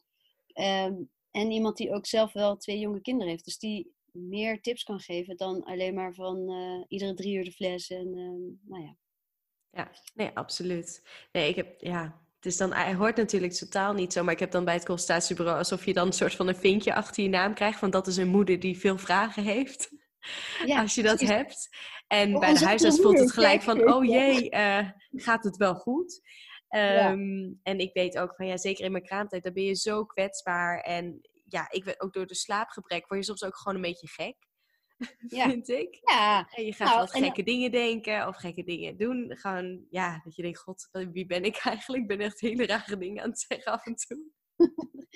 Um, 0.55 1.11
en 1.31 1.51
iemand 1.51 1.77
die 1.77 1.93
ook 1.93 2.07
zelf 2.07 2.33
wel 2.33 2.57
twee 2.57 2.79
jonge 2.79 3.01
kinderen 3.01 3.29
heeft. 3.29 3.45
Dus 3.45 3.59
die 3.59 3.93
meer 4.11 4.61
tips 4.61 4.83
kan 4.83 5.01
geven 5.01 5.37
dan 5.37 5.65
alleen 5.65 5.95
maar 5.95 6.15
van 6.15 6.51
uh, 6.51 6.85
iedere 6.89 7.15
drie 7.15 7.37
uur 7.37 7.45
de 7.45 7.53
fles. 7.53 7.91
En 7.91 8.07
uh, 8.07 8.69
nou 8.71 8.83
ja. 8.83 8.97
Ja, 9.71 9.91
nee, 10.15 10.31
absoluut. 10.35 11.03
Nee, 11.33 11.49
ik 11.49 11.57
heb, 11.57 11.81
ja, 11.81 12.28
is 12.47 12.57
dan, 12.57 12.73
hij 12.73 12.95
hoort 12.95 13.17
natuurlijk 13.17 13.53
totaal 13.53 13.93
niet 13.93 14.13
zo, 14.13 14.25
maar 14.25 14.33
ik 14.33 14.39
heb 14.39 14.51
dan 14.51 14.65
bij 14.65 14.75
het 14.75 14.85
consultatiebureau 14.85 15.59
alsof 15.59 15.85
je 15.85 15.93
dan 15.93 16.07
een 16.07 16.13
soort 16.13 16.35
van 16.35 16.49
een 16.49 16.57
vinkje 16.57 16.95
achter 16.95 17.23
je 17.23 17.29
naam 17.29 17.55
krijgt, 17.55 17.79
van 17.79 17.91
dat 17.91 18.07
is 18.07 18.17
een 18.17 18.29
moeder 18.29 18.61
die 18.61 18.79
veel 18.79 18.99
vragen 18.99 19.43
heeft. 19.43 19.91
Ja, 20.65 20.81
als 20.83 20.95
je 20.95 21.03
dat 21.03 21.21
hebt. 21.21 21.69
En 22.07 22.35
oh, 22.35 22.41
bij 22.41 22.55
de 22.55 22.65
huisarts 22.65 23.01
voelt 23.01 23.19
het 23.19 23.33
gelijk 23.33 23.63
van, 23.63 23.93
oh 23.93 24.05
jee, 24.05 24.51
uh, 24.51 24.89
gaat 25.11 25.45
het 25.45 25.57
wel 25.57 25.75
goed? 25.75 26.21
Um, 26.71 26.81
ja. 26.81 27.17
En 27.63 27.79
ik 27.79 27.93
weet 27.93 28.19
ook 28.19 28.35
van, 28.35 28.47
ja, 28.47 28.57
zeker 28.57 28.85
in 28.85 28.93
mijn 28.93 29.05
kraamtijd, 29.05 29.43
dan 29.43 29.53
ben 29.53 29.63
je 29.63 29.75
zo 29.75 30.05
kwetsbaar. 30.05 30.81
En 30.81 31.21
ja, 31.45 31.71
ik 31.71 31.85
weet 31.85 32.01
ook 32.01 32.13
door 32.13 32.27
de 32.27 32.35
slaapgebrek 32.35 33.09
word 33.09 33.21
je 33.21 33.27
soms 33.27 33.45
ook 33.45 33.57
gewoon 33.57 33.75
een 33.75 33.91
beetje 33.91 34.09
gek. 34.09 34.37
Ja. 35.29 35.49
vind 35.49 35.69
ik. 35.69 36.01
Ja. 36.05 36.49
En 36.51 36.65
je 36.65 36.73
gaat 36.73 36.89
nou, 36.89 37.01
wat 37.01 37.17
gekke 37.17 37.43
dingen 37.43 37.71
denken 37.71 38.29
of 38.29 38.37
gekke 38.37 38.65
dingen 38.65 38.97
doen. 38.97 39.37
Gewoon, 39.37 39.87
ja, 39.91 40.21
dat 40.25 40.37
je 40.37 40.43
denkt, 40.43 40.59
god, 40.59 40.89
wie 41.13 41.27
ben 41.27 41.45
ik 41.45 41.57
eigenlijk? 41.65 42.03
Ik 42.03 42.09
ben 42.09 42.21
echt 42.21 42.41
hele 42.41 42.67
rare 42.67 42.99
dingen 42.99 43.23
aan 43.23 43.31
het 43.31 43.41
zeggen 43.49 43.73
af 43.73 43.87
en 43.87 43.95
toe. 43.95 44.31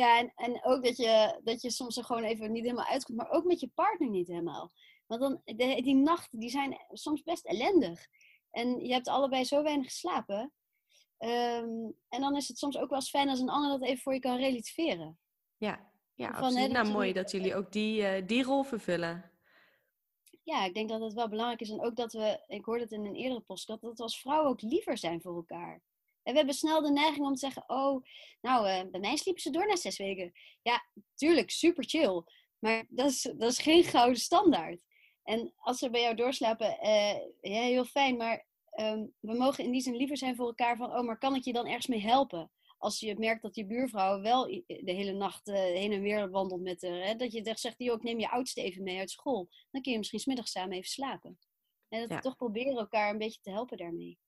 ja, 0.00 0.18
en, 0.18 0.32
en 0.34 0.64
ook 0.64 0.84
dat 0.84 0.96
je, 0.96 1.40
dat 1.44 1.62
je 1.62 1.70
soms 1.70 1.96
er 1.96 2.04
gewoon 2.04 2.24
even 2.24 2.52
niet 2.52 2.64
helemaal 2.64 2.86
uitkomt, 2.86 3.18
maar 3.18 3.30
ook 3.30 3.44
met 3.44 3.60
je 3.60 3.70
partner 3.74 4.10
niet 4.10 4.28
helemaal. 4.28 4.72
Want 5.06 5.20
dan, 5.20 5.40
de, 5.44 5.82
die 5.82 5.94
nachten, 5.94 6.38
die 6.38 6.50
zijn 6.50 6.76
soms 6.92 7.22
best 7.22 7.46
ellendig. 7.46 8.06
En 8.50 8.84
je 8.84 8.92
hebt 8.92 9.08
allebei 9.08 9.44
zo 9.44 9.62
weinig 9.62 9.86
geslapen. 9.86 10.52
Um, 11.18 11.94
en 12.08 12.20
dan 12.20 12.36
is 12.36 12.48
het 12.48 12.58
soms 12.58 12.76
ook 12.76 12.88
wel 12.88 12.98
eens 12.98 13.10
fijn 13.10 13.28
als 13.28 13.40
een 13.40 13.48
ander 13.48 13.70
dat 13.70 13.88
even 13.88 14.02
voor 14.02 14.14
je 14.14 14.20
kan 14.20 14.36
relativeren. 14.36 15.18
Ja, 15.56 15.90
ja 16.20 16.34
van, 16.34 16.44
absoluut. 16.44 16.72
nou, 16.72 16.90
mooi 16.90 17.12
dat 17.12 17.30
jullie 17.30 17.54
ook 17.54 17.72
die, 17.72 18.00
uh, 18.00 18.26
die 18.26 18.42
rol 18.42 18.62
vervullen. 18.62 19.30
Ja, 20.42 20.64
ik 20.64 20.74
denk 20.74 20.88
dat 20.88 21.00
het 21.00 21.12
wel 21.12 21.28
belangrijk 21.28 21.60
is. 21.60 21.70
En 21.70 21.84
ook 21.84 21.96
dat 21.96 22.12
we, 22.12 22.44
ik 22.46 22.64
hoorde 22.64 22.82
het 22.82 22.92
in 22.92 23.04
een 23.04 23.14
eerdere 23.14 23.40
podcast, 23.40 23.80
dat 23.80 23.96
we 23.96 24.02
als 24.02 24.20
vrouwen 24.20 24.50
ook 24.50 24.62
liever 24.62 24.98
zijn 24.98 25.20
voor 25.20 25.34
elkaar. 25.34 25.82
En 26.22 26.32
we 26.32 26.38
hebben 26.38 26.54
snel 26.54 26.82
de 26.82 26.90
neiging 26.90 27.26
om 27.26 27.32
te 27.32 27.38
zeggen, 27.38 27.64
oh, 27.66 28.04
nou, 28.40 28.68
uh, 28.68 28.90
bij 28.90 29.00
mij 29.00 29.16
sliepen 29.16 29.42
ze 29.42 29.50
door 29.50 29.66
na 29.66 29.76
zes 29.76 29.98
weken. 29.98 30.32
Ja, 30.62 30.84
tuurlijk, 31.14 31.50
super 31.50 31.84
chill. 31.84 32.22
Maar 32.58 32.84
dat 32.88 33.10
is, 33.10 33.22
dat 33.22 33.50
is 33.50 33.58
geen 33.58 33.84
gouden 33.84 34.20
standaard. 34.20 34.80
En 35.22 35.52
als 35.56 35.78
ze 35.78 35.90
bij 35.90 36.00
jou 36.00 36.14
doorslapen, 36.14 36.78
uh, 36.82 37.14
ja, 37.40 37.62
heel 37.62 37.84
fijn. 37.84 38.16
Maar 38.16 38.46
um, 38.80 39.14
we 39.20 39.34
mogen 39.34 39.64
in 39.64 39.70
die 39.70 39.80
zin 39.80 39.96
liever 39.96 40.16
zijn 40.16 40.36
voor 40.36 40.46
elkaar 40.46 40.76
van, 40.76 40.96
oh, 40.96 41.04
maar 41.04 41.18
kan 41.18 41.34
ik 41.34 41.44
je 41.44 41.52
dan 41.52 41.66
ergens 41.66 41.86
mee 41.86 42.02
helpen? 42.02 42.50
Als 42.80 43.00
je 43.00 43.18
merkt 43.18 43.42
dat 43.42 43.54
je 43.54 43.66
buurvrouw 43.66 44.20
wel 44.20 44.46
de 44.66 44.92
hele 44.92 45.12
nacht 45.12 45.48
uh, 45.48 45.54
heen 45.54 45.92
en 45.92 46.00
weer 46.00 46.30
wandelt 46.30 46.60
met 46.60 46.82
haar, 46.82 47.06
hè, 47.06 47.14
dat 47.14 47.32
je 47.32 47.42
echt 47.42 47.60
zegt, 47.60 47.74
joh, 47.78 47.94
ik 47.94 48.02
neem 48.02 48.18
je 48.18 48.30
oudste 48.30 48.62
even 48.62 48.82
mee 48.82 48.98
uit 48.98 49.10
school. 49.10 49.48
Dan 49.70 49.82
kun 49.82 49.92
je 49.92 49.98
misschien 49.98 50.20
smiddags 50.20 50.50
samen 50.50 50.76
even 50.76 50.90
slapen. 50.90 51.38
En 51.88 52.00
dat 52.00 52.08
ja. 52.08 52.16
we 52.16 52.22
toch 52.22 52.36
proberen 52.36 52.76
elkaar 52.76 53.10
een 53.10 53.18
beetje 53.18 53.40
te 53.40 53.50
helpen 53.50 53.76
daarmee. 53.76 54.18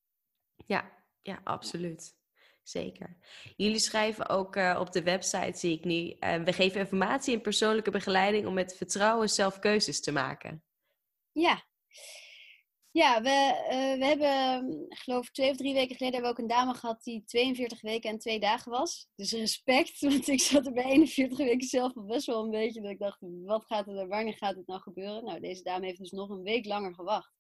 Ja, 0.67 1.05
ja, 1.23 1.41
absoluut. 1.45 2.17
Zeker. 2.62 3.17
Jullie 3.57 3.79
schrijven 3.79 4.29
ook 4.29 4.57
uh, 4.57 4.77
op 4.81 4.93
de 4.93 5.03
website, 5.03 5.59
zie 5.59 5.77
ik 5.77 5.85
nu, 5.85 6.17
uh, 6.21 6.45
we 6.45 6.53
geven 6.53 6.81
informatie 6.81 7.35
en 7.35 7.41
persoonlijke 7.41 7.91
begeleiding 7.91 8.47
om 8.47 8.55
met 8.55 8.77
vertrouwen 8.77 9.29
zelf 9.29 9.59
keuzes 9.59 10.01
te 10.01 10.12
maken. 10.12 10.65
Ja, 11.33 11.65
ja, 12.92 13.22
we, 13.22 13.66
uh, 13.70 13.98
we 13.98 14.05
hebben, 14.05 14.87
ik 14.88 14.98
geloof 14.98 15.31
twee 15.31 15.50
of 15.50 15.57
drie 15.57 15.74
weken 15.74 15.96
geleden 15.96 16.14
hebben 16.14 16.35
we 16.35 16.42
ook 16.42 16.50
een 16.50 16.57
dame 16.57 16.74
gehad 16.74 17.02
die 17.02 17.24
42 17.24 17.81
weken 17.81 18.11
en 18.11 18.18
twee 18.18 18.40
dagen 18.40 18.70
was. 18.70 19.09
Dus 19.14 19.33
respect, 19.33 20.00
want 20.11 20.28
ik 20.28 20.40
zat 20.40 20.66
er 20.66 20.72
bij 20.72 20.85
41 20.85 21.38
weken 21.38 21.68
zelf 21.68 21.96
al 21.96 22.05
best 22.05 22.26
wel 22.26 22.44
een 22.44 22.50
beetje. 22.50 22.81
Dat 22.81 22.90
ik 22.90 22.98
dacht, 22.98 23.18
wat 23.44 23.66
gaat 23.66 23.88
er, 23.88 24.09
wanneer 24.09 24.37
gaat 24.37 24.57
het 24.57 24.66
nou 24.66 24.81
gebeuren? 24.81 25.24
Nou, 25.24 25.40
deze 25.40 25.62
dame 25.62 25.87
heeft 25.87 25.98
dus 25.98 26.11
nog 26.11 26.28
een 26.28 26.42
week 26.42 26.66
langer 26.66 26.94
gewacht 26.94 27.33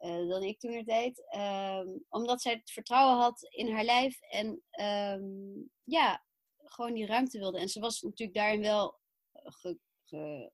uh, 0.00 0.28
dan 0.28 0.42
ik 0.42 0.58
toen 0.58 0.72
er 0.72 0.84
deed. 0.84 1.22
Um, 1.36 2.04
omdat 2.08 2.42
zij 2.42 2.52
het 2.52 2.70
vertrouwen 2.70 3.16
had 3.16 3.42
in 3.42 3.72
haar 3.72 3.84
lijf 3.84 4.20
en 4.20 4.62
um, 4.80 5.70
ja, 5.84 6.24
gewoon 6.64 6.94
die 6.94 7.06
ruimte 7.06 7.38
wilde. 7.38 7.58
En 7.58 7.68
ze 7.68 7.80
was 7.80 8.00
natuurlijk 8.00 8.38
daarin 8.38 8.60
wel 8.60 8.98
ge, 9.32 9.78
ge, 10.04 10.52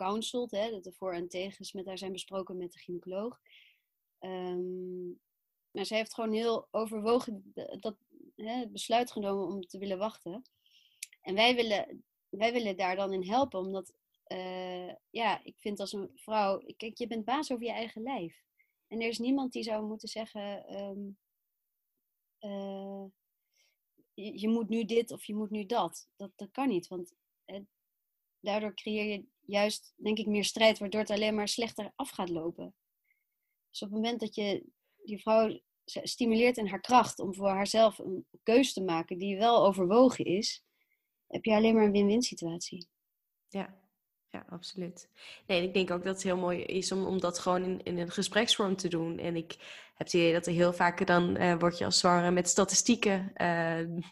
gecounseld, 0.00 0.50
hè, 0.50 0.70
dat 0.70 0.84
de 0.84 0.92
voor- 0.92 1.14
en 1.14 1.28
tegens 1.28 1.72
met 1.72 1.86
haar 1.86 1.98
zijn 1.98 2.12
besproken 2.12 2.56
met 2.56 2.72
de 2.72 2.78
gynaecoloog. 2.78 3.40
Um, 4.20 5.20
maar 5.70 5.86
zij 5.86 5.96
heeft 5.96 6.14
gewoon 6.14 6.32
heel 6.32 6.68
overwogen 6.70 7.52
dat, 7.80 7.96
hè, 8.36 8.52
het 8.52 8.72
besluit 8.72 9.10
genomen 9.10 9.46
om 9.46 9.66
te 9.66 9.78
willen 9.78 9.98
wachten. 9.98 10.42
En 11.20 11.34
wij 11.34 11.54
willen, 11.54 12.04
wij 12.28 12.52
willen 12.52 12.76
daar 12.76 12.96
dan 12.96 13.12
in 13.12 13.28
helpen, 13.28 13.60
omdat 13.60 13.92
uh, 14.26 14.94
ja, 15.10 15.44
ik 15.44 15.58
vind 15.58 15.80
als 15.80 15.92
een 15.92 16.10
vrouw, 16.14 16.62
kijk, 16.76 16.98
je 16.98 17.06
bent 17.06 17.24
baas 17.24 17.52
over 17.52 17.64
je 17.64 17.72
eigen 17.72 18.02
lijf. 18.02 18.44
En 18.86 19.00
er 19.00 19.08
is 19.08 19.18
niemand 19.18 19.52
die 19.52 19.62
zou 19.62 19.86
moeten 19.86 20.08
zeggen, 20.08 20.76
um, 20.82 21.18
uh, 22.40 23.04
je, 24.14 24.48
moet 24.48 24.68
nu 24.68 24.84
dit 24.84 25.10
of 25.10 25.24
je 25.24 25.34
moet 25.34 25.50
nu 25.50 25.66
dat. 25.66 26.08
Dat, 26.16 26.30
dat 26.36 26.50
kan 26.50 26.68
niet, 26.68 26.88
want 26.88 27.14
daardoor 28.40 28.74
creëer 28.74 29.04
je 29.04 29.24
juist, 29.40 29.92
denk 29.96 30.18
ik, 30.18 30.26
meer 30.26 30.44
strijd, 30.44 30.78
waardoor 30.78 31.00
het 31.00 31.10
alleen 31.10 31.34
maar 31.34 31.48
slechter 31.48 31.92
af 31.94 32.10
gaat 32.10 32.28
lopen. 32.28 32.74
Dus 33.70 33.82
op 33.82 33.88
het 33.88 33.96
moment 33.96 34.20
dat 34.20 34.34
je 34.34 34.64
die 35.04 35.20
vrouw 35.20 35.60
stimuleert 35.84 36.56
in 36.56 36.68
haar 36.68 36.80
kracht 36.80 37.18
om 37.18 37.34
voor 37.34 37.48
haarzelf 37.48 37.98
een 37.98 38.26
keuze 38.42 38.72
te 38.72 38.82
maken 38.82 39.18
die 39.18 39.38
wel 39.38 39.66
overwogen 39.66 40.24
is, 40.24 40.64
heb 41.26 41.44
je 41.44 41.54
alleen 41.54 41.74
maar 41.74 41.84
een 41.84 41.92
win-win 41.92 42.22
situatie. 42.22 42.88
Ja, 43.48 43.80
ja, 44.28 44.46
absoluut. 44.48 45.08
Nee, 45.46 45.62
ik 45.62 45.74
denk 45.74 45.90
ook 45.90 46.04
dat 46.04 46.14
het 46.14 46.22
heel 46.22 46.36
mooi 46.36 46.62
is 46.62 46.92
om, 46.92 47.04
om 47.04 47.20
dat 47.20 47.38
gewoon 47.38 47.64
in, 47.64 47.82
in 47.82 47.98
een 47.98 48.10
gespreksvorm 48.10 48.76
te 48.76 48.88
doen. 48.88 49.18
En 49.18 49.36
ik 49.36 49.50
heb 49.94 50.06
het 50.06 50.12
idee 50.12 50.32
dat 50.32 50.46
er 50.46 50.52
heel 50.52 50.72
vaak 50.72 51.06
dan 51.06 51.42
uh, 51.42 51.58
word 51.58 51.78
je 51.78 51.84
als 51.84 51.98
zwangere 51.98 52.30
met 52.30 52.48
statistieken 52.48 53.32
uh, 53.36 54.02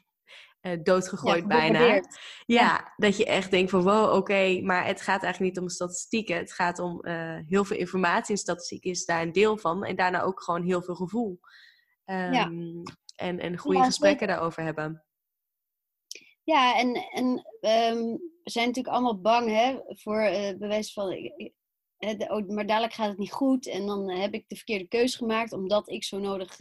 uh, 0.68 0.82
doodgegooid 0.82 1.40
ja, 1.40 1.46
bijna. 1.46 1.84
Ja, 1.84 2.02
ja, 2.46 2.92
dat 2.96 3.16
je 3.16 3.24
echt 3.24 3.50
denkt 3.50 3.70
van 3.70 3.82
wow, 3.82 4.14
oké, 4.14 4.60
maar 4.60 4.86
het 4.86 5.00
gaat 5.00 5.22
eigenlijk 5.22 5.54
niet 5.54 5.62
om 5.62 5.68
statistieken. 5.68 6.36
Het 6.36 6.52
gaat 6.52 6.78
om 6.78 6.98
uh, 7.02 7.38
heel 7.46 7.64
veel 7.64 7.76
informatie 7.76 8.34
en 8.34 8.40
statistiek 8.40 8.84
is 8.84 9.04
daar 9.04 9.22
een 9.22 9.32
deel 9.32 9.56
van. 9.56 9.84
En 9.84 9.96
daarna 9.96 10.22
ook 10.22 10.42
gewoon 10.42 10.62
heel 10.62 10.82
veel 10.82 10.94
gevoel. 10.94 11.40
Um, 12.04 12.32
ja. 12.32 12.50
en, 13.16 13.38
en 13.38 13.58
goede 13.58 13.84
gesprekken 13.84 14.26
daarover 14.26 14.62
hebben. 14.62 15.04
Ja, 16.44 16.78
en, 16.78 16.94
en 16.94 17.26
um, 17.60 18.20
we 18.42 18.50
zijn 18.50 18.66
natuurlijk 18.66 18.94
allemaal 18.94 19.20
bang 19.20 19.48
hè, 19.48 19.78
voor 19.86 20.22
uh, 20.22 20.58
bewijs 20.58 20.92
van... 20.92 21.12
Uh, 21.12 22.14
oh, 22.28 22.48
maar 22.48 22.66
dadelijk 22.66 22.94
gaat 22.94 23.08
het 23.08 23.18
niet 23.18 23.32
goed 23.32 23.66
en 23.66 23.86
dan 23.86 24.10
heb 24.10 24.34
ik 24.34 24.48
de 24.48 24.56
verkeerde 24.56 24.88
keuze 24.88 25.16
gemaakt 25.16 25.52
omdat 25.52 25.88
ik 25.88 26.04
zo 26.04 26.18
nodig 26.18 26.58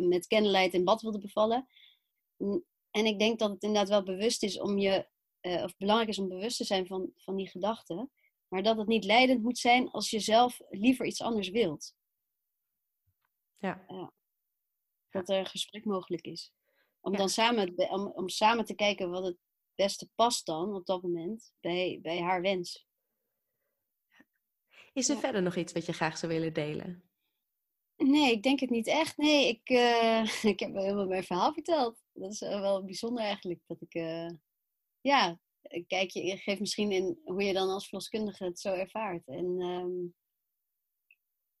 met 0.00 0.26
candlelight 0.26 0.72
in 0.72 0.84
bad 0.84 1.02
wilde 1.02 1.18
bevallen. 1.18 1.68
En 2.90 3.06
ik 3.06 3.18
denk 3.18 3.38
dat 3.38 3.50
het 3.50 3.62
inderdaad 3.62 3.88
wel 3.88 4.02
bewust 4.02 4.42
is 4.42 4.60
om 4.60 4.78
je, 4.78 5.08
uh, 5.40 5.62
of 5.62 5.76
belangrijk 5.76 6.10
is 6.10 6.18
om 6.18 6.28
bewust 6.28 6.56
te 6.56 6.64
zijn 6.64 6.86
van, 6.86 7.12
van 7.16 7.36
die 7.36 7.48
gedachten. 7.48 8.10
Maar 8.48 8.62
dat 8.62 8.76
het 8.76 8.86
niet 8.86 9.04
leidend 9.04 9.42
moet 9.42 9.58
zijn 9.58 9.90
als 9.90 10.10
je 10.10 10.20
zelf 10.20 10.60
liever 10.68 11.06
iets 11.06 11.22
anders 11.22 11.48
wilt. 11.48 11.94
Ja. 13.58 13.86
Dat 15.10 15.28
er 15.28 15.38
een 15.38 15.46
gesprek 15.46 15.84
mogelijk 15.84 16.26
is. 16.26 16.52
Om 17.00 17.12
Ja. 17.12 17.18
dan 17.18 17.28
samen, 17.28 17.90
om, 17.90 18.06
om 18.06 18.28
samen 18.28 18.64
te 18.64 18.74
kijken 18.74 19.10
wat 19.10 19.24
het 19.24 19.36
beste 19.74 20.08
past 20.14 20.46
dan 20.46 20.74
op 20.74 20.86
dat 20.86 21.02
moment 21.02 21.52
bij, 21.60 21.98
bij 22.02 22.20
haar 22.20 22.42
wens. 22.42 22.88
Is 24.92 25.08
er 25.08 25.14
Ja. 25.14 25.20
verder 25.20 25.42
nog 25.42 25.56
iets 25.56 25.72
wat 25.72 25.86
je 25.86 25.92
graag 25.92 26.18
zou 26.18 26.32
willen 26.32 26.52
delen? 26.52 27.09
Nee, 28.04 28.32
ik 28.32 28.42
denk 28.42 28.60
het 28.60 28.70
niet 28.70 28.86
echt. 28.86 29.16
Nee, 29.16 29.48
ik, 29.48 29.68
eh, 29.68 30.44
ik 30.52 30.60
heb 30.60 30.72
wel 30.72 30.82
helemaal 30.82 31.06
mijn 31.06 31.24
verhaal 31.24 31.52
verteld. 31.52 32.02
Dat 32.12 32.32
is 32.32 32.40
wel 32.40 32.84
bijzonder 32.84 33.24
eigenlijk. 33.24 33.60
Dat 33.66 33.80
ik, 33.80 33.94
eh, 33.94 34.30
ja, 35.00 35.38
kijkje 35.86 36.24
je 36.24 36.36
geeft 36.36 36.60
misschien 36.60 36.92
in 36.92 37.18
hoe 37.24 37.42
je 37.42 37.52
dan 37.52 37.68
als 37.68 37.88
verloskundige 37.88 38.44
het 38.44 38.60
zo 38.60 38.72
ervaart. 38.72 39.26
En 39.26 39.60
ehm, 39.60 39.90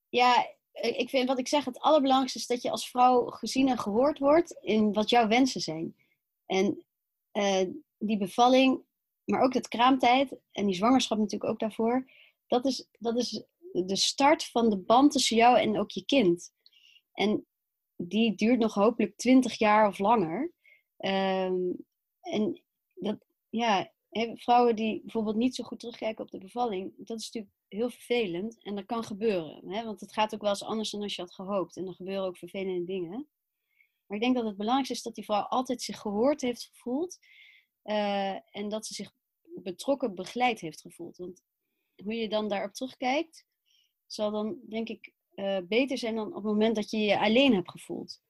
ja, 0.08 0.46
ik 0.72 1.08
vind 1.08 1.28
wat 1.28 1.38
ik 1.38 1.48
zeg, 1.48 1.64
het 1.64 1.80
allerbelangrijkste 1.80 2.38
is 2.38 2.46
dat 2.46 2.62
je 2.62 2.70
als 2.70 2.90
vrouw 2.90 3.26
gezien 3.26 3.68
en 3.68 3.78
gehoord 3.78 4.18
wordt 4.18 4.58
in 4.60 4.92
wat 4.92 5.10
jouw 5.10 5.28
wensen 5.28 5.60
zijn. 5.60 5.96
En 6.46 6.84
eh, 7.30 7.66
die 7.98 8.18
bevalling, 8.18 8.82
maar 9.24 9.42
ook 9.42 9.52
dat 9.52 9.68
kraamtijd 9.68 10.36
en 10.52 10.66
die 10.66 10.74
zwangerschap 10.74 11.18
natuurlijk 11.18 11.50
ook 11.50 11.58
daarvoor, 11.58 12.10
dat 12.46 12.64
is, 12.64 12.88
dat 12.98 13.16
is 13.16 13.44
de 13.72 13.96
start 13.96 14.44
van 14.44 14.70
de 14.70 14.78
band 14.78 15.12
tussen 15.12 15.36
jou 15.36 15.58
en 15.58 15.78
ook 15.78 15.90
je 15.90 16.04
kind. 16.04 16.52
En 17.12 17.46
die 17.96 18.34
duurt 18.34 18.58
nog 18.58 18.74
hopelijk 18.74 19.16
twintig 19.16 19.58
jaar 19.58 19.86
of 19.86 19.98
langer. 19.98 20.52
Ehm, 20.96 21.72
en 22.20 22.62
dat, 22.94 23.18
ja, 23.48 23.92
vrouwen 24.34 24.76
die 24.76 25.00
bijvoorbeeld 25.00 25.36
niet 25.36 25.54
zo 25.54 25.64
goed 25.64 25.80
terugkijken 25.80 26.24
op 26.24 26.30
de 26.30 26.38
bevalling, 26.38 26.92
dat 26.96 27.18
is 27.20 27.24
natuurlijk 27.30 27.54
heel 27.68 27.90
vervelend. 27.90 28.62
En 28.62 28.74
dat 28.74 28.86
kan 28.86 29.04
gebeuren, 29.04 29.68
hè, 29.68 29.84
want 29.84 30.00
het 30.00 30.12
gaat 30.12 30.34
ook 30.34 30.40
wel 30.40 30.50
eens 30.50 30.64
anders 30.64 30.90
dan 30.90 31.02
als 31.02 31.14
je 31.14 31.22
had 31.22 31.34
gehoopt. 31.34 31.76
En 31.76 31.86
er 31.86 31.94
gebeuren 31.94 32.24
ook 32.24 32.38
vervelende 32.38 32.84
dingen. 32.84 33.28
Maar 34.06 34.18
ik 34.18 34.24
denk 34.24 34.36
dat 34.36 34.44
het 34.44 34.56
belangrijkste 34.56 34.94
is 34.94 35.02
dat 35.02 35.14
die 35.14 35.24
vrouw 35.24 35.42
altijd 35.42 35.82
zich 35.82 35.98
gehoord 35.98 36.40
heeft 36.40 36.70
gevoeld. 36.72 37.18
eh, 37.82 38.56
en 38.56 38.68
dat 38.68 38.86
ze 38.86 38.94
zich 38.94 39.12
betrokken, 39.54 40.14
begeleid 40.14 40.60
heeft 40.60 40.80
gevoeld. 40.80 41.16
Want 41.16 41.42
hoe 42.04 42.14
je 42.14 42.28
dan 42.28 42.48
daarop 42.48 42.72
terugkijkt, 42.72 43.46
zal 44.12 44.30
dan 44.30 44.58
denk 44.68 44.88
ik 44.88 45.12
eh, 45.34 45.58
beter 45.68 45.98
zijn 45.98 46.14
dan 46.14 46.26
op 46.26 46.34
het 46.34 46.44
moment 46.44 46.74
dat 46.74 46.90
je 46.90 46.98
je 46.98 47.18
alleen 47.18 47.54
hebt 47.54 47.70
gevoeld. 47.70 48.20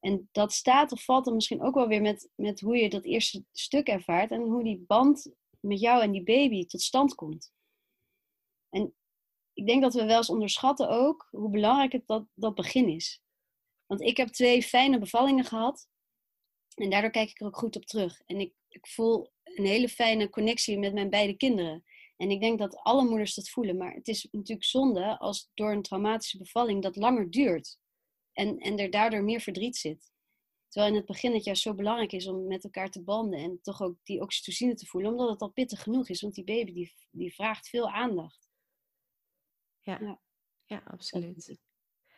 En 0.00 0.28
dat 0.32 0.52
staat 0.52 0.92
of 0.92 1.04
valt 1.04 1.24
dan 1.24 1.34
misschien 1.34 1.62
ook 1.62 1.74
wel 1.74 1.88
weer 1.88 2.02
met, 2.02 2.28
met 2.34 2.60
hoe 2.60 2.76
je 2.76 2.90
dat 2.90 3.04
eerste 3.04 3.44
stuk 3.52 3.88
ervaart 3.88 4.30
en 4.30 4.40
hoe 4.40 4.64
die 4.64 4.84
band 4.86 5.32
met 5.60 5.80
jou 5.80 6.02
en 6.02 6.10
die 6.10 6.22
baby 6.22 6.66
tot 6.66 6.82
stand 6.82 7.14
komt. 7.14 7.52
En 8.68 8.94
ik 9.52 9.66
denk 9.66 9.82
dat 9.82 9.94
we 9.94 10.04
wel 10.04 10.16
eens 10.16 10.30
onderschatten 10.30 10.88
ook 10.88 11.28
hoe 11.30 11.50
belangrijk 11.50 11.92
het 11.92 12.06
dat, 12.06 12.26
dat 12.34 12.54
begin 12.54 12.88
is. 12.88 13.22
Want 13.86 14.00
ik 14.00 14.16
heb 14.16 14.28
twee 14.28 14.62
fijne 14.62 14.98
bevallingen 14.98 15.44
gehad 15.44 15.88
en 16.74 16.90
daardoor 16.90 17.10
kijk 17.10 17.30
ik 17.30 17.40
er 17.40 17.46
ook 17.46 17.56
goed 17.56 17.76
op 17.76 17.84
terug. 17.84 18.20
En 18.26 18.40
ik, 18.40 18.54
ik 18.68 18.86
voel 18.86 19.32
een 19.42 19.66
hele 19.66 19.88
fijne 19.88 20.30
connectie 20.30 20.78
met 20.78 20.94
mijn 20.94 21.10
beide 21.10 21.36
kinderen. 21.36 21.84
En 22.16 22.30
ik 22.30 22.40
denk 22.40 22.58
dat 22.58 22.76
alle 22.76 23.04
moeders 23.04 23.34
dat 23.34 23.48
voelen. 23.48 23.76
Maar 23.76 23.94
het 23.94 24.08
is 24.08 24.28
natuurlijk 24.30 24.66
zonde 24.66 25.18
als 25.18 25.50
door 25.54 25.72
een 25.72 25.82
traumatische 25.82 26.38
bevalling 26.38 26.82
dat 26.82 26.96
langer 26.96 27.30
duurt. 27.30 27.78
En, 28.32 28.58
en 28.58 28.78
er 28.78 28.90
daardoor 28.90 29.22
meer 29.22 29.40
verdriet 29.40 29.76
zit. 29.76 30.12
Terwijl 30.68 30.92
in 30.92 30.98
het 30.98 31.06
begin 31.08 31.34
het 31.34 31.44
juist 31.44 31.62
zo 31.62 31.74
belangrijk 31.74 32.12
is 32.12 32.26
om 32.26 32.46
met 32.46 32.64
elkaar 32.64 32.90
te 32.90 33.02
banden. 33.02 33.38
En 33.38 33.58
toch 33.62 33.82
ook 33.82 33.96
die 34.02 34.20
oxytocine 34.20 34.74
te 34.74 34.86
voelen. 34.86 35.10
Omdat 35.10 35.28
het 35.30 35.40
al 35.40 35.50
pittig 35.50 35.82
genoeg 35.82 36.08
is. 36.08 36.20
Want 36.20 36.34
die 36.34 36.44
baby 36.44 36.72
die, 36.72 36.92
die 37.10 37.34
vraagt 37.34 37.68
veel 37.68 37.90
aandacht. 37.90 38.48
Ja, 39.80 39.98
Ja. 40.00 40.20
ja 40.64 40.82
absoluut. 40.84 41.58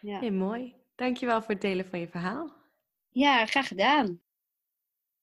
Ja. 0.01 0.19
Hey, 0.19 0.31
mooi. 0.31 0.75
Dankjewel 0.95 1.41
voor 1.43 1.51
het 1.51 1.61
delen 1.61 1.87
van 1.87 1.99
je 1.99 2.09
verhaal. 2.09 2.53
ja, 3.09 3.47
graag 3.47 3.69
gedaan. 3.69 4.23